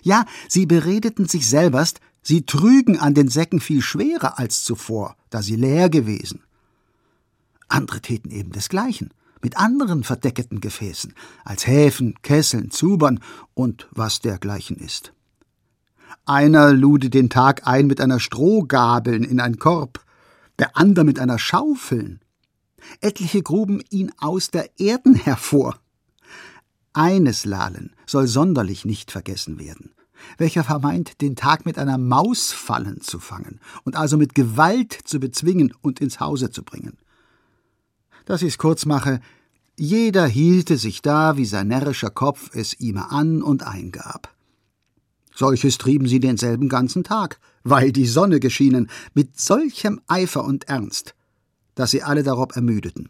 Ja, 0.04 0.26
sie 0.48 0.66
beredeten 0.66 1.28
sich 1.28 1.50
selberst, 1.50 2.00
sie 2.22 2.46
trügen 2.46 3.00
an 3.00 3.14
den 3.14 3.28
Säcken 3.28 3.60
viel 3.60 3.82
schwerer 3.82 4.40
als 4.40 4.64
zuvor, 4.64 5.16
da 5.30 5.42
sie 5.42 5.56
leer 5.56 5.90
gewesen. 5.90 6.42
Andere 7.68 8.02
täten 8.02 8.32
eben 8.32 8.52
desgleichen, 8.52 9.14
mit 9.42 9.58
anderen 9.58 10.04
verdecketen 10.04 10.62
Gefäßen, 10.62 11.14
als 11.44 11.68
Häfen, 11.68 12.16
Kesseln, 12.22 12.72
Zubern 12.72 13.20
und 13.54 13.88
was 13.92 14.20
dergleichen 14.20 14.78
ist. 14.78 15.14
Einer 16.26 16.74
lude 16.74 17.10
den 17.10 17.30
Tag 17.30 17.68
ein 17.68 17.86
mit 17.88 18.02
einer 18.02 18.20
Strohgabeln 18.20 19.24
in 19.24 19.40
ein 19.40 19.58
Korb, 19.60 20.04
der 20.58 20.76
andere 20.78 21.06
mit 21.06 21.20
einer 21.20 21.38
Schaufeln. 21.38 22.22
Etliche 23.02 23.42
gruben 23.44 23.82
ihn 23.90 24.12
aus 24.18 24.50
der 24.50 24.80
Erden 24.80 25.16
hervor. 25.16 25.80
Eines 26.96 27.44
Lalen 27.44 27.92
soll 28.06 28.26
sonderlich 28.26 28.86
nicht 28.86 29.12
vergessen 29.12 29.60
werden, 29.60 29.92
welcher 30.38 30.64
vermeint, 30.64 31.20
den 31.20 31.36
Tag 31.36 31.66
mit 31.66 31.78
einer 31.78 31.98
Maus 31.98 32.54
fallen 32.54 33.02
zu 33.02 33.20
fangen 33.20 33.60
und 33.84 33.98
also 33.98 34.16
mit 34.16 34.34
Gewalt 34.34 34.94
zu 35.04 35.20
bezwingen 35.20 35.74
und 35.82 36.00
ins 36.00 36.22
Hause 36.22 36.52
zu 36.52 36.64
bringen. 36.64 36.98
Dass 38.24 38.42
ich's 38.42 38.58
kurz 38.58 38.86
mache, 38.86 39.20
jeder 39.78 40.26
hielte 40.26 40.78
sich 40.78 41.02
da, 41.02 41.36
wie 41.36 41.44
sein 41.44 41.68
närrischer 41.68 42.12
Kopf 42.12 42.52
es 42.56 42.80
ihm 42.80 42.98
an 42.98 43.42
und 43.42 43.64
eingab. 43.64 44.34
Solches 45.36 45.78
trieben 45.78 46.08
sie 46.08 46.22
denselben 46.22 46.70
ganzen 46.70 47.04
Tag, 47.04 47.42
weil 47.66 47.92
die 47.92 48.08
Sonne 48.08 48.40
geschienen, 48.40 48.90
mit 49.14 49.38
solchem 49.38 50.00
Eifer 50.08 50.46
und 50.46 50.70
Ernst, 50.70 51.14
dass 51.76 51.92
sie 51.92 52.04
alle 52.04 52.24
darob 52.24 52.56
ermüdeten 52.56 53.10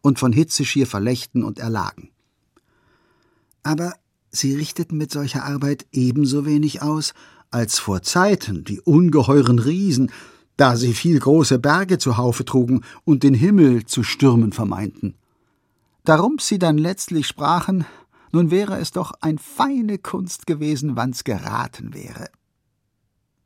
und 0.00 0.18
von 0.18 0.32
Hitze 0.32 0.64
schier 0.64 0.86
verlächten 0.86 1.44
und 1.44 1.58
erlagen. 1.58 2.08
Aber 3.66 3.94
sie 4.30 4.54
richteten 4.54 4.96
mit 4.96 5.10
solcher 5.10 5.44
Arbeit 5.44 5.86
ebenso 5.90 6.46
wenig 6.46 6.82
aus, 6.82 7.14
als 7.50 7.80
vor 7.80 8.00
Zeiten 8.00 8.62
die 8.62 8.80
ungeheuren 8.80 9.58
Riesen, 9.58 10.12
da 10.56 10.76
sie 10.76 10.94
viel 10.94 11.18
große 11.18 11.58
Berge 11.58 11.98
zu 11.98 12.16
Haufe 12.16 12.44
trugen 12.44 12.82
und 13.02 13.24
den 13.24 13.34
Himmel 13.34 13.84
zu 13.84 14.04
stürmen 14.04 14.52
vermeinten. 14.52 15.16
Darum 16.04 16.38
sie 16.38 16.60
dann 16.60 16.78
letztlich 16.78 17.26
sprachen, 17.26 17.84
nun 18.30 18.52
wäre 18.52 18.78
es 18.78 18.92
doch 18.92 19.14
ein 19.20 19.36
feine 19.36 19.98
Kunst 19.98 20.46
gewesen, 20.46 20.94
wann's 20.94 21.24
geraten 21.24 21.92
wäre. 21.92 22.28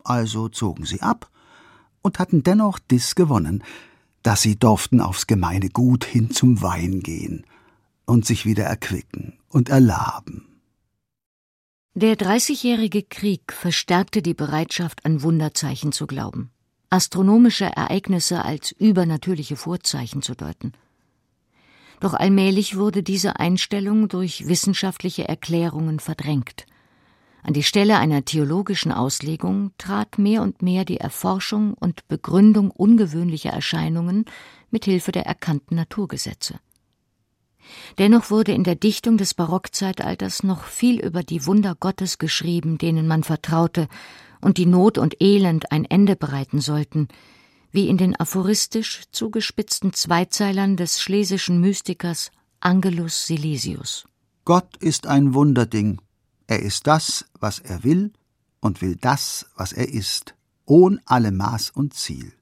Also 0.04 0.50
zogen 0.50 0.85
sie 0.85 1.00
ab 1.00 1.30
und 2.02 2.18
hatten 2.18 2.42
dennoch 2.42 2.78
dis 2.78 3.14
gewonnen, 3.14 3.64
dass 4.22 4.42
sie 4.42 4.59
dorften 4.59 5.00
aufs 5.00 5.26
gemeine 5.26 5.70
Gut 5.70 6.04
hin 6.04 6.30
zum 6.30 6.61
Wein 6.61 7.00
gehen 7.00 7.46
und 8.11 8.27
sich 8.27 8.44
wieder 8.44 8.64
erquicken 8.64 9.38
und 9.49 9.68
erlaben. 9.68 10.46
Der 11.94 12.16
Dreißigjährige 12.16 13.03
Krieg 13.03 13.53
verstärkte 13.53 14.20
die 14.20 14.35
Bereitschaft, 14.35 15.05
an 15.05 15.23
Wunderzeichen 15.23 15.92
zu 15.92 16.07
glauben, 16.07 16.51
astronomische 16.88 17.64
Ereignisse 17.64 18.44
als 18.44 18.73
übernatürliche 18.73 19.57
Vorzeichen 19.57 20.23
zu 20.23 20.35
deuten. 20.35 20.73
Doch 22.01 22.14
allmählich 22.14 22.77
wurde 22.77 23.03
diese 23.03 23.38
Einstellung 23.38 24.09
durch 24.09 24.49
wissenschaftliche 24.49 25.29
Erklärungen 25.29 26.01
verdrängt. 26.01 26.66
An 27.42 27.55
die 27.55 27.62
Stelle 27.62 27.99
einer 27.99 28.25
theologischen 28.25 28.92
Auslegung 28.92 29.73
trat 29.79 30.18
mehr 30.18 30.42
und 30.42 30.62
mehr 30.62 30.85
die 30.85 30.99
Erforschung 30.99 31.75
und 31.75 32.07
Begründung 32.09 32.70
ungewöhnlicher 32.70 33.51
Erscheinungen 33.51 34.25
mit 34.70 34.85
Hilfe 34.85 35.12
der 35.12 35.27
erkannten 35.27 35.77
Naturgesetze. 35.77 36.59
Dennoch 37.98 38.30
wurde 38.30 38.52
in 38.52 38.64
der 38.64 38.74
Dichtung 38.74 39.16
des 39.16 39.35
Barockzeitalters 39.35 40.42
noch 40.42 40.64
viel 40.64 41.00
über 41.00 41.22
die 41.22 41.46
Wunder 41.46 41.74
Gottes 41.78 42.18
geschrieben, 42.18 42.78
denen 42.78 43.06
man 43.06 43.24
vertraute 43.24 43.88
und 44.40 44.59
die 44.59 44.66
Not 44.66 44.98
und 44.98 45.20
Elend 45.20 45.72
ein 45.72 45.85
Ende 45.85 46.16
bereiten 46.16 46.61
sollten, 46.61 47.09
wie 47.70 47.88
in 47.88 47.98
den 47.98 48.18
aphoristisch 48.18 49.02
zugespitzten 49.12 49.92
Zweizeilern 49.92 50.76
des 50.76 51.00
schlesischen 51.00 51.61
Mystikers 51.61 52.30
Angelus 52.61 53.26
Silesius. 53.26 54.06
Gott 54.44 54.76
ist 54.78 55.06
ein 55.06 55.35
Wunderding, 55.35 56.00
er 56.46 56.61
ist 56.61 56.87
das, 56.87 57.26
was 57.38 57.59
er 57.61 57.85
will, 57.85 58.12
und 58.61 58.83
will 58.83 58.96
das, 58.96 59.46
was 59.56 59.72
er 59.72 59.88
ist, 59.88 60.35
ohn 60.66 61.00
alle 61.04 61.33
Maß 61.33 61.70
und 61.70 61.94
Ziel. 61.94 62.33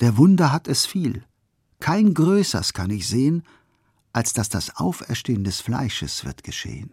Der 0.00 0.16
Wunder 0.16 0.52
hat 0.52 0.68
es 0.68 0.86
viel. 0.86 1.24
Kein 1.80 2.14
Größers 2.14 2.72
kann 2.72 2.90
ich 2.90 3.08
sehen, 3.08 3.42
als 4.12 4.32
dass 4.32 4.48
das 4.48 4.76
Auferstehen 4.76 5.44
des 5.44 5.60
Fleisches 5.60 6.24
wird 6.24 6.44
geschehen. 6.44 6.92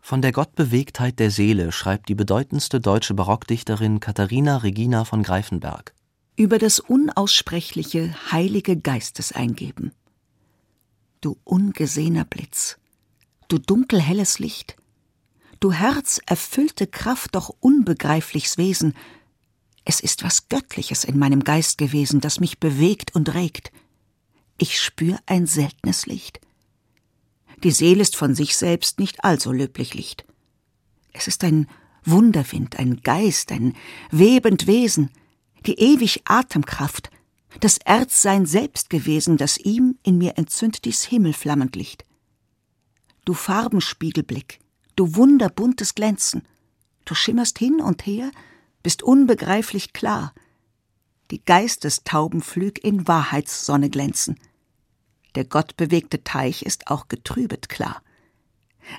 Von 0.00 0.20
der 0.20 0.32
Gottbewegtheit 0.32 1.20
der 1.20 1.30
Seele 1.30 1.70
schreibt 1.70 2.08
die 2.08 2.16
bedeutendste 2.16 2.80
deutsche 2.80 3.14
Barockdichterin 3.14 4.00
Katharina 4.00 4.58
Regina 4.58 5.04
von 5.04 5.22
Greifenberg. 5.22 5.94
Über 6.36 6.58
das 6.58 6.80
unaussprechliche, 6.80 8.14
heilige 8.32 8.76
Geisteseingeben. 8.76 9.92
Du 11.20 11.36
ungesehener 11.44 12.24
Blitz, 12.24 12.78
du 13.46 13.58
dunkelhelles 13.58 14.40
Licht, 14.40 14.76
du 15.60 15.72
herzerfüllte 15.72 16.88
Kraft, 16.88 17.36
doch 17.36 17.54
unbegreiflichs 17.60 18.58
Wesen, 18.58 18.94
es 19.84 20.00
ist 20.00 20.24
was 20.24 20.48
Göttliches 20.48 21.04
in 21.04 21.18
meinem 21.18 21.44
Geist 21.44 21.78
gewesen, 21.78 22.20
das 22.20 22.40
mich 22.40 22.58
bewegt 22.58 23.14
und 23.14 23.34
regt. 23.34 23.70
Ich 24.62 24.80
spür 24.80 25.18
ein 25.26 25.48
seltenes 25.48 26.06
Licht. 26.06 26.40
Die 27.64 27.72
Seele 27.72 28.00
ist 28.00 28.14
von 28.14 28.36
sich 28.36 28.56
selbst 28.56 29.00
nicht 29.00 29.24
allso 29.24 29.50
löblich 29.50 29.94
Licht. 29.94 30.24
Es 31.12 31.26
ist 31.26 31.42
ein 31.42 31.66
Wunderwind, 32.04 32.78
ein 32.78 33.00
Geist, 33.00 33.50
ein 33.50 33.74
webend 34.12 34.68
Wesen, 34.68 35.10
die 35.66 35.80
ewig 35.80 36.22
Atemkraft, 36.26 37.10
das 37.58 37.78
Erzsein 37.78 38.46
selbst 38.46 38.88
gewesen, 38.88 39.36
das 39.36 39.58
ihm 39.58 39.98
in 40.04 40.16
mir 40.16 40.38
entzündet 40.38 40.84
dies 40.84 41.02
himmelflammend 41.02 41.74
Licht. 41.74 42.04
du 43.24 43.34
Farbenspiegelblick, 43.34 44.60
du 44.94 45.16
wunderbuntes 45.16 45.96
Glänzen. 45.96 46.46
Du 47.04 47.16
schimmerst 47.16 47.58
hin 47.58 47.80
und 47.80 48.06
her, 48.06 48.30
bist 48.84 49.02
unbegreiflich 49.02 49.92
klar. 49.92 50.32
Die 51.32 51.44
Geistestaubenflüg 51.44 52.84
in 52.84 53.08
Wahrheitssonne 53.08 53.90
glänzen. 53.90 54.38
Der 55.34 55.44
gottbewegte 55.44 56.24
Teich 56.24 56.62
ist 56.62 56.88
auch 56.88 57.08
getrübet 57.08 57.68
klar. 57.68 58.02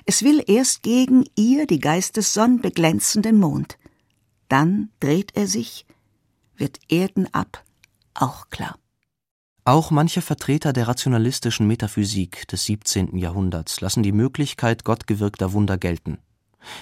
Es 0.06 0.22
will 0.22 0.42
erst 0.46 0.82
gegen 0.82 1.24
ihr 1.36 1.66
die 1.66 1.80
Geistessonn 1.80 2.60
beglänzenden 2.60 3.38
Mond. 3.38 3.78
Dann 4.48 4.90
dreht 5.00 5.36
er 5.36 5.46
sich, 5.46 5.86
wird 6.56 6.78
Erden 6.88 7.32
ab, 7.32 7.62
auch 8.14 8.48
klar. 8.50 8.78
Auch 9.66 9.90
manche 9.90 10.20
Vertreter 10.20 10.72
der 10.72 10.88
rationalistischen 10.88 11.66
Metaphysik 11.66 12.46
des 12.48 12.66
17. 12.66 13.16
Jahrhunderts 13.16 13.80
lassen 13.80 14.02
die 14.02 14.12
Möglichkeit 14.12 14.84
gottgewirkter 14.84 15.52
Wunder 15.52 15.78
gelten. 15.78 16.18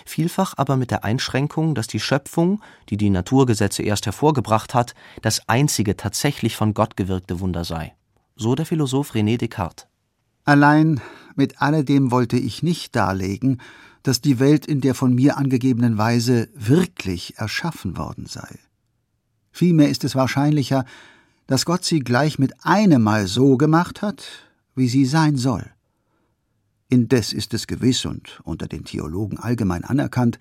Vielfach 0.04 0.54
aber 0.56 0.76
mit 0.76 0.90
der 0.90 1.04
Einschränkung, 1.04 1.74
dass 1.74 1.86
die 1.86 2.00
Schöpfung, 2.00 2.60
die 2.88 2.96
die 2.96 3.10
Naturgesetze 3.10 3.82
erst 3.82 4.06
hervorgebracht 4.06 4.74
hat, 4.74 4.94
das 5.22 5.48
einzige 5.48 5.96
tatsächlich 5.96 6.56
von 6.56 6.74
Gott 6.74 6.96
gewirkte 6.96 7.40
Wunder 7.40 7.64
sei. 7.64 7.94
So 8.36 8.54
der 8.54 8.66
Philosoph 8.66 9.14
René 9.14 9.36
Descartes. 9.36 9.86
Allein 10.44 11.00
mit 11.36 11.60
alledem 11.60 12.10
wollte 12.10 12.36
ich 12.36 12.62
nicht 12.62 12.96
darlegen, 12.96 13.60
dass 14.02 14.20
die 14.20 14.38
Welt 14.40 14.66
in 14.66 14.80
der 14.80 14.94
von 14.94 15.14
mir 15.14 15.36
angegebenen 15.36 15.98
Weise 15.98 16.48
wirklich 16.54 17.36
erschaffen 17.36 17.96
worden 17.96 18.26
sei. 18.26 18.58
Vielmehr 19.52 19.90
ist 19.90 20.02
es 20.02 20.14
wahrscheinlicher, 20.14 20.84
dass 21.46 21.64
Gott 21.64 21.84
sie 21.84 22.00
gleich 22.00 22.38
mit 22.38 22.64
einem 22.64 23.02
Mal 23.02 23.26
so 23.26 23.56
gemacht 23.56 24.02
hat, 24.02 24.24
wie 24.74 24.88
sie 24.88 25.04
sein 25.04 25.36
soll. 25.36 25.70
Indes 26.88 27.32
ist 27.32 27.54
es 27.54 27.66
gewiss 27.66 28.04
und 28.04 28.40
unter 28.44 28.66
den 28.66 28.84
Theologen 28.84 29.38
allgemein 29.38 29.84
anerkannt, 29.84 30.38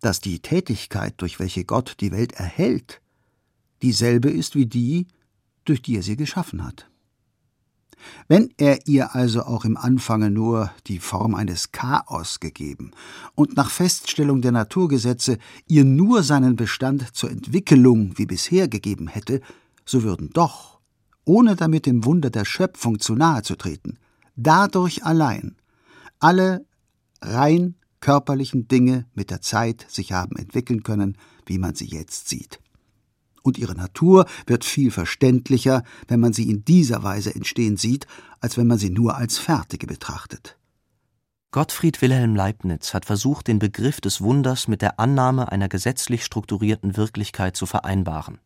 dass 0.00 0.20
die 0.20 0.40
Tätigkeit, 0.40 1.14
durch 1.18 1.38
welche 1.38 1.64
Gott 1.64 1.96
die 2.00 2.12
Welt 2.12 2.32
erhält, 2.32 3.00
dieselbe 3.82 4.30
ist 4.30 4.54
wie 4.54 4.66
die, 4.66 5.06
durch 5.64 5.80
die 5.80 5.96
er 5.96 6.02
sie 6.02 6.16
geschaffen 6.16 6.64
hat. 6.64 6.90
Wenn 8.28 8.50
er 8.56 8.86
ihr 8.86 9.14
also 9.14 9.42
auch 9.42 9.64
im 9.64 9.76
Anfange 9.76 10.30
nur 10.30 10.70
die 10.86 10.98
Form 10.98 11.34
eines 11.34 11.72
Chaos 11.72 12.40
gegeben 12.40 12.92
und 13.34 13.56
nach 13.56 13.70
Feststellung 13.70 14.40
der 14.40 14.52
Naturgesetze 14.52 15.38
ihr 15.66 15.84
nur 15.84 16.22
seinen 16.22 16.56
Bestand 16.56 17.14
zur 17.14 17.30
Entwickelung 17.30 18.12
wie 18.16 18.26
bisher 18.26 18.68
gegeben 18.68 19.08
hätte, 19.08 19.40
so 19.84 20.02
würden 20.02 20.30
doch, 20.32 20.78
ohne 21.24 21.56
damit 21.56 21.86
dem 21.86 22.04
Wunder 22.04 22.30
der 22.30 22.44
Schöpfung 22.44 22.98
zu 22.98 23.14
nahe 23.14 23.42
zu 23.42 23.56
treten, 23.56 23.98
dadurch 24.36 25.04
allein 25.04 25.56
alle 26.18 26.66
rein 27.20 27.76
körperlichen 28.00 28.68
Dinge 28.68 29.06
mit 29.14 29.30
der 29.30 29.40
Zeit 29.40 29.86
sich 29.88 30.12
haben 30.12 30.36
entwickeln 30.36 30.82
können, 30.82 31.16
wie 31.46 31.58
man 31.58 31.74
sie 31.74 31.86
jetzt 31.86 32.28
sieht 32.28 32.60
und 33.44 33.58
ihre 33.58 33.74
Natur 33.74 34.26
wird 34.46 34.64
viel 34.64 34.90
verständlicher, 34.90 35.84
wenn 36.08 36.18
man 36.18 36.32
sie 36.32 36.50
in 36.50 36.64
dieser 36.64 37.02
Weise 37.02 37.34
entstehen 37.34 37.76
sieht, 37.76 38.06
als 38.40 38.56
wenn 38.56 38.66
man 38.66 38.78
sie 38.78 38.90
nur 38.90 39.16
als 39.16 39.38
fertige 39.38 39.86
betrachtet. 39.86 40.56
Gottfried 41.52 42.02
Wilhelm 42.02 42.34
Leibniz 42.34 42.94
hat 42.94 43.04
versucht, 43.04 43.46
den 43.46 43.60
Begriff 43.60 44.00
des 44.00 44.20
Wunders 44.20 44.66
mit 44.66 44.82
der 44.82 44.98
Annahme 44.98 45.52
einer 45.52 45.68
gesetzlich 45.68 46.24
strukturierten 46.24 46.96
Wirklichkeit 46.96 47.56
zu 47.56 47.66
vereinbaren. 47.66 48.38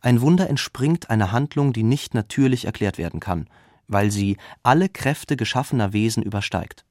Ein 0.00 0.22
Wunder 0.22 0.48
entspringt 0.48 1.10
einer 1.10 1.32
Handlung, 1.32 1.74
die 1.74 1.82
nicht 1.82 2.14
natürlich 2.14 2.64
erklärt 2.64 2.96
werden 2.96 3.20
kann, 3.20 3.48
weil 3.86 4.10
sie 4.10 4.38
alle 4.62 4.88
Kräfte 4.88 5.36
geschaffener 5.36 5.92
Wesen 5.92 6.22
übersteigt. 6.22 6.86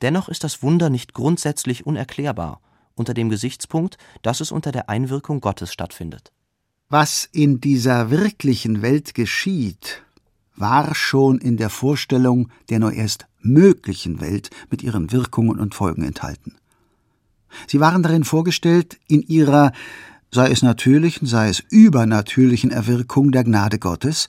Dennoch 0.00 0.28
ist 0.28 0.44
das 0.44 0.62
Wunder 0.62 0.88
nicht 0.88 1.12
grundsätzlich 1.12 1.84
unerklärbar 1.84 2.60
unter 2.94 3.14
dem 3.14 3.28
Gesichtspunkt, 3.28 3.98
dass 4.22 4.40
es 4.40 4.52
unter 4.52 4.72
der 4.72 4.88
Einwirkung 4.88 5.40
Gottes 5.40 5.72
stattfindet. 5.72 6.32
Was 6.88 7.28
in 7.32 7.60
dieser 7.60 8.10
wirklichen 8.10 8.82
Welt 8.82 9.14
geschieht, 9.14 10.02
war 10.56 10.94
schon 10.94 11.38
in 11.38 11.56
der 11.56 11.70
Vorstellung 11.70 12.50
der 12.68 12.80
nur 12.80 12.92
erst 12.92 13.26
möglichen 13.40 14.20
Welt 14.20 14.50
mit 14.70 14.82
ihren 14.82 15.10
Wirkungen 15.10 15.58
und 15.58 15.74
Folgen 15.74 16.04
enthalten. 16.04 16.54
Sie 17.66 17.80
waren 17.80 18.02
darin 18.02 18.24
vorgestellt 18.24 18.98
in 19.08 19.22
ihrer, 19.22 19.72
sei 20.30 20.50
es 20.50 20.62
natürlichen, 20.62 21.26
sei 21.26 21.48
es 21.48 21.60
übernatürlichen 21.60 22.70
Erwirkung 22.70 23.32
der 23.32 23.44
Gnade 23.44 23.78
Gottes, 23.78 24.28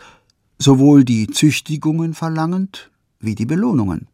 sowohl 0.57 1.03
die 1.03 1.27
Züchtigungen 1.27 2.13
verlangend 2.13 2.91
wie 3.19 3.35
die 3.35 3.45
Belohnungen 3.45 4.07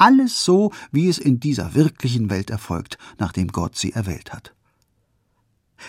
alles 0.00 0.44
so, 0.44 0.72
wie 0.92 1.08
es 1.08 1.18
in 1.18 1.40
dieser 1.40 1.74
wirklichen 1.74 2.30
Welt 2.30 2.50
erfolgt, 2.50 2.98
nachdem 3.18 3.48
Gott 3.48 3.76
sie 3.76 3.92
erwählt 3.92 4.32
hat. 4.32 4.54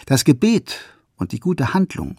Das 0.06 0.24
Gebet 0.24 0.80
und 1.16 1.32
die 1.32 1.40
gute 1.40 1.74
Handlung 1.74 2.18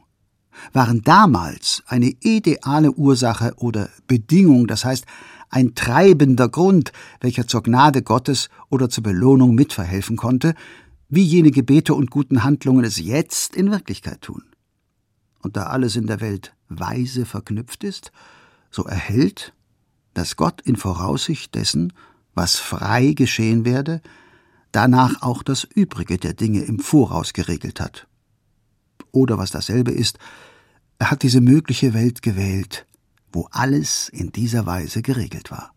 waren 0.72 1.02
damals 1.02 1.82
eine 1.86 2.12
ideale 2.20 2.92
Ursache 2.92 3.54
oder 3.56 3.88
Bedingung, 4.06 4.66
das 4.66 4.84
heißt 4.84 5.06
ein 5.48 5.74
treibender 5.74 6.48
Grund, 6.48 6.92
welcher 7.20 7.46
zur 7.46 7.62
Gnade 7.62 8.02
Gottes 8.02 8.48
oder 8.68 8.88
zur 8.88 9.02
Belohnung 9.02 9.54
mitverhelfen 9.54 10.16
konnte, 10.16 10.54
wie 11.08 11.24
jene 11.24 11.50
Gebete 11.50 11.94
und 11.94 12.10
guten 12.10 12.44
Handlungen 12.44 12.84
es 12.84 12.98
jetzt 12.98 13.56
in 13.56 13.70
Wirklichkeit 13.70 14.22
tun. 14.22 14.44
Und 15.42 15.56
da 15.56 15.64
alles 15.64 15.96
in 15.96 16.06
der 16.06 16.20
Welt 16.20 16.54
weise 16.68 17.26
verknüpft 17.26 17.82
ist, 17.82 18.12
so 18.70 18.84
erhält 18.84 19.52
dass 20.20 20.36
Gott 20.36 20.60
in 20.60 20.76
Voraussicht 20.76 21.54
dessen, 21.54 21.94
was 22.34 22.56
frei 22.56 23.14
geschehen 23.14 23.64
werde, 23.64 24.02
danach 24.70 25.22
auch 25.22 25.42
das 25.42 25.64
Übrige 25.64 26.18
der 26.18 26.34
Dinge 26.34 26.60
im 26.60 26.78
Voraus 26.78 27.32
geregelt 27.32 27.80
hat. 27.80 28.06
Oder 29.12 29.38
was 29.38 29.50
dasselbe 29.50 29.92
ist, 29.92 30.18
er 30.98 31.10
hat 31.10 31.22
diese 31.22 31.40
mögliche 31.40 31.94
Welt 31.94 32.20
gewählt, 32.20 32.84
wo 33.32 33.48
alles 33.50 34.10
in 34.10 34.30
dieser 34.30 34.66
Weise 34.66 35.00
geregelt 35.00 35.50
war. 35.50 35.72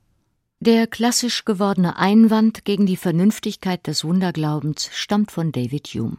Der 0.59 0.87
klassisch 0.87 1.45
gewordene 1.45 1.95
Einwand 1.95 2.65
gegen 2.65 2.85
die 2.85 2.97
Vernünftigkeit 2.97 3.87
des 3.87 4.03
Wunderglaubens 4.03 4.89
stammt 4.91 5.31
von 5.31 5.53
David 5.53 5.87
Hume. 5.87 6.17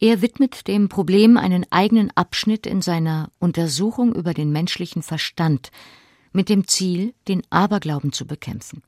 Er 0.00 0.20
widmet 0.20 0.68
dem 0.68 0.90
Problem 0.90 1.38
einen 1.38 1.64
eigenen 1.70 2.10
Abschnitt 2.14 2.66
in 2.66 2.82
seiner 2.82 3.30
Untersuchung 3.38 4.14
über 4.14 4.34
den 4.34 4.52
menschlichen 4.52 5.02
Verstand, 5.02 5.70
mit 6.32 6.48
dem 6.48 6.66
Ziel, 6.66 7.14
den 7.28 7.42
Aberglauben 7.50 8.12
zu 8.12 8.26
bekämpfen. 8.26 8.82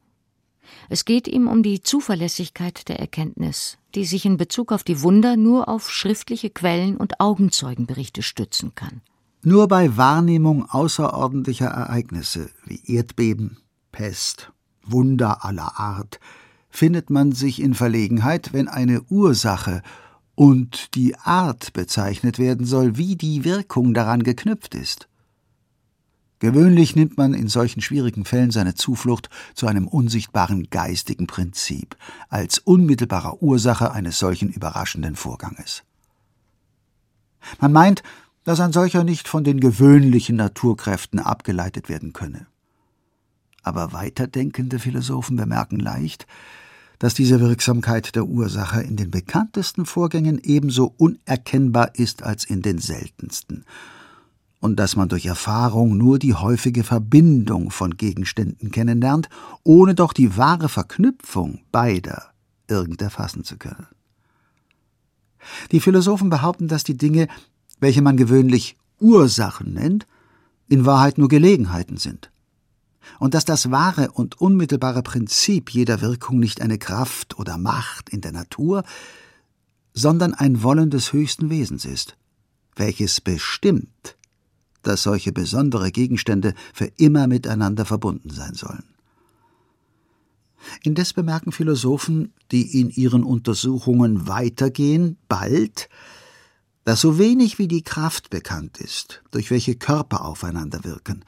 Es 0.88 1.04
geht 1.04 1.28
ihm 1.28 1.48
um 1.48 1.62
die 1.62 1.82
Zuverlässigkeit 1.82 2.88
der 2.88 2.98
Erkenntnis, 2.98 3.78
die 3.94 4.04
sich 4.04 4.24
in 4.24 4.36
Bezug 4.36 4.72
auf 4.72 4.82
die 4.82 5.02
Wunder 5.02 5.36
nur 5.36 5.68
auf 5.68 5.90
schriftliche 5.90 6.50
Quellen 6.50 6.96
und 6.96 7.20
Augenzeugenberichte 7.20 8.22
stützen 8.22 8.74
kann. 8.74 9.02
Nur 9.42 9.68
bei 9.68 9.96
Wahrnehmung 9.96 10.68
außerordentlicher 10.68 11.66
Ereignisse 11.66 12.48
wie 12.64 12.80
Erdbeben, 12.86 13.58
Pest, 13.92 14.50
Wunder 14.82 15.44
aller 15.44 15.78
Art 15.78 16.18
findet 16.70 17.10
man 17.10 17.32
sich 17.32 17.62
in 17.62 17.74
Verlegenheit, 17.74 18.52
wenn 18.52 18.68
eine 18.68 19.02
Ursache 19.02 19.82
und 20.34 20.94
die 20.94 21.16
Art 21.16 21.72
bezeichnet 21.72 22.38
werden 22.38 22.66
soll, 22.66 22.96
wie 22.96 23.16
die 23.16 23.44
Wirkung 23.44 23.94
daran 23.94 24.22
geknüpft 24.22 24.74
ist. 24.74 25.08
Gewöhnlich 26.44 26.94
nimmt 26.94 27.16
man 27.16 27.32
in 27.32 27.48
solchen 27.48 27.80
schwierigen 27.80 28.26
Fällen 28.26 28.50
seine 28.50 28.74
Zuflucht 28.74 29.30
zu 29.54 29.66
einem 29.66 29.88
unsichtbaren 29.88 30.68
geistigen 30.68 31.26
Prinzip 31.26 31.96
als 32.28 32.58
unmittelbarer 32.58 33.42
Ursache 33.42 33.92
eines 33.92 34.18
solchen 34.18 34.50
überraschenden 34.50 35.16
Vorganges. 35.16 35.84
Man 37.62 37.72
meint, 37.72 38.02
dass 38.44 38.60
ein 38.60 38.74
solcher 38.74 39.04
nicht 39.04 39.26
von 39.26 39.42
den 39.42 39.58
gewöhnlichen 39.58 40.36
Naturkräften 40.36 41.18
abgeleitet 41.18 41.88
werden 41.88 42.12
könne. 42.12 42.46
Aber 43.62 43.94
weiterdenkende 43.94 44.78
Philosophen 44.78 45.36
bemerken 45.36 45.80
leicht, 45.80 46.26
dass 46.98 47.14
diese 47.14 47.40
Wirksamkeit 47.40 48.16
der 48.16 48.26
Ursache 48.26 48.82
in 48.82 48.96
den 48.96 49.10
bekanntesten 49.10 49.86
Vorgängen 49.86 50.38
ebenso 50.42 50.92
unerkennbar 50.98 51.94
ist 51.94 52.22
als 52.22 52.44
in 52.44 52.60
den 52.60 52.76
seltensten 52.76 53.64
und 54.64 54.76
dass 54.76 54.96
man 54.96 55.10
durch 55.10 55.26
Erfahrung 55.26 55.98
nur 55.98 56.18
die 56.18 56.32
häufige 56.32 56.84
Verbindung 56.84 57.70
von 57.70 57.98
Gegenständen 57.98 58.70
kennenlernt, 58.70 59.28
ohne 59.62 59.94
doch 59.94 60.14
die 60.14 60.38
wahre 60.38 60.70
Verknüpfung 60.70 61.60
beider 61.70 62.32
irgend 62.66 63.02
erfassen 63.02 63.44
zu 63.44 63.58
können. 63.58 63.86
Die 65.70 65.80
Philosophen 65.80 66.30
behaupten, 66.30 66.66
dass 66.66 66.82
die 66.82 66.96
Dinge, 66.96 67.28
welche 67.78 68.00
man 68.00 68.16
gewöhnlich 68.16 68.78
Ursachen 69.00 69.74
nennt, 69.74 70.06
in 70.70 70.86
Wahrheit 70.86 71.18
nur 71.18 71.28
Gelegenheiten 71.28 71.98
sind, 71.98 72.30
und 73.18 73.34
dass 73.34 73.44
das 73.44 73.70
wahre 73.70 74.12
und 74.12 74.40
unmittelbare 74.40 75.02
Prinzip 75.02 75.68
jeder 75.74 76.00
Wirkung 76.00 76.38
nicht 76.38 76.62
eine 76.62 76.78
Kraft 76.78 77.38
oder 77.38 77.58
Macht 77.58 78.08
in 78.08 78.22
der 78.22 78.32
Natur, 78.32 78.82
sondern 79.92 80.32
ein 80.32 80.62
Wollen 80.62 80.88
des 80.88 81.12
höchsten 81.12 81.50
Wesens 81.50 81.84
ist, 81.84 82.16
welches 82.76 83.20
bestimmt, 83.20 84.16
dass 84.86 85.02
solche 85.02 85.32
besondere 85.32 85.90
Gegenstände 85.90 86.54
für 86.72 86.90
immer 86.96 87.26
miteinander 87.26 87.84
verbunden 87.84 88.30
sein 88.30 88.54
sollen. 88.54 88.84
Indes 90.82 91.12
bemerken 91.12 91.52
Philosophen, 91.52 92.32
die 92.50 92.80
in 92.80 92.90
ihren 92.90 93.22
Untersuchungen 93.22 94.26
weitergehen, 94.28 95.18
bald, 95.28 95.88
dass 96.84 97.00
so 97.00 97.18
wenig 97.18 97.58
wie 97.58 97.68
die 97.68 97.82
Kraft 97.82 98.30
bekannt 98.30 98.78
ist, 98.78 99.22
durch 99.30 99.50
welche 99.50 99.74
Körper 99.74 100.24
aufeinander 100.24 100.84
wirken, 100.84 101.24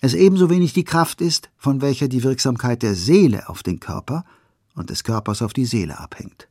es 0.00 0.14
ebenso 0.14 0.48
wenig 0.48 0.72
die 0.72 0.84
Kraft 0.84 1.20
ist, 1.20 1.50
von 1.58 1.82
welcher 1.82 2.08
die 2.08 2.22
Wirksamkeit 2.22 2.82
der 2.82 2.94
Seele 2.94 3.48
auf 3.48 3.62
den 3.62 3.80
Körper 3.80 4.24
und 4.74 4.88
des 4.88 5.04
Körpers 5.04 5.42
auf 5.42 5.52
die 5.52 5.66
Seele 5.66 5.98
abhängt. 5.98 6.48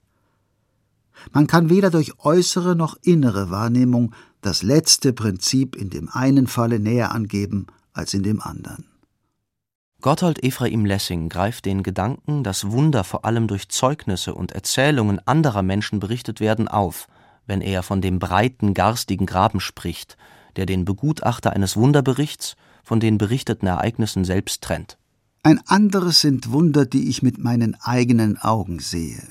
Man 1.34 1.47
kann 1.47 1.70
weder 1.70 1.89
durch 1.89 2.20
äußere 2.20 2.76
noch 2.76 2.97
innere 3.02 3.50
Wahrnehmung 3.50 4.14
das 4.42 4.64
letzte 4.64 5.14
Prinzip 5.14 5.76
in 5.76 5.90
dem 5.90 6.10
einen 6.10 6.48
Falle 6.48 6.80
näher 6.80 7.12
angeben 7.12 7.68
als 7.94 8.14
in 8.14 8.24
dem 8.24 8.42
anderen. 8.42 8.86
Gotthold 10.02 10.42
Ephraim 10.44 10.86
Lessing 10.86 11.28
greift 11.28 11.66
den 11.66 11.84
Gedanken, 11.84 12.44
dass 12.46 12.72
Wunder 12.72 13.04
vor 13.04 13.26
allem 13.26 13.48
durch 13.48 13.68
Zeugnisse 13.68 14.34
und 14.34 14.54
Erzählungen 14.54 15.20
anderer 15.28 15.62
Menschen 15.62 16.00
berichtet 16.00 16.40
werden, 16.40 16.70
auf, 16.70 17.08
wenn 17.48 17.60
er 17.60 17.84
von 17.84 18.00
dem 18.00 18.18
breiten, 18.18 18.74
garstigen 18.74 19.26
Graben 19.26 19.60
spricht, 19.60 20.16
der 20.56 20.66
den 20.66 20.86
Begutachter 20.86 21.52
eines 21.52 21.76
Wunderberichts 21.76 22.56
von 22.82 23.02
den 23.02 23.18
berichteten 23.18 23.68
Ereignissen 23.68 24.24
selbst 24.24 24.64
trennt. 24.64 24.98
Ein 25.44 25.60
anderes 25.68 26.22
sind 26.22 26.52
Wunder, 26.52 26.86
die 26.86 27.10
ich 27.10 27.22
mit 27.22 27.38
meinen 27.38 27.76
eigenen 27.82 28.38
Augen 28.38 28.80
sehe. 28.80 29.22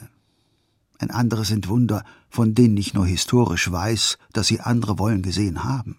Ein 0.99 1.11
anderes 1.11 1.49
sind 1.49 1.69
Wunder, 1.69 2.05
von 2.29 2.55
denen 2.55 2.77
ich 2.77 2.95
nur 2.95 3.07
historisch 3.07 3.71
weiß, 3.71 4.19
dass 4.33 4.47
sie 4.47 4.61
andere 4.61 4.99
wollen 4.99 5.23
gesehen 5.23 5.65
haben. 5.65 5.99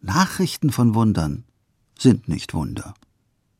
Nachrichten 0.00 0.70
von 0.70 0.94
Wundern 0.94 1.44
sind 1.98 2.28
nicht 2.28 2.54
Wunder. 2.54 2.94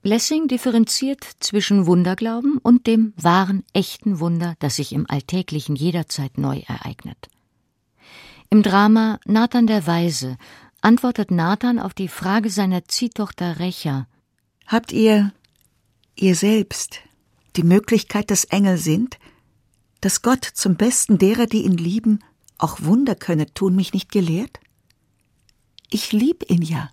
Lessing 0.02 0.46
differenziert 0.46 1.24
zwischen 1.40 1.86
Wunderglauben 1.86 2.58
und 2.58 2.86
dem 2.86 3.12
wahren, 3.16 3.64
echten 3.72 4.20
Wunder, 4.20 4.54
das 4.60 4.76
sich 4.76 4.92
im 4.92 5.10
Alltäglichen 5.10 5.74
jederzeit 5.74 6.38
neu 6.38 6.62
ereignet. 6.68 7.28
Im 8.48 8.62
Drama 8.62 9.18
Nathan 9.24 9.66
der 9.66 9.86
Weise 9.88 10.36
antwortet 10.80 11.32
Nathan 11.32 11.80
auf 11.80 11.94
die 11.94 12.06
Frage 12.06 12.50
seiner 12.50 12.84
Ziehtochter 12.84 13.58
Recha. 13.58 14.06
Habt 14.66 14.92
ihr, 14.92 15.32
ihr 16.14 16.36
selbst, 16.36 17.00
die 17.56 17.64
Möglichkeit, 17.64 18.30
dass 18.30 18.44
Engel 18.44 18.78
sind, 18.78 19.18
dass 20.06 20.22
Gott 20.22 20.44
zum 20.44 20.76
Besten 20.76 21.18
derer, 21.18 21.46
die 21.46 21.64
ihn 21.64 21.76
lieben, 21.76 22.20
auch 22.58 22.80
Wunder 22.82 23.16
könne 23.16 23.52
tun, 23.52 23.74
mich 23.74 23.92
nicht 23.92 24.12
gelehrt? 24.12 24.60
Ich 25.90 26.12
lieb 26.12 26.48
ihn 26.48 26.62
ja. 26.62 26.92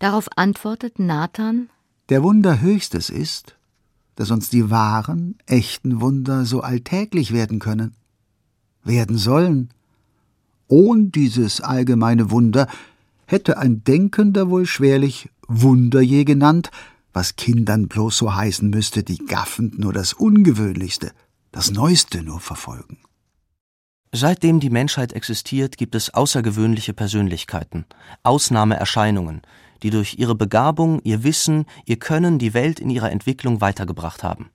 Darauf 0.00 0.28
antwortet 0.34 0.98
Nathan, 0.98 1.70
der 2.08 2.24
Wunder 2.24 2.60
höchstes 2.60 3.10
ist, 3.10 3.56
dass 4.16 4.32
uns 4.32 4.50
die 4.50 4.70
wahren, 4.70 5.38
echten 5.46 6.00
Wunder 6.00 6.44
so 6.44 6.60
alltäglich 6.60 7.32
werden 7.32 7.60
können, 7.60 7.94
werden 8.82 9.18
sollen. 9.18 9.68
Ohn 10.66 11.12
dieses 11.12 11.60
allgemeine 11.60 12.32
Wunder 12.32 12.66
hätte 13.26 13.58
ein 13.58 13.84
Denkender 13.84 14.50
wohl 14.50 14.66
schwerlich 14.66 15.30
Wunder 15.46 16.00
je 16.00 16.24
genannt, 16.24 16.72
was 17.12 17.36
Kindern 17.36 17.86
bloß 17.86 18.18
so 18.18 18.34
heißen 18.34 18.68
müsste, 18.68 19.04
die 19.04 19.18
gaffend 19.18 19.78
nur 19.78 19.92
das 19.92 20.12
Ungewöhnlichste, 20.12 21.12
das 21.52 21.70
Neueste 21.70 22.22
nur 22.22 22.40
verfolgen. 22.40 22.98
Seitdem 24.12 24.60
die 24.60 24.70
Menschheit 24.70 25.12
existiert, 25.12 25.76
gibt 25.76 25.94
es 25.94 26.12
außergewöhnliche 26.12 26.94
Persönlichkeiten, 26.94 27.84
Ausnahmeerscheinungen, 28.22 29.42
die 29.82 29.90
durch 29.90 30.18
ihre 30.18 30.34
Begabung, 30.34 31.00
ihr 31.04 31.24
Wissen, 31.24 31.66
ihr 31.84 31.98
Können 31.98 32.38
die 32.38 32.54
Welt 32.54 32.80
in 32.80 32.90
ihrer 32.90 33.10
Entwicklung 33.10 33.60
weitergebracht 33.60 34.22
haben. 34.22 34.50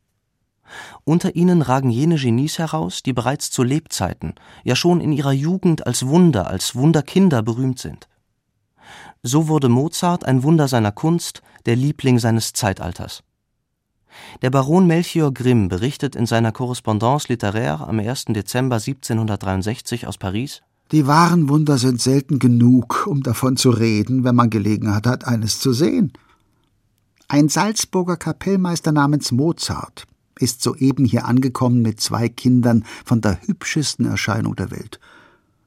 Unter 1.03 1.35
ihnen 1.35 1.61
ragen 1.61 1.89
jene 1.89 2.15
Genies 2.15 2.57
heraus, 2.57 3.03
die 3.03 3.13
bereits 3.13 3.51
zu 3.51 3.63
Lebzeiten, 3.63 4.33
ja 4.63 4.75
schon 4.75 5.01
in 5.01 5.11
ihrer 5.11 5.31
Jugend 5.33 5.85
als 5.85 6.07
Wunder, 6.07 6.47
als 6.47 6.75
Wunderkinder 6.75 7.43
berühmt 7.43 7.79
sind. 7.79 8.07
So 9.21 9.47
wurde 9.47 9.69
Mozart 9.69 10.25
ein 10.25 10.43
Wunder 10.43 10.67
seiner 10.67 10.91
Kunst, 10.91 11.41
der 11.65 11.75
Liebling 11.75 12.19
seines 12.19 12.53
Zeitalters. 12.53 13.23
Der 14.41 14.49
Baron 14.49 14.87
Melchior 14.87 15.33
Grimm 15.33 15.69
berichtet 15.69 16.15
in 16.15 16.25
seiner 16.25 16.51
Correspondance 16.51 17.27
littéraire 17.27 17.87
am 17.87 17.99
1. 17.99 18.25
Dezember 18.29 18.75
1763 18.75 20.07
aus 20.07 20.17
Paris 20.17 20.61
die 20.93 21.07
wahren 21.07 21.49
Wunder 21.49 21.79
sind 21.79 21.99
selten 21.99 22.37
genug, 22.37 23.07
um 23.07 23.23
davon 23.23 23.57
zu 23.57 23.71
reden, 23.71 24.23
wenn 24.23 24.35
man 24.35 24.51
Gelegenheit 24.51 25.07
hat, 25.07 25.25
eines 25.25 25.59
zu 25.59 25.73
sehen. 25.73 26.13
Ein 27.27 27.49
Salzburger 27.49 28.15
Kapellmeister 28.15 28.91
namens 28.91 29.31
Mozart 29.31 30.05
ist 30.37 30.61
soeben 30.61 31.05
hier 31.05 31.25
angekommen 31.25 31.81
mit 31.81 31.99
zwei 31.99 32.29
Kindern 32.29 32.85
von 33.05 33.21
der 33.21 33.41
hübschesten 33.41 34.05
Erscheinung 34.05 34.55
der 34.55 34.69
Welt. 34.69 34.99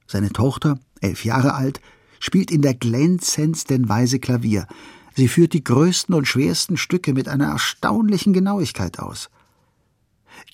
Seine 0.06 0.30
Tochter, 0.30 0.78
elf 1.00 1.24
Jahre 1.24 1.54
alt, 1.54 1.80
spielt 2.20 2.52
in 2.52 2.62
der 2.62 2.74
glänzendsten 2.74 3.88
Weise 3.88 4.20
Klavier. 4.20 4.68
Sie 5.16 5.28
führt 5.28 5.54
die 5.54 5.64
größten 5.64 6.14
und 6.14 6.28
schwersten 6.28 6.76
Stücke 6.76 7.14
mit 7.14 7.26
einer 7.26 7.46
erstaunlichen 7.46 8.34
Genauigkeit 8.34 8.98
aus. 8.98 9.30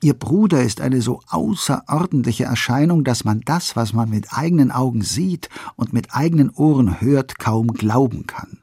Ihr 0.00 0.14
Bruder 0.14 0.62
ist 0.62 0.80
eine 0.80 1.02
so 1.02 1.20
außerordentliche 1.26 2.44
Erscheinung, 2.44 3.02
dass 3.02 3.24
man 3.24 3.40
das, 3.40 3.74
was 3.74 3.92
man 3.92 4.08
mit 4.08 4.32
eigenen 4.32 4.70
Augen 4.70 5.02
sieht 5.02 5.48
und 5.74 5.92
mit 5.92 6.14
eigenen 6.14 6.50
Ohren 6.50 7.00
hört, 7.00 7.40
kaum 7.40 7.74
glauben 7.74 8.28
kann. 8.28 8.58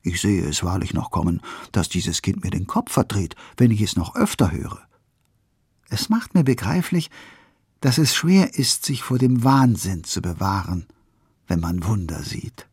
Ich 0.00 0.22
sehe 0.22 0.42
es 0.42 0.64
wahrlich 0.64 0.94
noch 0.94 1.10
kommen, 1.10 1.42
dass 1.70 1.90
dieses 1.90 2.22
Kind 2.22 2.42
mir 2.42 2.50
den 2.50 2.66
Kopf 2.66 2.92
verdreht, 2.92 3.36
wenn 3.58 3.70
ich 3.70 3.82
es 3.82 3.94
noch 3.94 4.16
öfter 4.16 4.52
höre. 4.52 4.80
Es 5.90 6.08
macht 6.08 6.34
mir 6.34 6.44
begreiflich, 6.44 7.10
dass 7.82 7.98
es 7.98 8.14
schwer 8.14 8.54
ist, 8.54 8.86
sich 8.86 9.02
vor 9.02 9.18
dem 9.18 9.44
Wahnsinn 9.44 10.04
zu 10.04 10.22
bewahren, 10.22 10.86
wenn 11.46 11.60
man 11.60 11.84
Wunder 11.84 12.22
sieht. 12.22 12.67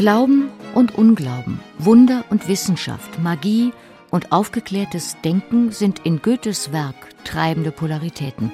Glauben 0.00 0.48
und 0.74 0.94
Unglauben, 0.94 1.60
Wunder 1.78 2.24
und 2.30 2.48
Wissenschaft, 2.48 3.18
Magie 3.22 3.74
und 4.10 4.32
aufgeklärtes 4.32 5.16
Denken 5.24 5.72
sind 5.72 6.00
in 6.00 6.22
Goethes 6.22 6.72
Werk 6.72 7.24
treibende 7.24 7.72
Polaritäten, 7.72 8.52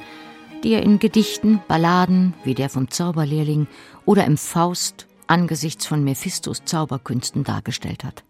die 0.62 0.72
er 0.72 0.82
in 0.82 0.98
Gedichten, 0.98 1.60
Balladen 1.68 2.34
wie 2.44 2.54
der 2.54 2.68
vom 2.68 2.90
Zauberlehrling 2.90 3.66
oder 4.04 4.24
im 4.24 4.36
Faust 4.36 5.06
angesichts 5.26 5.86
von 5.86 6.04
Mephistos 6.04 6.64
Zauberkünsten 6.64 7.44
dargestellt 7.44 8.04
hat. 8.04 8.24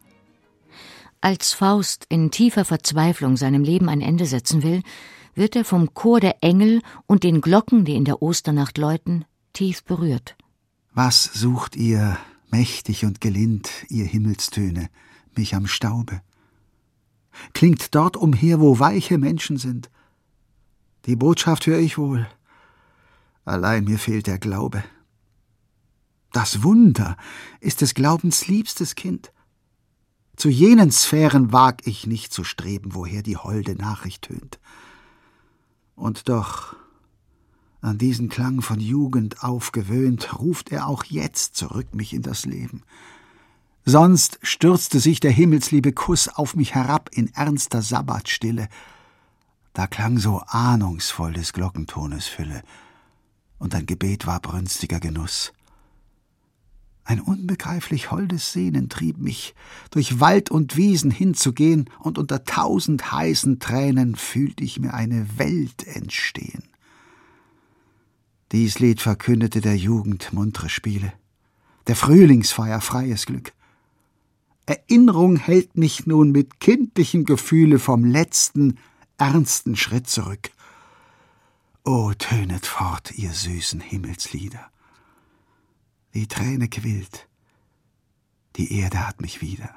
Als 1.20 1.52
Faust 1.52 2.06
in 2.08 2.30
tiefer 2.30 2.64
Verzweiflung 2.64 3.36
seinem 3.36 3.64
Leben 3.64 3.88
ein 3.88 4.00
Ende 4.00 4.26
setzen 4.26 4.62
will, 4.62 4.82
wird 5.34 5.56
er 5.56 5.64
vom 5.64 5.92
Chor 5.94 6.20
der 6.20 6.42
Engel 6.42 6.82
und 7.06 7.24
den 7.24 7.40
Glocken, 7.40 7.84
die 7.84 7.94
in 7.94 8.04
der 8.04 8.22
Osternacht 8.22 8.78
läuten, 8.78 9.24
tief 9.52 9.84
berührt. 9.84 10.36
Was 10.94 11.24
sucht 11.24 11.76
ihr, 11.76 12.16
mächtig 12.50 13.04
und 13.04 13.20
gelind, 13.20 13.70
ihr 13.88 14.06
Himmelstöne, 14.06 14.88
mich 15.34 15.54
am 15.54 15.66
Staube. 15.66 16.22
Klingt 17.52 17.94
dort 17.94 18.16
umher, 18.16 18.60
wo 18.60 18.78
weiche 18.78 19.18
Menschen 19.18 19.56
sind. 19.56 19.90
Die 21.06 21.16
Botschaft 21.16 21.66
höre 21.66 21.78
ich 21.78 21.98
wohl, 21.98 22.26
allein 23.44 23.84
mir 23.84 23.98
fehlt 23.98 24.26
der 24.26 24.38
Glaube. 24.38 24.82
Das 26.32 26.62
Wunder 26.62 27.16
ist 27.60 27.80
des 27.80 27.94
Glaubens 27.94 28.46
liebstes 28.48 28.94
Kind. 28.94 29.32
Zu 30.36 30.50
jenen 30.50 30.92
Sphären 30.92 31.52
wag 31.52 31.76
ich 31.84 32.06
nicht 32.06 32.32
zu 32.32 32.44
streben, 32.44 32.94
woher 32.94 33.22
die 33.22 33.36
holde 33.38 33.74
Nachricht 33.74 34.22
tönt. 34.22 34.58
Und 35.94 36.28
doch 36.28 36.76
an 37.80 37.98
diesen 37.98 38.28
Klang 38.28 38.60
von 38.60 38.80
Jugend 38.80 39.42
aufgewöhnt, 39.42 40.38
ruft 40.38 40.72
er 40.72 40.88
auch 40.88 41.04
jetzt 41.04 41.54
zurück 41.54 41.94
mich 41.94 42.12
in 42.12 42.22
das 42.22 42.44
Leben. 42.44 42.82
Sonst 43.88 44.40
stürzte 44.42 44.98
sich 44.98 45.20
der 45.20 45.30
himmelsliebe 45.30 45.92
Kuss 45.92 46.26
auf 46.28 46.56
mich 46.56 46.74
herab 46.74 47.08
in 47.12 47.32
ernster 47.34 47.82
Sabbatstille. 47.82 48.68
Da 49.74 49.86
klang 49.86 50.18
so 50.18 50.40
ahnungsvoll 50.40 51.32
des 51.32 51.52
Glockentones 51.52 52.26
Fülle, 52.26 52.62
und 53.58 53.76
ein 53.76 53.86
Gebet 53.86 54.26
war 54.26 54.40
brünstiger 54.40 54.98
Genuss. 54.98 55.52
Ein 57.04 57.20
unbegreiflich 57.20 58.10
holdes 58.10 58.52
Sehnen 58.52 58.88
trieb 58.88 59.18
mich, 59.18 59.54
durch 59.92 60.18
Wald 60.18 60.50
und 60.50 60.76
Wiesen 60.76 61.12
hinzugehen, 61.12 61.88
und 62.00 62.18
unter 62.18 62.42
tausend 62.42 63.12
heißen 63.12 63.60
Tränen 63.60 64.16
fühlt 64.16 64.60
ich 64.60 64.80
mir 64.80 64.94
eine 64.94 65.38
Welt 65.38 65.86
entstehen. 65.86 66.64
Dies 68.50 68.80
Lied 68.80 69.00
verkündete 69.00 69.60
der 69.60 69.76
Jugend 69.76 70.32
muntere 70.32 70.70
Spiele, 70.70 71.12
der 71.86 71.94
Frühlingsfeier 71.94 72.80
freies 72.80 73.26
Glück. 73.26 73.52
Erinnerung 74.66 75.36
hält 75.36 75.76
mich 75.76 76.06
nun 76.06 76.32
mit 76.32 76.58
kindlichem 76.58 77.24
Gefühle 77.24 77.78
vom 77.78 78.04
letzten, 78.04 78.78
ernsten 79.16 79.76
Schritt 79.76 80.08
zurück. 80.08 80.50
O 81.84 82.12
tönet 82.18 82.66
fort, 82.66 83.12
ihr 83.12 83.30
süßen 83.30 83.80
Himmelslieder. 83.80 84.70
Die 86.14 86.26
Träne 86.26 86.68
quillt, 86.68 87.28
die 88.56 88.80
Erde 88.80 89.06
hat 89.06 89.20
mich 89.20 89.40
wieder. 89.40 89.70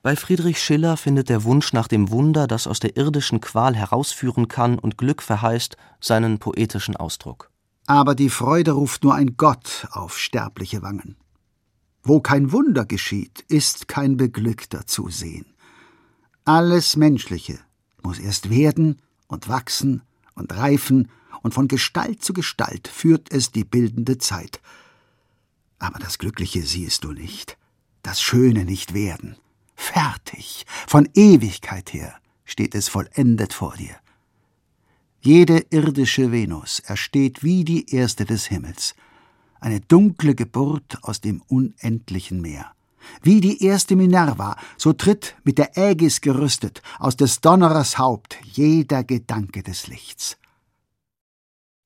Bei 0.00 0.16
Friedrich 0.16 0.62
Schiller 0.62 0.96
findet 0.96 1.28
der 1.28 1.44
Wunsch 1.44 1.72
nach 1.72 1.88
dem 1.88 2.10
Wunder, 2.10 2.46
das 2.46 2.66
aus 2.66 2.78
der 2.80 2.96
irdischen 2.96 3.40
Qual 3.40 3.74
herausführen 3.74 4.48
kann 4.48 4.78
und 4.78 4.96
Glück 4.96 5.20
verheißt, 5.20 5.76
seinen 6.00 6.38
poetischen 6.38 6.96
Ausdruck. 6.96 7.50
Aber 7.86 8.14
die 8.14 8.30
Freude 8.30 8.72
ruft 8.72 9.04
nur 9.04 9.14
ein 9.14 9.36
Gott 9.36 9.88
auf 9.90 10.16
sterbliche 10.16 10.80
Wangen. 10.80 11.16
Wo 12.08 12.20
kein 12.20 12.52
Wunder 12.52 12.84
geschieht, 12.84 13.44
ist 13.48 13.88
kein 13.88 14.16
Beglückter 14.16 14.86
zu 14.86 15.08
sehen. 15.08 15.44
Alles 16.44 16.94
Menschliche 16.94 17.58
muss 18.00 18.20
erst 18.20 18.48
werden 18.48 19.02
und 19.26 19.48
wachsen 19.48 20.02
und 20.36 20.56
reifen, 20.56 21.10
und 21.42 21.52
von 21.52 21.66
Gestalt 21.66 22.22
zu 22.22 22.32
Gestalt 22.32 22.86
führt 22.86 23.32
es 23.32 23.50
die 23.50 23.64
bildende 23.64 24.18
Zeit. 24.18 24.60
Aber 25.80 25.98
das 25.98 26.18
Glückliche 26.18 26.62
siehest 26.62 27.02
du 27.02 27.10
nicht, 27.10 27.58
das 28.02 28.22
Schöne 28.22 28.64
nicht 28.64 28.94
werden. 28.94 29.36
Fertig, 29.74 30.64
von 30.86 31.08
Ewigkeit 31.14 31.92
her 31.92 32.14
steht 32.44 32.76
es 32.76 32.88
vollendet 32.88 33.52
vor 33.52 33.74
dir. 33.76 33.96
Jede 35.20 35.58
irdische 35.70 36.30
Venus 36.30 36.78
ersteht 36.78 37.42
wie 37.42 37.64
die 37.64 37.92
erste 37.92 38.24
des 38.24 38.46
Himmels, 38.46 38.94
eine 39.60 39.80
dunkle 39.80 40.34
Geburt 40.34 40.98
aus 41.02 41.20
dem 41.20 41.42
unendlichen 41.48 42.40
Meer. 42.40 42.72
Wie 43.22 43.40
die 43.40 43.62
erste 43.62 43.96
Minerva, 43.96 44.56
so 44.76 44.92
tritt 44.92 45.36
mit 45.44 45.58
der 45.58 45.76
Ägis 45.76 46.20
gerüstet 46.20 46.82
aus 46.98 47.16
des 47.16 47.40
Donnerers 47.40 47.98
Haupt 47.98 48.38
jeder 48.42 49.04
Gedanke 49.04 49.62
des 49.62 49.86
Lichts. 49.86 50.36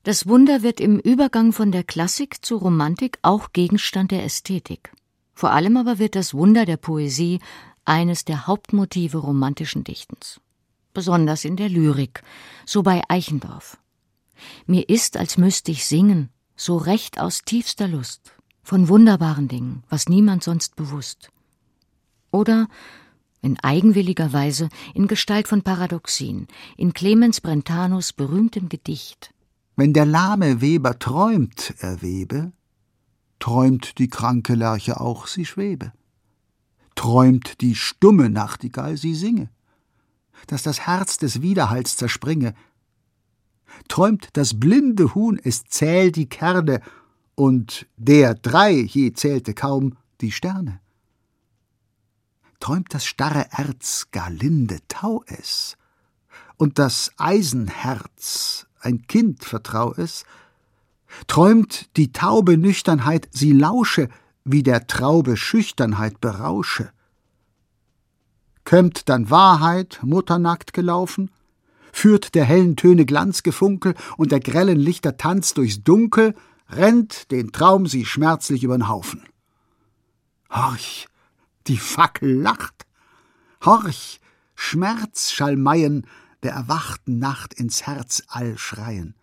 Das 0.03 0.27
Wunder 0.27 0.63
wird 0.63 0.81
im 0.81 0.99
Übergang 0.99 1.53
von 1.53 1.73
der 1.73 1.85
Klassik 1.85 2.43
zur 2.45 2.61
Romantik 2.61 3.19
auch 3.21 3.53
Gegenstand 3.53 4.13
der 4.13 4.25
Ästhetik. 4.25 4.93
Vor 5.35 5.53
allem 5.53 5.77
aber 5.77 5.99
wird 5.99 6.17
das 6.17 6.33
Wunder 6.33 6.65
der 6.65 6.79
Poesie 6.79 7.39
eines 7.85 8.25
der 8.25 8.47
Hauptmotive 8.47 9.19
romantischen 9.19 9.85
Dichtens. 9.85 10.41
Besonders 10.95 11.45
in 11.45 11.57
der 11.57 11.69
Lyrik, 11.69 12.23
so 12.65 12.83
bei 12.83 13.03
Eichendorff. 13.09 13.79
Mir 14.67 14.89
ist, 14.89 15.17
als 15.17 15.37
müsste 15.37 15.71
ich 15.71 15.85
singen, 15.85 16.31
so 16.61 16.77
recht 16.77 17.19
aus 17.19 17.41
tiefster 17.43 17.89
Lust, 17.89 18.35
von 18.63 18.89
wunderbaren 18.89 19.49
Dingen, 19.49 19.83
was 19.89 20.11
niemand 20.11 20.45
sonst 20.45 20.77
bewusst. 20.77 21.31
Oder 22.31 22.69
in 23.41 23.59
eigenwilliger 23.61 24.35
Weise 24.35 24.69
in 24.93 25.07
Gestalt 25.09 25.49
von 25.49 25.63
Paradoxien, 25.63 26.49
in 26.77 26.93
Clemens 26.93 27.41
Brentanos 27.41 28.13
berühmtem 28.13 28.69
Gedicht. 28.69 29.33
Wenn 29.77 29.95
der 29.95 30.05
lahme 30.05 30.61
Weber 30.61 30.99
träumt, 30.99 31.75
er 31.79 32.03
webe, 32.03 32.53
träumt 33.39 33.99
die 33.99 34.09
kranke 34.09 34.55
Lerche 34.55 35.01
auch, 35.01 35.27
sie 35.27 35.47
schwebe. 35.47 35.95
Träumt 36.95 37.63
die 37.63 37.75
stumme 37.75 38.29
Nachtigall, 38.29 38.99
sie 38.99 39.15
singe. 39.15 39.49
Dass 40.47 40.63
das 40.63 40.81
Herz 40.81 41.17
des 41.17 41.41
Widerhalls 41.41 41.97
zerspringe, 41.97 42.55
träumt 43.89 44.29
das 44.35 44.59
blinde 44.59 45.15
Huhn, 45.15 45.41
es 45.43 45.65
zähl 45.65 46.13
die 46.13 46.29
Kerne, 46.29 46.81
und 47.35 47.87
der 47.97 48.35
drei 48.35 48.73
je 48.73 49.13
zählte 49.13 49.55
kaum 49.55 49.97
die 50.21 50.33
Sterne. 50.33 50.81
Träumt 52.61 52.93
das 52.93 53.07
starre 53.07 53.47
Erz 53.51 54.09
gar 54.11 54.31
linde 54.31 54.79
tau 54.89 55.25
es, 55.27 55.77
und 56.59 56.79
das 56.79 57.13
Eisenherz 57.17 58.67
ein 58.81 59.07
Kind 59.07 59.45
vertrau 59.45 59.95
es, 59.95 60.25
träumt 61.27 61.97
die 61.97 62.13
taube 62.13 62.57
Nüchternheit, 62.59 63.29
sie 63.33 63.53
lausche, 63.53 64.09
wie 64.45 64.63
der 64.63 64.87
Traube 64.87 65.37
Schüchternheit 65.37 66.21
berausche. 66.21 66.93
Kömmt 68.65 69.09
dann 69.09 69.31
Wahrheit 69.31 70.01
mutternackt 70.03 70.73
gelaufen, 70.73 71.31
führt 71.93 72.35
der 72.35 72.45
hellen 72.45 72.77
Töne 72.77 73.07
Glanzgefunkel 73.07 73.95
und 74.17 74.33
der 74.33 74.41
grellen 74.41 74.79
Lichter 74.79 75.17
Tanz 75.17 75.55
durchs 75.55 75.83
Dunkel, 75.83 76.35
rennt 76.69 77.31
den 77.31 77.53
Traum 77.53 77.87
sie 77.87 78.05
schmerzlich 78.05 78.63
übern 78.63 78.89
Haufen. 78.89 79.25
Horch, 80.51 81.09
die 81.67 81.77
Fackel 81.77 82.33
lacht. 82.33 82.87
Horch, 83.65 84.21
Schmerzschalmeien 84.55 86.07
der 86.43 86.53
erwachten 86.53 87.19
Nacht 87.19 87.55
ins 87.55 87.87
Herz 87.87 88.23
all 88.29 88.57
schreien. 88.57 89.15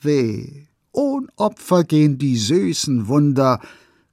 Weh, 0.00 0.66
ohn 0.92 1.30
Opfer 1.36 1.84
gehen 1.84 2.18
die 2.18 2.36
süßen 2.36 3.06
Wunder, 3.08 3.60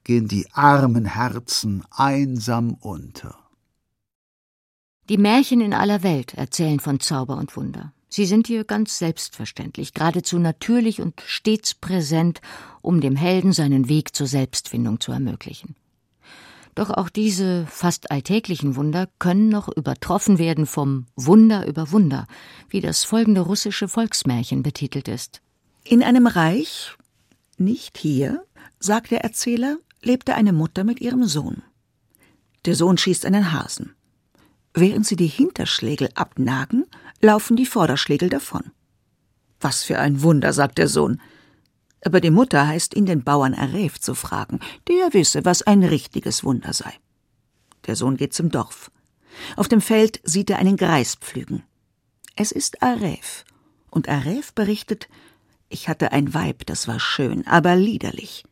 gehen 0.04 0.28
die 0.28 0.48
armen 0.52 1.06
Herzen 1.06 1.84
einsam 1.92 2.74
unter. 2.74 3.47
Die 5.10 5.18
Märchen 5.18 5.62
in 5.62 5.74
aller 5.74 6.03
Welt 6.03 6.34
erzählen 6.34 6.82
von 6.82 6.99
Zauber 6.99 7.38
und 7.38 7.55
Wunder. 7.55 7.93
Sie 8.10 8.26
sind 8.26 8.47
hier 8.47 8.66
ganz 8.66 8.97
selbstverständlich, 8.97 9.93
geradezu 9.93 10.38
natürlich 10.38 11.01
und 11.01 11.22
stets 11.26 11.74
präsent, 11.74 12.41
um 12.82 12.99
dem 12.99 13.16
Helden 13.16 13.53
seinen 13.53 13.88
Weg 13.88 14.14
zur 14.14 14.28
Selbstfindung 14.28 14.99
zu 14.99 15.14
ermöglichen. 15.14 15.76
Doch 16.76 16.89
auch 16.89 17.10
diese 17.10 17.66
fast 17.68 18.12
alltäglichen 18.12 18.76
Wunder 18.76 19.10
können 19.18 19.47
noch 19.49 19.70
übertroffen 19.70 20.39
werden 20.39 20.66
vom 20.66 21.05
Wunder 21.16 21.66
über 21.68 21.91
Wunder, 21.91 22.28
wie 22.70 22.82
das 22.82 23.03
folgende 23.03 23.41
russische 23.41 23.88
Volksmärchen 23.88 24.62
betitelt 24.62 25.08
ist. 25.08 25.41
In 25.86 26.03
einem 26.03 26.28
Reich, 26.28 26.95
nicht 27.58 27.97
hier, 27.97 28.43
sagt 28.80 29.12
der 29.12 29.22
Erzähler, 29.22 29.78
lebte 30.03 30.36
eine 30.36 30.53
Mutter 30.53 30.84
mit 30.84 30.99
ihrem 30.99 31.24
Sohn. 31.26 31.64
Der 32.66 32.76
Sohn 32.76 32.97
schießt 32.97 33.26
einen 33.26 33.53
Hasen. 33.53 33.97
Während 34.80 35.07
sie 35.07 35.15
die 35.15 35.25
Hinterschlägel 35.25 36.11
abnagen, 36.13 36.86
laufen 37.19 37.57
die 37.57 37.65
Vorderschlägel 37.65 38.30
davon. 38.30 38.61
Was 39.59 39.82
für 39.84 39.97
ein 39.97 40.21
Wunder, 40.21 40.53
sagt 40.53 40.78
der 40.78 40.88
Sohn. 40.88 41.19
Aber 42.05 42.21
die 42.21 42.30
Mutter 42.30 42.67
heißt 42.67 42.95
ihn, 42.95 43.07
den 43.07 43.23
Bauern 43.23 43.55
Aref 43.55 43.99
zu 43.99 44.13
fragen. 44.13 44.59
Der 44.88 45.15
wisse, 45.15 45.45
was 45.45 45.63
ein 45.63 45.84
richtiges 45.84 46.43
Wunder 46.43 46.73
sei. 46.73 46.93
Der 47.88 47.95
Sohn 47.95 48.17
geht 48.17 48.36
zum 48.36 48.51
Dorf. 48.51 48.91
Auf 49.55 49.67
dem 49.67 49.82
Feld 49.82 50.21
sieht 50.23 50.51
er 50.51 50.59
einen 50.59 50.78
Greis 50.78 51.15
pflügen. 51.15 51.63
Es 52.36 52.51
ist 52.51 52.84
Aref. 52.84 53.45
Und 53.89 54.07
Aref 54.07 54.53
berichtet, 54.53 55.09
ich 55.69 55.89
hatte 55.89 56.11
ein 56.11 56.36
Weib, 56.36 56.67
das 56.67 56.88
war 56.88 56.99
schön, 56.99 57.47
aber 57.47 57.75
liederlich. 57.75 58.43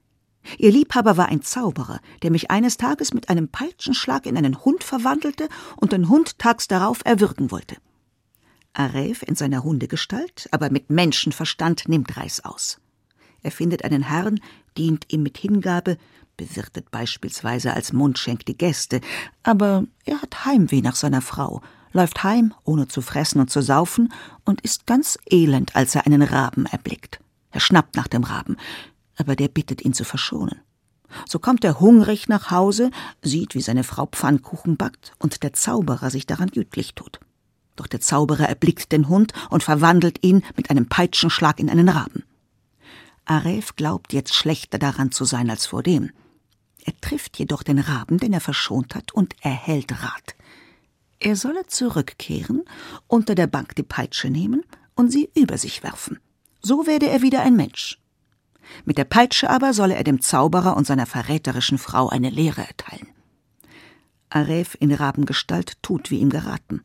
Ihr 0.58 0.72
Liebhaber 0.72 1.18
war 1.18 1.28
ein 1.28 1.42
Zauberer, 1.42 2.00
der 2.22 2.32
mich 2.32 2.52
eines 2.52 2.78
Tages 2.78 3.14
mit 3.14 3.30
einem 3.30 3.48
Peitschenschlag 3.48 4.26
in 4.26 4.38
einen 4.38 4.64
Hund 4.64 4.84
verwandelte 4.84 5.50
und 5.78 5.92
den 5.92 6.10
Hund 6.10 6.40
tags 6.40 6.68
darauf 6.68 7.00
erwürgen 7.04 7.52
wollte. 7.52 7.78
Aref 8.74 9.24
in 9.24 9.36
seiner 9.36 9.64
Hundegestalt, 9.64 10.48
aber 10.52 10.70
mit 10.70 10.90
Menschenverstand 10.90 11.88
nimmt 11.88 12.18
Reis 12.18 12.44
aus. 12.44 12.80
Er 13.42 13.52
findet 13.52 13.84
einen 13.84 14.04
Herrn, 14.04 14.40
dient 14.78 15.12
ihm 15.14 15.24
mit 15.24 15.38
Hingabe, 15.38 15.98
bewirtet 16.38 16.92
beispielsweise 16.92 17.74
als 17.74 17.94
Mundschenk 17.94 18.46
die 18.46 18.58
Gäste, 18.58 19.02
aber 19.44 19.86
er 20.04 20.22
hat 20.22 20.46
Heimweh 20.46 20.82
nach 20.82 20.96
seiner 20.96 21.22
Frau, 21.22 21.62
läuft 21.94 22.24
heim, 22.24 22.54
ohne 22.64 22.88
zu 22.88 23.02
fressen 23.02 23.40
und 23.40 23.50
zu 23.50 23.62
saufen, 23.62 24.12
und 24.44 24.62
ist 24.62 24.86
ganz 24.86 25.18
elend, 25.30 25.76
als 25.76 25.96
er 25.96 26.06
einen 26.06 26.22
Raben 26.22 26.66
erblickt. 26.66 27.20
Er 27.52 27.62
schnappt 27.62 27.96
nach 27.96 28.08
dem 28.08 28.24
Raben, 28.24 28.58
aber 29.16 29.36
der 29.36 29.48
bittet 29.48 29.84
ihn 29.84 29.94
zu 29.94 30.04
verschonen. 30.04 30.62
So 31.28 31.40
kommt 31.40 31.64
er 31.64 31.80
hungrig 31.80 32.28
nach 32.28 32.52
Hause, 32.52 32.92
sieht, 33.22 33.56
wie 33.56 33.62
seine 33.62 33.84
Frau 33.84 34.06
Pfannkuchen 34.06 34.78
backt 34.78 35.14
und 35.20 35.44
der 35.44 35.54
Zauberer 35.54 36.10
sich 36.10 36.26
daran 36.26 36.50
gütlich 36.50 36.96
tut. 36.96 37.20
Doch 37.76 37.88
der 37.88 38.02
Zauberer 38.02 38.48
erblickt 38.48 38.92
den 38.92 39.10
Hund 39.10 39.34
und 39.50 39.64
verwandelt 39.64 40.24
ihn 40.24 40.44
mit 40.56 40.70
einem 40.70 40.88
Peitschenschlag 40.88 41.60
in 41.60 41.70
einen 41.70 41.90
Raben. 41.90 42.24
Aref 43.26 43.76
glaubt 43.76 44.14
jetzt 44.14 44.34
schlechter 44.34 44.78
daran 44.78 45.12
zu 45.12 45.26
sein 45.26 45.50
als 45.50 45.66
vor 45.66 45.84
dem. 45.84 46.12
Er 46.84 46.94
trifft 47.02 47.40
jedoch 47.40 47.64
den 47.64 47.80
Raben, 47.80 48.20
den 48.20 48.34
er 48.34 48.42
verschont 48.42 48.94
hat, 48.96 49.12
und 49.14 49.34
erhält 49.42 49.92
Rat. 49.92 50.36
Er 51.20 51.36
solle 51.36 51.66
zurückkehren, 51.66 52.64
unter 53.08 53.34
der 53.34 53.48
Bank 53.48 53.76
die 53.76 53.84
Peitsche 53.84 54.30
nehmen 54.30 54.64
und 54.96 55.12
sie 55.12 55.30
über 55.36 55.58
sich 55.58 55.82
werfen. 55.82 56.20
So 56.62 56.86
werde 56.86 57.10
er 57.10 57.22
wieder 57.22 57.42
ein 57.42 57.56
Mensch. 57.56 58.00
Mit 58.84 58.98
der 58.98 59.06
Peitsche 59.06 59.50
aber 59.50 59.74
solle 59.74 59.96
er 59.96 60.04
dem 60.04 60.22
Zauberer 60.22 60.76
und 60.76 60.86
seiner 60.86 61.06
verräterischen 61.06 61.78
Frau 61.78 62.10
eine 62.10 62.30
Lehre 62.30 62.68
erteilen. 62.68 63.08
Aref 64.30 64.76
in 64.80 64.92
Rabengestalt 64.92 65.82
tut, 65.82 66.12
wie 66.12 66.20
ihm 66.20 66.30
geraten. 66.30 66.84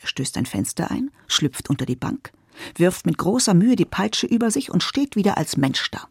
Er 0.00 0.08
stößt 0.08 0.36
ein 0.38 0.46
Fenster 0.46 0.90
ein, 0.90 1.10
schlüpft 1.26 1.68
unter 1.68 1.86
die 1.86 1.96
Bank, 1.96 2.32
wirft 2.76 3.06
mit 3.06 3.18
großer 3.18 3.54
Mühe 3.54 3.76
die 3.76 3.84
Peitsche 3.84 4.26
über 4.26 4.50
sich 4.50 4.70
und 4.70 4.82
steht 4.82 5.16
wieder 5.16 5.36
als 5.36 5.56
Mensch 5.56 5.90
da. 5.90 6.06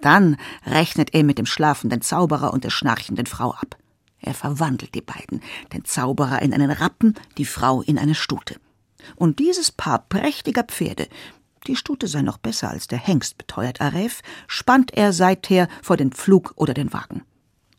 Dann 0.00 0.36
rechnet 0.66 1.14
er 1.14 1.24
mit 1.24 1.38
dem 1.38 1.46
schlafenden 1.46 2.02
Zauberer 2.02 2.52
und 2.52 2.64
der 2.64 2.70
schnarchenden 2.70 3.26
Frau 3.26 3.52
ab. 3.52 3.76
Er 4.20 4.34
verwandelt 4.34 4.94
die 4.94 5.00
beiden, 5.00 5.40
den 5.72 5.84
Zauberer 5.84 6.42
in 6.42 6.52
einen 6.52 6.70
Rappen, 6.70 7.14
die 7.38 7.44
Frau 7.44 7.80
in 7.82 7.98
eine 7.98 8.14
Stute. 8.14 8.56
Und 9.14 9.38
dieses 9.38 9.70
Paar 9.70 10.00
prächtiger 10.00 10.64
Pferde, 10.64 11.08
die 11.66 11.76
Stute 11.76 12.08
sei 12.08 12.22
noch 12.22 12.38
besser 12.38 12.70
als 12.70 12.86
der 12.86 12.98
Hengst, 12.98 13.38
beteuert 13.38 13.80
Aref, 13.80 14.22
spannt 14.46 14.92
er 14.94 15.12
seither 15.12 15.68
vor 15.82 15.96
den 15.96 16.12
Pflug 16.12 16.52
oder 16.56 16.74
den 16.74 16.92
Wagen. 16.92 17.22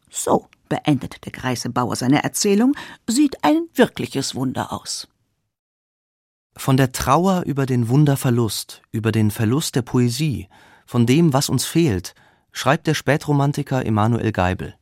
So, 0.10 0.48
beendet 0.70 1.26
der 1.26 1.32
greise 1.32 1.70
Bauer 1.70 1.96
seine 1.96 2.24
Erzählung, 2.24 2.76
sieht 3.08 3.44
ein 3.44 3.68
wirkliches 3.74 4.36
Wunder 4.36 4.72
aus. 4.72 5.08
Von 6.56 6.78
der 6.78 6.92
Trauer 6.92 7.44
über 7.46 7.66
den 7.66 7.88
Wunderverlust, 7.88 8.82
über 8.92 9.12
den 9.12 9.30
Verlust 9.30 9.76
der 9.76 9.84
Poesie, 9.84 10.48
von 10.86 11.06
dem, 11.06 11.34
was 11.34 11.50
uns 11.50 11.66
fehlt, 11.66 12.16
schreibt 12.52 12.88
der 12.88 12.96
Spätromantiker 12.96 13.86
Emanuel 13.86 14.32
Geibel. 14.32 14.76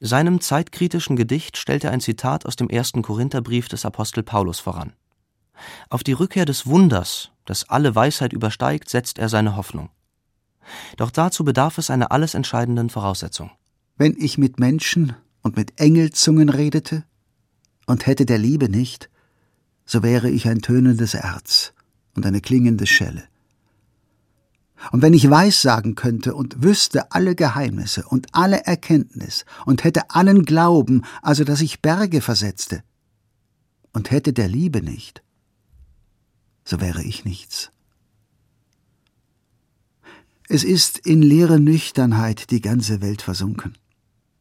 Seinem 0.00 0.40
zeitkritischen 0.40 1.16
Gedicht 1.16 1.56
stellt 1.56 1.84
er 1.84 1.90
ein 1.90 2.00
Zitat 2.00 2.46
aus 2.46 2.56
dem 2.56 2.70
ersten 2.70 3.02
Korintherbrief 3.02 3.68
des 3.68 3.84
Apostel 3.84 4.22
Paulus 4.22 4.58
voran. 4.58 4.94
Auf 5.88 6.02
die 6.02 6.12
Rückkehr 6.12 6.44
des 6.44 6.66
Wunders, 6.66 7.30
das 7.44 7.68
alle 7.68 7.94
Weisheit 7.94 8.32
übersteigt, 8.32 8.88
setzt 8.88 9.18
er 9.18 9.28
seine 9.28 9.56
Hoffnung. 9.56 9.90
Doch 10.96 11.10
dazu 11.10 11.44
bedarf 11.44 11.78
es 11.78 11.90
einer 11.90 12.12
alles 12.12 12.34
entscheidenden 12.34 12.90
Voraussetzung. 12.90 13.50
Wenn 13.96 14.16
ich 14.18 14.38
mit 14.38 14.58
Menschen 14.58 15.14
und 15.42 15.56
mit 15.56 15.80
Engelzungen 15.80 16.48
redete 16.48 17.04
und 17.86 18.06
hätte 18.06 18.26
der 18.26 18.38
Liebe 18.38 18.68
nicht, 18.68 19.10
so 19.84 20.02
wäre 20.02 20.30
ich 20.30 20.48
ein 20.48 20.62
tönendes 20.62 21.14
Erz 21.14 21.72
und 22.14 22.24
eine 22.24 22.40
klingende 22.40 22.86
Schelle. 22.86 23.24
Und 24.92 25.02
wenn 25.02 25.12
ich 25.12 25.28
Weissagen 25.28 25.94
könnte 25.94 26.34
und 26.34 26.62
wüsste 26.62 27.12
alle 27.12 27.34
Geheimnisse 27.34 28.04
und 28.06 28.28
alle 28.32 28.64
Erkenntnis 28.64 29.44
und 29.66 29.84
hätte 29.84 30.10
allen 30.10 30.44
Glauben, 30.44 31.02
also 31.22 31.44
dass 31.44 31.60
ich 31.60 31.82
Berge 31.82 32.20
versetzte, 32.20 32.82
und 33.92 34.10
hätte 34.10 34.32
der 34.32 34.48
Liebe 34.48 34.82
nicht, 34.82 35.22
so 36.70 36.80
wäre 36.80 37.02
ich 37.02 37.24
nichts. 37.24 37.72
Es 40.48 40.62
ist 40.62 40.98
in 40.98 41.20
leere 41.20 41.58
Nüchternheit 41.58 42.52
die 42.52 42.60
ganze 42.60 43.00
Welt 43.00 43.22
versunken, 43.22 43.76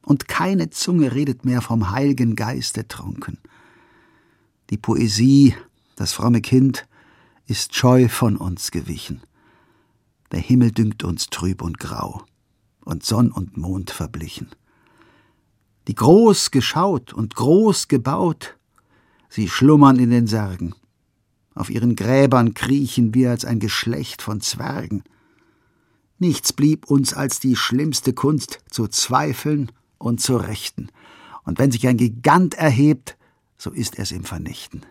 und 0.03 0.27
keine 0.27 0.69
Zunge 0.69 1.15
redet 1.15 1.43
mehr 1.43 1.61
vom 1.61 1.89
heiligen 1.89 2.35
Geiste 2.35 2.87
trunken. 2.87 3.39
Die 4.69 4.77
Poesie, 4.77 5.55
das 5.95 6.13
fromme 6.13 6.41
Kind, 6.41 6.87
ist 7.47 7.75
scheu 7.75 8.07
von 8.07 8.37
uns 8.37 8.69
gewichen. 8.69 9.21
Der 10.31 10.39
Himmel 10.39 10.71
dünkt 10.71 11.03
uns 11.03 11.31
trüb 11.31 11.63
und 11.63 11.79
grau, 11.79 12.23
und 12.85 13.03
Sonn 13.03 13.31
und 13.31 13.57
Mond 13.57 13.89
verblichen. 13.89 14.49
Die 15.87 15.95
groß 15.95 16.51
geschaut 16.51 17.11
und 17.11 17.33
groß 17.33 17.87
gebaut, 17.87 18.55
sie 19.29 19.47
schlummern 19.47 19.97
in 19.97 20.11
den 20.11 20.27
Särgen. 20.27 20.75
Auf 21.55 21.69
ihren 21.69 21.95
Gräbern 21.95 22.53
kriechen 22.53 23.13
wir 23.13 23.31
als 23.31 23.45
ein 23.45 23.59
Geschlecht 23.59 24.21
von 24.21 24.41
Zwergen. 24.41 25.03
Nichts 26.19 26.53
blieb 26.53 26.89
uns 26.89 27.13
als 27.13 27.39
die 27.39 27.55
schlimmste 27.55 28.13
Kunst 28.13 28.59
zu 28.69 28.87
zweifeln 28.87 29.71
und 29.97 30.21
zu 30.21 30.37
rechten. 30.37 30.89
Und 31.43 31.59
wenn 31.59 31.71
sich 31.71 31.87
ein 31.87 31.97
Gigant 31.97 32.55
erhebt, 32.55 33.17
so 33.57 33.71
ist 33.71 33.97
er's 33.97 34.11
im 34.11 34.23
Vernichten. 34.23 34.85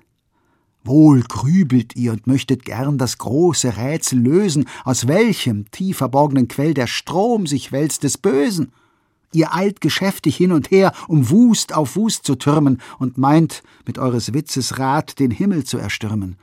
Wohl 0.85 1.23
grübelt 1.23 1.97
ihr 1.97 2.13
und 2.13 2.27
möchtet 2.27 2.65
gern 2.65 2.99
das 2.99 3.19
große 3.19 3.77
Rätsel 3.77 4.21
lösen, 4.21 4.67
aus 4.85 5.07
welchem 5.07 5.71
tief 5.71 5.99
verborgenen 5.99 6.49
Quell 6.49 6.73
der 6.73 6.87
Strom 6.87 7.47
sich 7.47 7.73
wälzt 7.73 8.05
des 8.05 8.17
Bösen. 8.17 8.73
Ihr 9.33 9.55
eilt 9.55 9.83
geschäftig 9.83 10.37
hin 10.37 10.53
und 10.53 10.71
her, 10.71 10.93
um 11.07 11.29
Wust 11.29 11.75
auf 11.75 11.97
Wust 11.97 12.25
zu 12.25 12.37
türmen, 12.37 12.81
und 12.99 13.19
meint, 13.19 13.63
mit 13.87 13.99
eures 13.99 14.33
Witzes 14.33 14.79
Rat 14.79 15.19
den 15.19 15.31
Himmel 15.31 15.65
zu 15.65 15.77
erstürmen. 15.77 16.37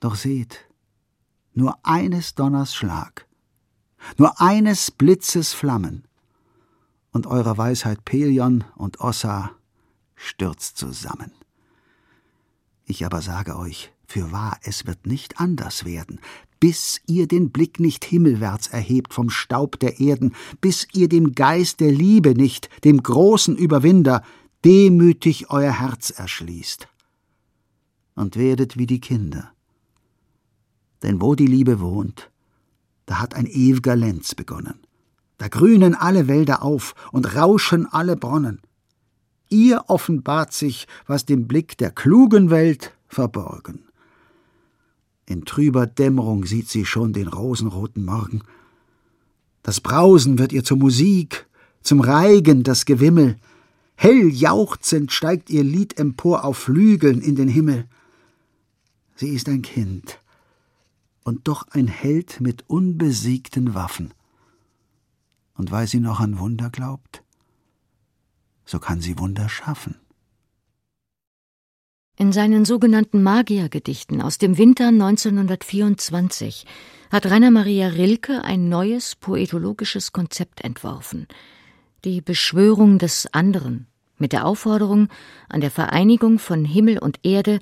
Doch 0.00 0.14
seht, 0.14 0.66
nur 1.52 1.78
eines 1.82 2.34
Donners 2.34 2.74
Schlag, 2.74 3.26
nur 4.16 4.40
eines 4.40 4.90
Blitzes 4.90 5.52
Flammen, 5.52 6.04
und 7.12 7.26
eurer 7.26 7.58
Weisheit 7.58 8.04
Pelion 8.04 8.64
und 8.76 9.00
Ossa 9.00 9.50
stürzt 10.14 10.76
zusammen. 10.76 11.32
Ich 12.84 13.04
aber 13.04 13.20
sage 13.20 13.56
euch, 13.56 13.92
für 14.06 14.32
wahr, 14.32 14.58
es 14.62 14.86
wird 14.86 15.06
nicht 15.06 15.38
anders 15.40 15.84
werden, 15.84 16.20
bis 16.58 17.00
ihr 17.06 17.26
den 17.26 17.50
Blick 17.50 17.80
nicht 17.80 18.04
himmelwärts 18.04 18.68
erhebt 18.68 19.14
vom 19.14 19.30
Staub 19.30 19.78
der 19.78 20.00
Erden, 20.00 20.34
bis 20.60 20.86
ihr 20.92 21.08
dem 21.08 21.34
Geist 21.34 21.80
der 21.80 21.92
Liebe 21.92 22.34
nicht, 22.34 22.68
dem 22.84 23.02
großen 23.02 23.56
Überwinder, 23.56 24.22
demütig 24.64 25.50
euer 25.50 25.72
Herz 25.72 26.10
erschließt. 26.10 26.88
Und 28.14 28.36
werdet 28.36 28.76
wie 28.76 28.86
die 28.86 29.00
Kinder. 29.00 29.52
Denn 31.02 31.20
wo 31.20 31.34
die 31.34 31.46
Liebe 31.46 31.80
wohnt, 31.80 32.30
da 33.06 33.18
hat 33.18 33.34
ein 33.34 33.46
ewiger 33.46 33.96
Lenz 33.96 34.34
begonnen. 34.34 34.78
Da 35.38 35.48
grünen 35.48 35.94
alle 35.94 36.28
Wälder 36.28 36.62
auf 36.62 36.94
und 37.12 37.34
rauschen 37.34 37.86
alle 37.86 38.16
Bronnen. 38.16 38.60
Ihr 39.48 39.84
offenbart 39.88 40.52
sich, 40.52 40.86
was 41.06 41.24
dem 41.24 41.48
Blick 41.48 41.78
der 41.78 41.90
klugen 41.90 42.50
Welt 42.50 42.94
verborgen. 43.08 43.80
In 45.26 45.44
trüber 45.44 45.86
Dämmerung 45.86 46.44
sieht 46.44 46.68
sie 46.68 46.84
schon 46.84 47.12
den 47.12 47.26
rosenroten 47.26 48.04
Morgen. 48.04 48.42
Das 49.62 49.80
Brausen 49.80 50.38
wird 50.38 50.52
ihr 50.52 50.62
zur 50.62 50.76
Musik, 50.76 51.46
zum 51.82 52.00
Reigen 52.00 52.62
das 52.62 52.84
Gewimmel. 52.84 53.36
Hell 53.96 54.28
jauchzend 54.28 55.10
steigt 55.10 55.50
ihr 55.50 55.64
Lied 55.64 55.98
empor 55.98 56.44
auf 56.44 56.58
Flügeln 56.58 57.20
in 57.20 57.34
den 57.34 57.48
Himmel. 57.48 57.86
Sie 59.16 59.30
ist 59.30 59.48
ein 59.48 59.62
Kind 59.62 60.18
und 61.30 61.46
doch 61.46 61.68
ein 61.70 61.86
Held 61.86 62.40
mit 62.40 62.64
unbesiegten 62.66 63.72
Waffen. 63.72 64.12
Und 65.54 65.70
weil 65.70 65.86
sie 65.86 66.00
noch 66.00 66.18
an 66.18 66.40
Wunder 66.40 66.70
glaubt, 66.70 67.22
so 68.64 68.80
kann 68.80 69.00
sie 69.00 69.16
Wunder 69.16 69.48
schaffen. 69.48 69.94
In 72.16 72.32
seinen 72.32 72.64
sogenannten 72.64 73.22
Magiergedichten 73.22 74.20
aus 74.20 74.38
dem 74.38 74.58
Winter 74.58 74.88
1924 74.88 76.66
hat 77.12 77.26
Rainer 77.26 77.52
Maria 77.52 77.86
Rilke 77.86 78.42
ein 78.42 78.68
neues 78.68 79.14
poetologisches 79.14 80.10
Konzept 80.10 80.64
entworfen. 80.64 81.28
Die 82.04 82.20
Beschwörung 82.22 82.98
des 82.98 83.32
anderen 83.32 83.86
mit 84.20 84.32
der 84.32 84.46
Aufforderung 84.46 85.08
an 85.48 85.60
der 85.60 85.70
Vereinigung 85.70 86.38
von 86.38 86.64
Himmel 86.64 86.98
und 86.98 87.20
Erde, 87.22 87.60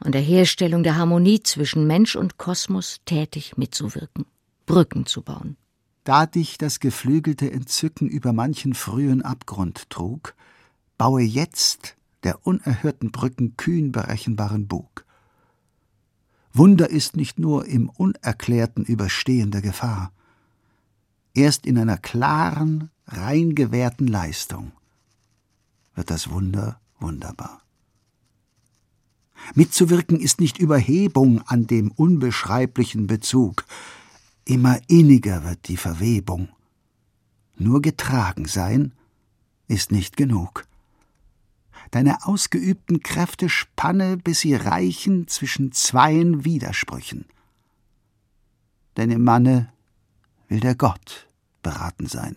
an 0.00 0.12
der 0.12 0.20
Herstellung 0.20 0.82
der 0.82 0.96
Harmonie 0.96 1.42
zwischen 1.42 1.86
Mensch 1.86 2.16
und 2.16 2.38
Kosmos 2.38 2.98
tätig 3.04 3.56
mitzuwirken, 3.56 4.26
Brücken 4.66 5.06
zu 5.06 5.22
bauen. 5.22 5.56
Da 6.04 6.26
dich 6.26 6.58
das 6.58 6.80
geflügelte 6.80 7.50
Entzücken 7.50 8.08
über 8.08 8.32
manchen 8.32 8.74
frühen 8.74 9.22
Abgrund 9.22 9.90
trug, 9.90 10.34
baue 10.98 11.22
jetzt 11.22 11.96
der 12.22 12.46
unerhörten 12.46 13.10
Brücken 13.10 13.56
kühn 13.56 13.92
berechenbaren 13.92 14.68
Bug. 14.68 15.04
Wunder 16.52 16.88
ist 16.88 17.16
nicht 17.16 17.38
nur 17.38 17.66
im 17.66 17.88
Unerklärten 17.88 18.84
Überstehen 18.84 19.50
der 19.50 19.62
Gefahr. 19.62 20.12
Erst 21.34 21.66
in 21.66 21.76
einer 21.78 21.98
klaren, 21.98 22.90
rein 23.06 23.54
gewährten 23.54 24.06
Leistung 24.06 24.72
wird 25.94 26.10
das 26.10 26.30
Wunder 26.30 26.80
wunderbar. 26.98 27.65
Mitzuwirken 29.54 30.20
ist 30.20 30.40
nicht 30.40 30.58
Überhebung 30.58 31.42
an 31.42 31.66
dem 31.66 31.90
unbeschreiblichen 31.90 33.06
Bezug, 33.06 33.64
immer 34.44 34.78
inniger 34.88 35.44
wird 35.44 35.68
die 35.68 35.76
Verwebung. 35.76 36.48
Nur 37.56 37.80
getragen 37.82 38.46
sein 38.46 38.92
ist 39.68 39.92
nicht 39.92 40.16
genug 40.16 40.66
deine 41.90 42.26
ausgeübten 42.26 43.02
Kräfte 43.02 43.48
spanne, 43.48 44.16
bis 44.16 44.40
sie 44.40 44.54
reichen 44.54 45.28
zwischen 45.28 45.72
zweien 45.72 46.44
Widersprüchen. 46.44 47.26
Denn 48.96 49.10
im 49.10 49.24
Manne 49.24 49.72
will 50.48 50.60
der 50.60 50.74
Gott 50.74 51.26
beraten 51.62 52.06
sein. 52.06 52.36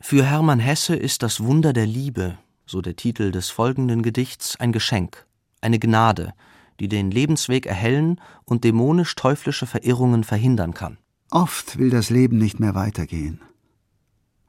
Für 0.00 0.24
Hermann 0.24 0.58
Hesse 0.58 0.96
ist 0.96 1.22
das 1.22 1.42
Wunder 1.42 1.72
der 1.72 1.86
Liebe, 1.86 2.38
so 2.66 2.80
der 2.80 2.96
Titel 2.96 3.30
des 3.30 3.50
folgenden 3.50 4.02
Gedichts, 4.02 4.56
ein 4.56 4.72
Geschenk, 4.72 5.26
eine 5.62 5.78
Gnade, 5.78 6.34
die 6.80 6.88
den 6.88 7.10
Lebensweg 7.10 7.66
erhellen 7.66 8.20
und 8.44 8.64
dämonisch-teuflische 8.64 9.66
Verirrungen 9.66 10.24
verhindern 10.24 10.74
kann. 10.74 10.98
Oft 11.30 11.78
will 11.78 11.90
das 11.90 12.10
Leben 12.10 12.38
nicht 12.38 12.60
mehr 12.60 12.74
weitergehen, 12.74 13.40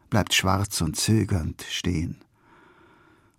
bleibt 0.10 0.34
schwarz 0.34 0.82
und 0.82 0.98
zögernd 0.98 1.64
stehen. 1.70 2.18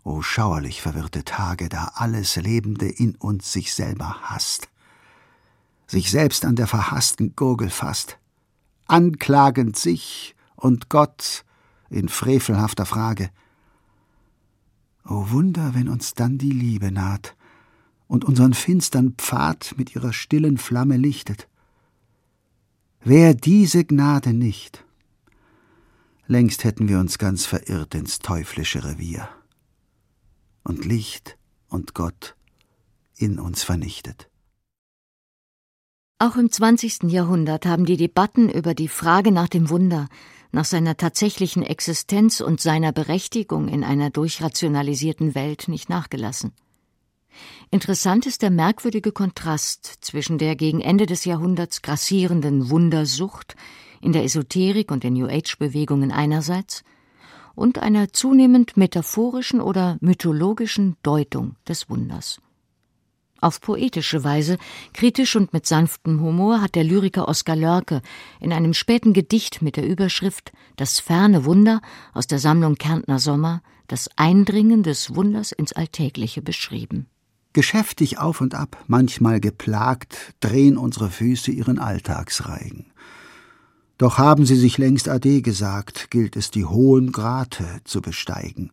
O 0.02 0.22
schauerlich 0.22 0.80
verwirrte 0.80 1.24
Tage, 1.24 1.68
da 1.68 1.92
alles 1.94 2.36
Lebende 2.36 2.86
in 2.88 3.16
uns 3.16 3.52
sich 3.52 3.74
selber 3.74 4.20
hasst. 4.22 4.68
sich 5.86 6.10
selbst 6.10 6.44
an 6.44 6.56
der 6.56 6.66
verhassten 6.66 7.36
Gurgel 7.36 7.70
fasst, 7.70 8.18
anklagend 8.86 9.76
sich 9.76 10.34
und 10.56 10.88
Gott 10.88 11.44
in 11.90 12.08
frevelhafter 12.08 12.86
Frage. 12.86 13.30
O 15.04 15.30
Wunder, 15.30 15.74
wenn 15.74 15.88
uns 15.88 16.14
dann 16.14 16.38
die 16.38 16.50
Liebe 16.50 16.90
naht 16.90 17.36
und 18.14 18.24
unseren 18.24 18.54
finstern 18.54 19.14
Pfad 19.18 19.74
mit 19.76 19.96
ihrer 19.96 20.12
stillen 20.12 20.56
Flamme 20.56 20.96
lichtet. 20.96 21.48
Wär 23.02 23.34
diese 23.34 23.84
Gnade 23.84 24.32
nicht, 24.32 24.84
längst 26.28 26.62
hätten 26.62 26.88
wir 26.88 27.00
uns 27.00 27.18
ganz 27.18 27.44
verirrt 27.44 27.96
ins 27.96 28.20
teuflische 28.20 28.84
Revier 28.84 29.28
und 30.62 30.84
Licht 30.84 31.36
und 31.68 31.94
Gott 31.94 32.36
in 33.16 33.40
uns 33.40 33.64
vernichtet. 33.64 34.30
Auch 36.20 36.36
im 36.36 36.52
20. 36.52 37.10
Jahrhundert 37.10 37.66
haben 37.66 37.84
die 37.84 37.96
Debatten 37.96 38.48
über 38.48 38.74
die 38.74 38.88
Frage 38.88 39.32
nach 39.32 39.48
dem 39.48 39.70
Wunder, 39.70 40.08
nach 40.52 40.64
seiner 40.64 40.96
tatsächlichen 40.96 41.64
Existenz 41.64 42.40
und 42.40 42.60
seiner 42.60 42.92
Berechtigung 42.92 43.66
in 43.66 43.82
einer 43.82 44.10
durchrationalisierten 44.10 45.34
Welt 45.34 45.66
nicht 45.66 45.88
nachgelassen. 45.88 46.52
Interessant 47.70 48.26
ist 48.26 48.42
der 48.42 48.50
merkwürdige 48.50 49.12
Kontrast 49.12 49.86
zwischen 50.00 50.38
der 50.38 50.56
gegen 50.56 50.80
Ende 50.80 51.06
des 51.06 51.24
Jahrhunderts 51.24 51.82
grassierenden 51.82 52.70
Wundersucht 52.70 53.56
in 54.00 54.12
der 54.12 54.24
Esoterik 54.24 54.90
und 54.90 55.02
den 55.02 55.14
New 55.14 55.26
Age-Bewegungen 55.26 56.12
einerseits 56.12 56.84
und 57.54 57.78
einer 57.78 58.12
zunehmend 58.12 58.76
metaphorischen 58.76 59.60
oder 59.60 59.96
mythologischen 60.00 60.96
Deutung 61.02 61.56
des 61.66 61.88
Wunders. 61.88 62.40
Auf 63.40 63.60
poetische 63.60 64.24
Weise, 64.24 64.56
kritisch 64.94 65.36
und 65.36 65.52
mit 65.52 65.66
sanftem 65.66 66.20
Humor 66.20 66.62
hat 66.62 66.74
der 66.74 66.84
Lyriker 66.84 67.28
Oskar 67.28 67.56
Lörke 67.56 68.00
in 68.40 68.52
einem 68.54 68.72
späten 68.72 69.12
Gedicht 69.12 69.60
mit 69.60 69.76
der 69.76 69.86
Überschrift 69.86 70.52
Das 70.76 70.98
ferne 70.98 71.44
Wunder 71.44 71.82
aus 72.14 72.26
der 72.26 72.38
Sammlung 72.38 72.76
Kärntner 72.76 73.18
Sommer 73.18 73.60
das 73.86 74.08
Eindringen 74.16 74.82
des 74.82 75.14
Wunders 75.14 75.52
ins 75.52 75.74
Alltägliche 75.74 76.40
beschrieben. 76.40 77.06
Geschäftig 77.54 78.18
auf 78.18 78.40
und 78.40 78.56
ab, 78.56 78.76
manchmal 78.88 79.38
geplagt, 79.38 80.34
drehen 80.40 80.76
unsere 80.76 81.08
Füße 81.08 81.52
ihren 81.52 81.78
Alltagsreigen. 81.78 82.86
Doch 83.96 84.18
haben 84.18 84.44
sie 84.44 84.56
sich 84.56 84.76
längst 84.76 85.08
Ade 85.08 85.40
gesagt, 85.40 86.10
gilt 86.10 86.34
es 86.34 86.50
die 86.50 86.64
hohen 86.64 87.12
Grate 87.12 87.64
zu 87.84 88.02
besteigen. 88.02 88.72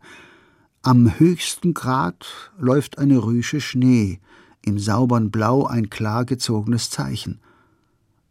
Am 0.81 1.19
höchsten 1.19 1.75
Grat 1.75 2.51
läuft 2.57 2.97
eine 2.97 3.23
Rüsche 3.23 3.61
Schnee, 3.61 4.19
im 4.63 4.79
saubern 4.79 5.29
Blau 5.29 5.67
ein 5.67 5.91
klar 5.91 6.25
gezogenes 6.25 6.89
Zeichen. 6.89 7.39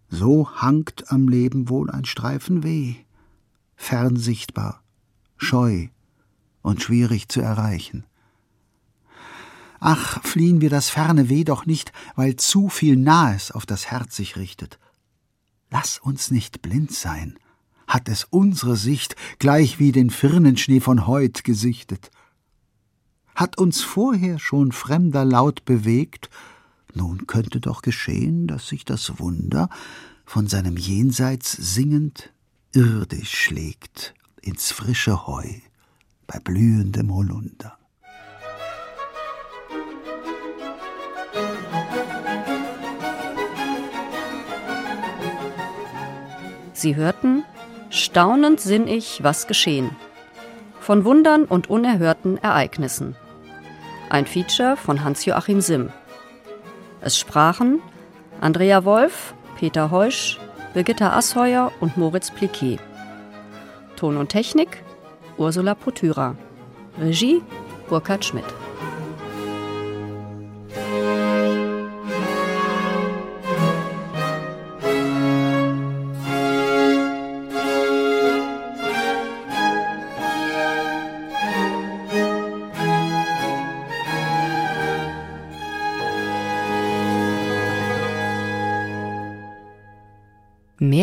So 0.08 0.50
hangt 0.50 1.12
am 1.12 1.28
Leben 1.28 1.68
wohl 1.68 1.90
ein 1.90 2.04
Streifen 2.04 2.64
weh, 2.64 2.96
fern 3.76 4.16
sichtbar, 4.16 4.82
scheu 5.36 5.86
und 6.62 6.82
schwierig 6.82 7.28
zu 7.28 7.40
erreichen. 7.40 8.04
Ach, 9.80 10.22
fliehen 10.22 10.60
wir 10.60 10.68
das 10.68 10.90
ferne 10.90 11.30
Weh 11.30 11.44
doch 11.44 11.64
nicht, 11.64 11.92
weil 12.14 12.36
zu 12.36 12.68
viel 12.68 12.96
Nahes 12.96 13.50
auf 13.50 13.64
das 13.64 13.86
Herz 13.86 14.14
sich 14.14 14.36
richtet. 14.36 14.78
Lass 15.70 15.98
uns 15.98 16.30
nicht 16.30 16.60
blind 16.60 16.92
sein, 16.92 17.38
hat 17.86 18.08
es 18.08 18.24
unsere 18.24 18.76
Sicht 18.76 19.16
gleich 19.38 19.78
wie 19.78 19.90
den 19.90 20.10
Firnenschnee 20.10 20.80
von 20.80 21.06
heut 21.06 21.44
gesichtet. 21.44 22.10
Hat 23.34 23.56
uns 23.56 23.80
vorher 23.80 24.38
schon 24.38 24.72
fremder 24.72 25.24
Laut 25.24 25.64
bewegt, 25.64 26.28
nun 26.92 27.26
könnte 27.26 27.60
doch 27.60 27.80
geschehen, 27.80 28.46
dass 28.46 28.68
sich 28.68 28.84
das 28.84 29.18
Wunder 29.18 29.70
von 30.26 30.46
seinem 30.46 30.76
Jenseits 30.76 31.52
singend 31.52 32.32
irdisch 32.72 33.32
schlägt 33.32 34.14
ins 34.42 34.72
frische 34.72 35.26
Heu 35.26 35.48
bei 36.26 36.38
blühendem 36.38 37.12
Holunder. 37.14 37.79
Sie 46.80 46.96
hörten 46.96 47.44
Staunend 47.90 48.58
sinn 48.58 48.88
ich, 48.88 49.22
was 49.22 49.46
geschehen. 49.46 49.94
Von 50.80 51.04
Wundern 51.04 51.44
und 51.44 51.68
unerhörten 51.68 52.38
Ereignissen. 52.38 53.16
Ein 54.08 54.24
Feature 54.24 54.78
von 54.78 55.04
Hans-Joachim 55.04 55.60
Simm. 55.60 55.90
Es 57.02 57.18
sprachen 57.18 57.82
Andrea 58.40 58.86
Wolf, 58.86 59.34
Peter 59.58 59.90
Heusch, 59.90 60.38
Birgitta 60.72 61.14
Asheuer 61.18 61.70
und 61.80 61.98
Moritz 61.98 62.30
Pliquet. 62.30 62.78
Ton 63.96 64.16
und 64.16 64.30
Technik 64.30 64.82
Ursula 65.36 65.74
Potyra. 65.74 66.34
Regie 66.98 67.42
Burkhard 67.90 68.24
Schmidt. 68.24 68.46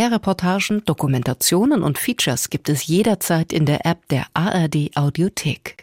Mehr 0.07 0.15
Reportagen, 0.15 0.83
Dokumentationen 0.85 1.83
und 1.83 1.97
Features 1.97 2.49
gibt 2.49 2.69
es 2.69 2.87
jederzeit 2.87 3.51
in 3.51 3.65
der 3.65 3.85
App 3.85 4.07
der 4.07 4.25
ARD 4.33 4.95
Audiothek. 4.95 5.75